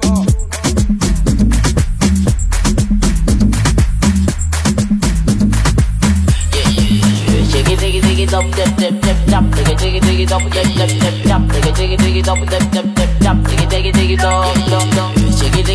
dum 8.31 8.49
dip 8.53 8.77
dip 8.79 9.03
dip 9.03 9.17
dum 9.27 9.51
diggy 9.51 9.75
diggy 9.75 10.01
diggy 10.01 10.27
dum 10.27 10.45
dip 10.55 10.69
dip 10.77 10.91
dip 11.01 11.17
dum 11.27 11.49
diggy 11.49 11.73
diggy 11.73 11.97
diggy 11.97 12.23
dum 12.23 12.41
dip 12.47 12.63
dip 12.71 12.87
dip 12.95 13.11
dum 13.21 13.43
diggy 13.43 13.67
diggy 13.67 13.93
diggy 13.93 14.17
dum 14.17 14.55
dum 14.71 14.91
dum 14.95 15.20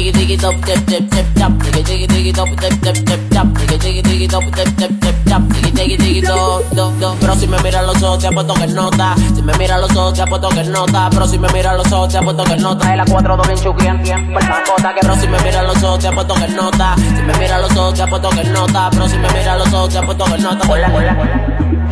diggy 0.05 0.11
diggy 0.11 0.37
dop 0.37 0.55
dip 0.65 0.85
dip 0.85 1.09
dip 1.09 1.25
dop. 1.33 1.51
Diggy 1.63 1.81
diggy 1.83 2.07
diggy 2.07 2.31
dop 2.31 2.49
dip 2.61 2.75
dip 2.81 2.97
dip 3.05 3.21
dop. 3.29 3.47
Diggy 3.57 3.77
diggy 3.77 4.01
diggy 4.01 4.27
dop 4.27 4.43
dip 4.55 4.69
dip 4.77 4.91
dip 5.01 5.15
dop. 5.25 5.41
Diggy 5.49 5.71
diggy 5.71 5.97
diggy 5.97 6.21
dop 6.21 6.63
dop 6.75 6.93
dop. 6.99 7.17
Pero 7.19 7.35
si 7.35 7.47
me 7.47 7.57
mira 7.63 7.81
los 7.81 8.03
ojos 8.03 8.19
te 8.19 8.27
apuesto 8.27 8.53
que 8.53 8.67
nota 8.67 9.15
Si 9.35 9.41
me 9.41 9.53
mira 9.57 9.77
los 9.77 9.95
ojos 9.95 10.13
te 10.13 10.21
apuesto 10.21 10.49
que 10.49 10.63
nota 10.63 11.09
Pero 11.11 11.27
si 11.27 11.39
me 11.39 11.47
mira 11.49 11.73
los 11.73 11.91
ojos 11.91 12.09
te 12.09 12.17
apuesto 12.17 12.43
que 12.43 12.55
nota 12.57 12.91
Es 12.91 12.97
la 12.97 13.05
4 13.05 13.37
2 13.37 13.47
bien 13.47 13.59
chuki 13.59 13.87
en 13.87 14.05
el 14.05 14.25
macota 14.29 14.93
Que 14.93 15.01
pero 15.01 15.15
si 15.15 15.27
me 15.27 15.39
mira 15.39 15.63
los 15.63 15.83
ojos 15.83 15.99
te 15.99 16.07
apuesto 16.07 16.33
que 16.35 16.47
nota 16.49 16.95
Si 16.95 17.21
me 17.21 17.33
mira 17.39 17.57
los 17.59 17.71
ojos 17.71 17.93
te 17.95 18.03
apuesto 18.03 18.29
que 18.29 18.43
nota 18.43 18.89
Pero 18.91 19.07
si 19.07 19.17
me 19.17 19.27
mira 19.29 19.57
los 19.57 19.73
ojos 19.73 19.89
te 19.89 19.97
apuesto 19.97 20.25
que 20.25 20.37
nota 20.37 20.65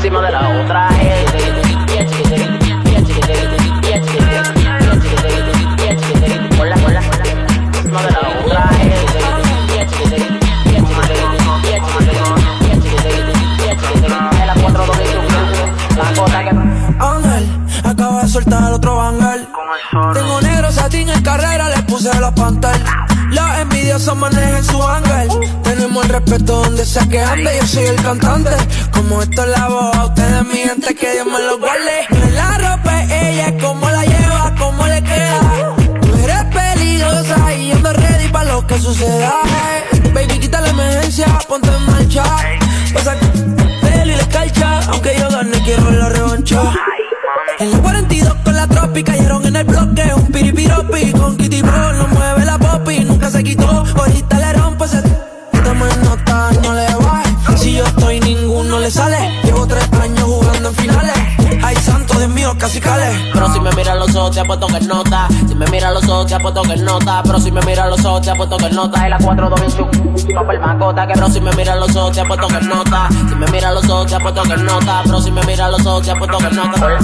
encima 0.03 0.21
de 0.21 0.31
la 0.31 0.49
otra. 0.61 0.89
Hola, 0.89 1.62
Ángel, 16.99 17.47
acaba 17.83 18.23
de 18.23 18.29
soltar 18.29 18.73
otro 18.73 18.99
ángel. 18.99 19.47
Tengo 20.13 20.41
negro 20.41 20.71
satín 20.71 21.09
en 21.09 21.21
carrera, 21.21 21.69
le 21.69 21.83
puse 21.83 22.19
la 22.19 22.33
pantalla. 22.33 23.05
Los 23.29 23.57
envidiosos 23.59 24.17
manejan 24.17 24.63
su 24.63 24.81
ángel. 24.81 25.29
Tenemos 25.63 26.03
el 26.05 26.09
respeto 26.09 26.63
donde 26.63 26.85
sea 26.85 27.05
que 27.07 27.21
ande. 27.21 27.51
Yo 27.61 27.67
soy 27.67 27.85
el 27.85 28.01
cantante. 28.01 28.51
Como 28.91 29.21
esto 29.21 29.43
es 29.43 29.49
la 29.49 29.67
voz, 29.67 29.95
a 29.95 30.05
ustedes, 30.05 30.45
mi 30.45 30.57
gente, 30.57 30.95
que 30.95 31.13
Dios 31.13 31.25
me 31.27 31.39
lo 31.39 31.59
guarde. 31.59 32.07
Es 32.09 32.33
la 32.33 32.57
ropa, 32.57 33.03
ella, 33.03 33.53
cómo 33.61 33.87
la 33.89 34.03
lleva, 34.03 34.55
cómo 34.57 34.87
le 34.87 35.03
queda. 35.03 35.62
Y 37.57 37.69
yo 37.69 37.75
ando 37.75 37.93
ready 37.93 38.29
para 38.29 38.51
lo 38.51 38.65
que 38.65 38.79
suceda. 38.79 39.33
Baby, 40.13 40.39
quita 40.39 40.61
la 40.61 40.69
emergencia, 40.69 41.27
ponte 41.47 41.69
en 41.69 41.85
marcha. 41.85 42.23
Pasa 42.93 43.15
pelo 43.81 44.11
y 44.11 44.15
la 44.15 44.21
escarcha. 44.21 44.79
Aunque 44.89 45.15
yo 45.19 45.29
gane, 45.29 45.61
quiero 45.63 45.91
la 45.91 46.09
revancha. 46.09 46.61
En 47.59 47.71
la 47.71 47.77
42 47.79 48.33
con 48.43 48.55
la 48.55 48.67
tropi 48.67 49.03
cayeron 49.03 49.45
en 49.45 49.55
el 49.55 49.63
bloque. 49.65 50.03
Un 50.15 50.27
piripiropi 50.27 51.11
con 51.11 51.37
Kitty 51.37 51.61
Bro. 51.61 51.93
No 51.93 52.07
mueve 52.07 52.45
la 52.45 52.57
popi, 52.57 52.99
nunca 52.99 53.29
se 53.29 53.43
quitó. 53.43 53.67
Ahorita 53.67 54.39
le 54.39 54.53
rompo 54.53 54.85
ese. 54.85 55.01
Toma 55.63 55.87
nota, 56.03 56.51
no 56.63 56.73
le 56.73 56.95
baje. 56.95 57.57
Si 57.57 57.73
yo 57.73 57.85
Pero 62.81 63.53
si 63.53 63.59
me 63.59 63.69
mira 63.73 63.93
los 63.93 64.15
ojos 64.15 64.31
te 64.31 64.39
apuesto 64.39 64.65
que 64.67 64.79
nota. 64.81 65.27
Si 65.47 65.53
me 65.53 65.65
mira 65.67 65.91
los 65.91 66.07
ojos 66.09 66.25
te 66.25 66.33
apuesto 66.33 66.63
que 66.63 66.75
nota. 66.77 67.21
Pero 67.23 67.39
si 67.39 67.51
me 67.51 67.61
mira 67.61 67.87
los 67.87 68.03
ojos 68.03 68.21
te 68.21 68.31
apuesto 68.31 68.57
que 68.57 68.69
nota. 68.71 69.03
Es 69.03 69.09
la 69.09 69.17
4 69.19 69.49
2 69.49 69.61
bien 69.61 69.71
chuki 69.71 70.33
Papel 70.33 70.59
macota. 70.59 71.07
Que 71.07 71.13
pero 71.13 71.29
si 71.29 71.39
me 71.39 71.51
mira 71.53 71.75
los 71.75 71.95
ojos 71.95 72.13
te 72.13 72.21
apuesto 72.21 72.47
que 72.47 72.61
nota. 72.61 73.09
Si 73.29 73.35
me 73.35 73.45
mira 73.47 73.71
los 73.71 73.87
ojos 73.87 74.07
te 74.07 74.15
apuesto 74.15 74.43
que 74.43 74.57
nota. 74.57 75.01
Pero 75.03 75.21
si 75.21 75.31
me 75.31 75.43
mira 75.43 75.69
los 75.69 75.85
ojos 75.85 76.03
te 76.03 76.11
apuesto 76.11 76.37
que 76.39 76.49
nota. 76.49 76.97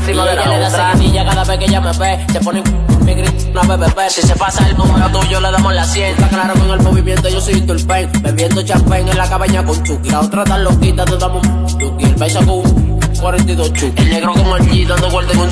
Encima 0.00 0.24
de 0.24 0.34
la 0.36 0.46
le 0.46 0.58
da 0.58 0.92
seguidilla 0.94 1.24
cada 1.26 1.44
vez 1.44 1.58
que 1.58 1.64
ella 1.66 1.80
me 1.80 1.92
ve. 1.92 2.26
Se 2.32 2.40
pone 2.40 2.62
mi 3.04 3.14
grito 3.14 3.50
una 3.50 3.76
BBB 3.76 4.08
Si 4.08 4.22
se 4.22 4.34
pasa 4.36 4.66
el 4.68 4.76
número 4.76 5.08
tuyo 5.10 5.40
le 5.40 5.50
damos 5.50 5.74
la 5.74 5.84
100 5.84 6.10
Está 6.12 6.28
claro 6.28 6.54
con 6.54 6.70
el 6.70 6.80
movimiento 6.82 7.28
yo 7.28 7.40
soy 7.40 7.60
Turpen 7.60 8.08
Bebiendo 8.22 8.62
champagne 8.62 9.10
en 9.10 9.18
la 9.18 9.28
cabaña 9.28 9.64
con 9.64 9.82
Chucky. 9.82 10.10
La 10.10 10.20
otra 10.20 10.44
tan 10.44 10.64
loquita 10.64 11.04
te 11.04 11.16
damos 11.16 11.46
un 11.46 11.66
Chucky. 11.66 12.04
El 12.04 12.14
paisa 12.14 12.38
con 12.46 12.91
42 13.22 13.72
chu. 13.74 13.92
El 13.96 14.10
negro 14.10 14.32
como 14.32 14.56
el 14.56 14.68
G 14.68 14.84
dando 14.84 15.08
vuelta 15.08 15.32
con 15.34 15.48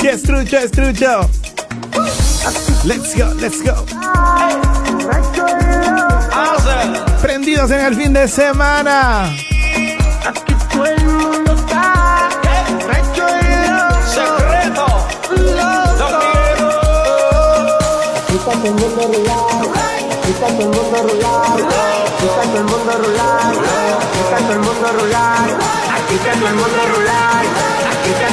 Si 0.00 0.08
es 0.08 0.22
trucho, 0.22 0.56
es 0.56 0.70
trucho. 0.70 1.28
Let's 2.84 3.14
go, 3.14 3.34
let's 3.34 3.62
go. 3.62 3.84
Prendidos 7.20 7.70
en 7.70 7.80
el 7.80 7.94
fin 7.94 8.12
de 8.12 8.28
semana. 8.28 9.24
Aquí 10.26 10.54
todo 10.72 10.86
el 10.86 11.04
mundo 11.04 11.52
está. 11.52 12.28
El 18.64 18.72
mundo. 18.72 18.94
Aquí 20.22 20.32
está 20.32 20.46
todo 20.46 20.58
el 20.58 20.64
mundo 20.64 20.92
rular. 21.02 21.52
Aquí 22.06 22.26
está 22.26 22.42
todo 22.42 22.58
el 22.58 22.64
mundo 22.64 22.92
rular. 22.92 23.52
Aquí 24.00 24.20
está 24.20 24.38
todo 24.38 24.52
el 24.52 24.58
mundo 24.60 24.88
rular. 24.92 25.48
Aquí 25.92 26.14
está 26.14 26.32
todo 26.32 26.48
el 26.48 26.54
mundo 26.54 26.80
rular. 26.96 27.63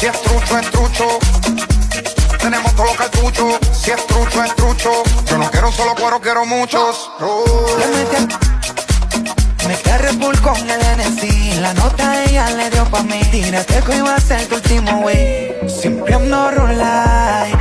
Si 0.00 0.06
es 0.06 0.22
trucho, 0.22 0.58
es 0.58 0.70
trucho. 0.70 1.18
Tenemos 2.38 2.74
todo 2.74 2.86
lo 2.86 2.94
cartuchos. 2.94 3.58
Si 3.70 3.90
es 3.90 4.06
trucho, 4.06 4.42
es 4.42 4.56
trucho. 4.56 4.90
Yo 5.26 5.36
no 5.36 5.50
quiero 5.50 5.70
solo 5.70 5.94
cuero, 5.94 6.18
quiero 6.22 6.46
muchos. 6.46 7.10
Le 7.78 7.86
metí 7.86 8.34
Me 9.68 9.76
quedé 9.76 10.40
con 10.40 10.70
el 10.70 10.80
NC 10.80 11.60
La 11.60 11.74
nota 11.74 12.24
ella 12.24 12.48
le 12.48 12.70
dio 12.70 12.84
pa' 12.86 13.02
mí 13.02 13.20
Tírate 13.30 13.82
que 13.82 13.96
iba 13.96 14.14
a 14.14 14.20
ser 14.20 14.46
tu 14.48 14.54
último 14.54 15.00
wey 15.00 15.54
Siempre 15.68 16.14
ando 16.14 16.50
rulay 16.50 17.52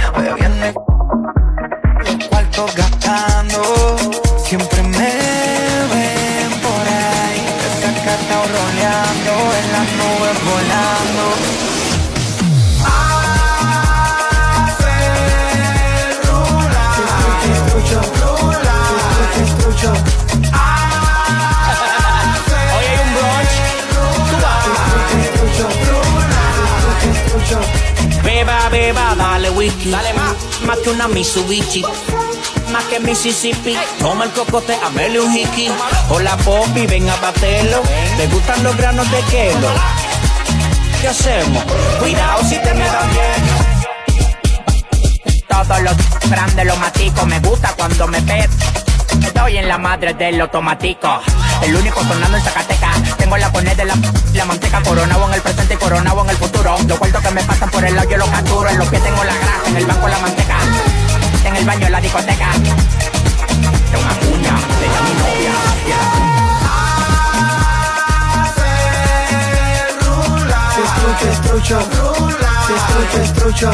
dale 29.39 29.49
whisky. 29.51 29.89
Dale 29.89 30.13
más. 30.13 30.35
Más 30.65 30.77
que 30.79 30.89
una 30.89 31.07
Mitsubishi. 31.07 31.83
Más 32.71 32.83
que 32.85 32.99
Mississippi. 32.99 33.77
Toma 33.99 34.25
el 34.25 34.31
cocote, 34.31 34.77
amele 34.83 35.19
un 35.21 35.35
hiki. 35.35 35.69
Hola, 36.09 36.35
Poppy, 36.37 36.85
ven 36.87 37.09
a 37.09 37.15
baterlo. 37.17 37.81
¿Te 38.17 38.27
gustan 38.27 38.63
los 38.63 38.75
granos 38.75 39.09
de 39.09 39.21
kelo? 39.23 39.69
¿Qué 41.01 41.07
hacemos? 41.07 41.63
Cuidado 41.99 42.43
si 42.43 42.57
te 42.59 42.73
me 42.73 42.85
dan 42.85 43.09
bien. 43.11 43.43
Todos 45.47 45.81
los 45.81 46.29
grandes 46.29 46.65
los 46.65 46.77
matico. 46.77 47.25
Me 47.25 47.39
gusta 47.39 47.73
cuando 47.77 48.07
me 48.07 48.21
pet. 48.21 48.49
Estoy 49.25 49.57
en 49.57 49.67
la 49.67 49.77
madre 49.77 50.13
del 50.13 50.41
automático. 50.41 51.21
El 51.63 51.75
único 51.75 52.03
sonando 52.03 52.37
en 52.37 52.43
Zacatecas. 52.43 52.98
Tengo 53.29 53.37
la 53.37 53.51
poner 53.51 53.77
de 53.77 53.85
la, 53.85 53.93
la 54.33 54.45
manteca. 54.45 54.81
Coronado 54.81 55.27
en 55.27 55.35
el 55.35 55.41
presente 55.41 55.75
y 55.75 55.77
coronado 55.77 56.23
en 56.23 56.31
el 56.31 56.37
futuro. 56.37 56.75
Los 56.87 56.97
cuartos 56.97 57.21
que 57.21 57.29
me 57.29 57.43
pasan 57.43 57.69
por 57.69 57.85
el 57.85 57.95
lado 57.95 58.09
yo 58.09 58.17
los 58.17 58.27
capturo. 58.27 58.67
En 58.67 58.79
los 58.79 58.87
pies 58.87 59.03
tengo 59.03 59.23
la 59.23 59.35
grasa, 59.35 59.67
en 59.67 59.77
el 59.77 59.85
banco 59.85 60.07
la 60.07 60.17
manteca. 60.17 60.57
En 61.45 61.55
el 61.55 61.63
baño 61.63 61.89
la 61.89 62.01
discoteca. 62.01 62.47
De 62.53 63.97
una 63.99 64.15
cuña, 64.15 64.55
de 64.79 64.85
ella 64.87 65.01
mi 65.05 65.13
novia. 65.13 65.53
Strucho, 71.35 71.35
strucho, 71.35 71.79
strucho, 73.25 73.25
strucho. 73.27 73.69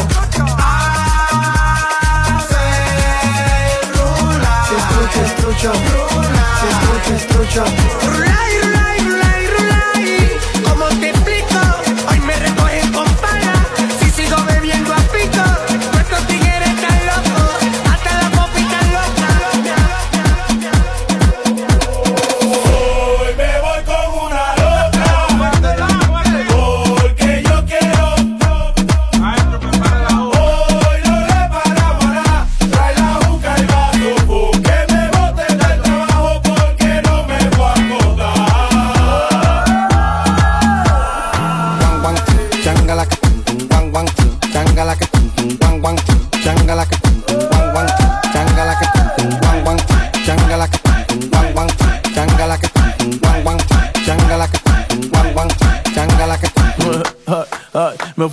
Strucho, 4.76 5.22
strucho, 5.30 5.72
strucho, 6.66 7.20
strucho. 7.20 7.64
Rulay, 8.12 8.52
rulay, 8.62 9.00
rulay, 9.00 9.00
rulay. 9.06 9.25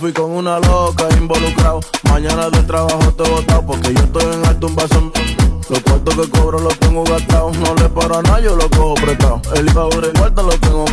Fui 0.03 0.11
con 0.11 0.31
una 0.31 0.59
loca 0.59 1.07
involucrado. 1.17 1.79
Mañana 2.11 2.49
del 2.49 2.67
trabajo 2.67 3.13
te 3.13 3.23
botado 3.23 3.65
porque 3.65 3.93
yo 3.93 4.01
estoy 4.01 4.33
en 4.33 4.45
alto 4.45 4.67
un 4.67 4.75
vaso. 4.75 5.11
Los 5.69 5.79
cuartos 5.79 6.15
que 6.15 6.29
cobro 6.29 6.59
los 6.59 6.77
tengo 6.79 7.05
gastados. 7.05 7.57
No 7.57 7.73
le 7.75 7.87
paro 7.87 8.17
a 8.17 8.21
nada, 8.21 8.41
yo 8.41 8.53
lo 8.57 8.69
cojo 8.69 8.95
prestado. 8.95 9.41
El 9.55 9.69
favor 9.69 10.03
en 10.03 10.11
cuarto 10.11 10.43
lo 10.43 10.57
tengo. 10.57 10.83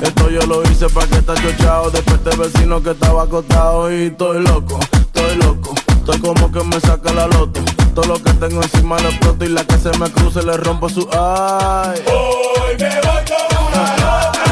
Esto 0.00 0.30
yo 0.30 0.42
lo 0.42 0.62
hice 0.62 0.88
para 0.90 1.08
que 1.08 1.16
está 1.16 1.34
chochado. 1.34 1.90
Después 1.90 2.22
de 2.22 2.36
vecino 2.36 2.80
que 2.80 2.90
estaba 2.90 3.24
acostado. 3.24 3.92
Y 3.92 4.04
estoy 4.04 4.40
loco, 4.44 4.78
estoy 4.92 5.36
loco. 5.38 5.74
Estoy 5.96 6.20
como 6.20 6.52
que 6.52 6.62
me 6.62 6.78
saca 6.78 7.12
la 7.12 7.26
loto. 7.26 7.60
Todo 7.96 8.04
lo 8.06 8.22
que 8.22 8.32
tengo 8.34 8.62
encima 8.62 8.96
lo 9.00 9.08
exploto. 9.08 9.44
Y 9.44 9.48
la 9.48 9.64
que 9.64 9.76
se 9.76 9.90
me 9.98 10.08
cruce 10.12 10.40
le 10.40 10.56
rompo 10.56 10.88
su 10.88 11.00
ay. 11.10 12.00
Hoy 12.06 12.76
me 12.78 12.94
voy 13.00 13.24
con 13.26 13.66
una. 13.66 14.51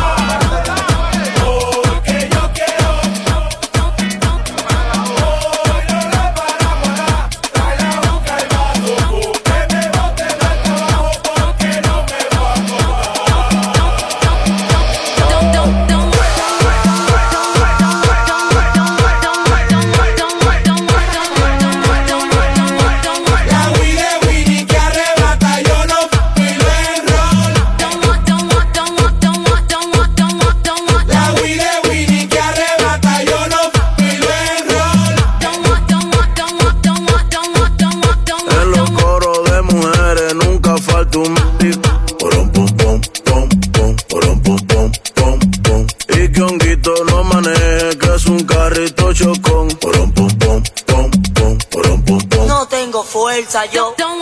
Tengo 53.50 53.66
fuerza 53.66 53.66
yo. 53.66 53.94
La 53.96 54.19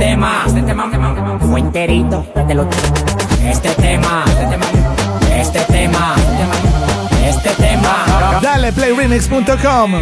tema, 0.00 0.44
este 0.46 0.62
tema, 0.62 0.90
fue 1.40 1.60
enterito. 1.60 2.24
Te 2.48 2.54
lo- 2.54 2.66
Este 3.44 3.68
tema, 3.74 4.24
este 4.26 4.46
tema, 4.46 4.66
este 5.38 5.60
tema, 5.72 6.14
este 7.28 7.50
tema. 7.50 8.40
Dale 8.42 8.72
playremix.com. 8.72 9.92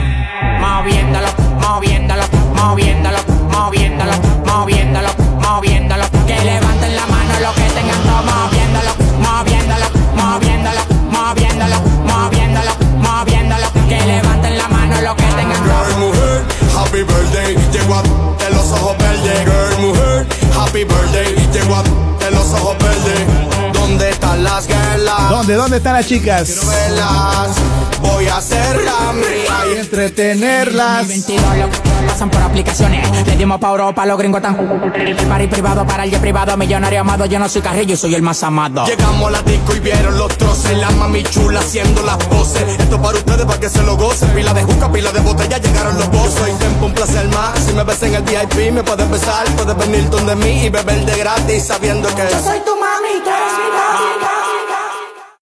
¿Dónde? 25.79 25.91
¿Dónde 25.91 25.91
están 25.91 25.95
las 25.95 26.07
chicas? 26.07 26.67
Velas, 26.67 27.57
voy 28.01 28.27
a 28.27 28.37
hacerla 28.37 29.13
mía 29.13 29.75
y 29.75 29.79
entretenerlas. 29.79 31.07
22 31.07 31.57
lo 31.57 32.07
pasan 32.07 32.31
por 32.31 32.43
aplicaciones. 32.43 33.27
Le 33.27 33.37
dimos 33.37 33.61
pa' 33.61 33.71
Europa, 33.71 34.07
los 34.07 34.19
gringos 34.19 34.43
tan. 34.43 34.57
El 34.95 35.17
party 35.17 35.47
privado 35.47 35.87
para 35.87 36.05
el 36.05 36.11
privado, 36.11 36.57
millonario 36.57 37.01
amado. 37.01 37.27
Yo 37.27 37.39
no 37.39 37.49
soy 37.49 37.63
carrillo 37.63 37.95
y 37.95 37.97
soy 37.97 38.15
el 38.15 38.23
más 38.23 38.43
amado. 38.43 38.87
Llegamos 38.87 39.29
a 39.29 39.31
la 39.31 39.43
disco 39.43 39.75
y 39.77 39.81
vieron 39.81 40.19
los 40.19 40.37
troces 40.37 40.77
La 40.79 40.91
mami 40.91 41.23
chula 41.23 41.61
haciendo 41.61 42.03
las 42.03 42.17
poses 42.27 42.63
Esto 42.79 43.01
para 43.01 43.19
ustedes 43.19 43.45
para 43.45 43.61
que 43.61 43.69
se 43.69 43.83
lo 43.83 43.97
gocen 43.97 44.29
Pila 44.31 44.53
de 44.53 44.63
juca, 44.63 44.91
pila 44.91 45.13
de 45.13 45.21
botella, 45.21 45.59
llegaron 45.59 45.99
los 45.99 46.11
Yo 46.11 46.31
soy 46.31 46.53
tiempo, 46.53 46.87
un 46.87 46.95
placer 46.95 47.29
más 47.29 47.59
Si 47.59 47.73
me 47.73 47.85
ves 47.85 48.03
en 48.03 48.15
el 48.15 48.23
VIP 48.23 48.73
me 48.73 48.83
puedes 48.83 49.11
besar 49.11 49.47
Puedes 49.57 49.77
venir 49.77 50.09
donde 50.11 50.37
mí 50.37 50.65
y 50.65 50.71
beber 50.71 51.05
de 51.05 51.19
gratis 51.19 51.65
Sabiendo 51.67 52.09
que 52.15 52.23
Yo 52.31 52.43
soy 52.43 52.61
tu 52.61 52.78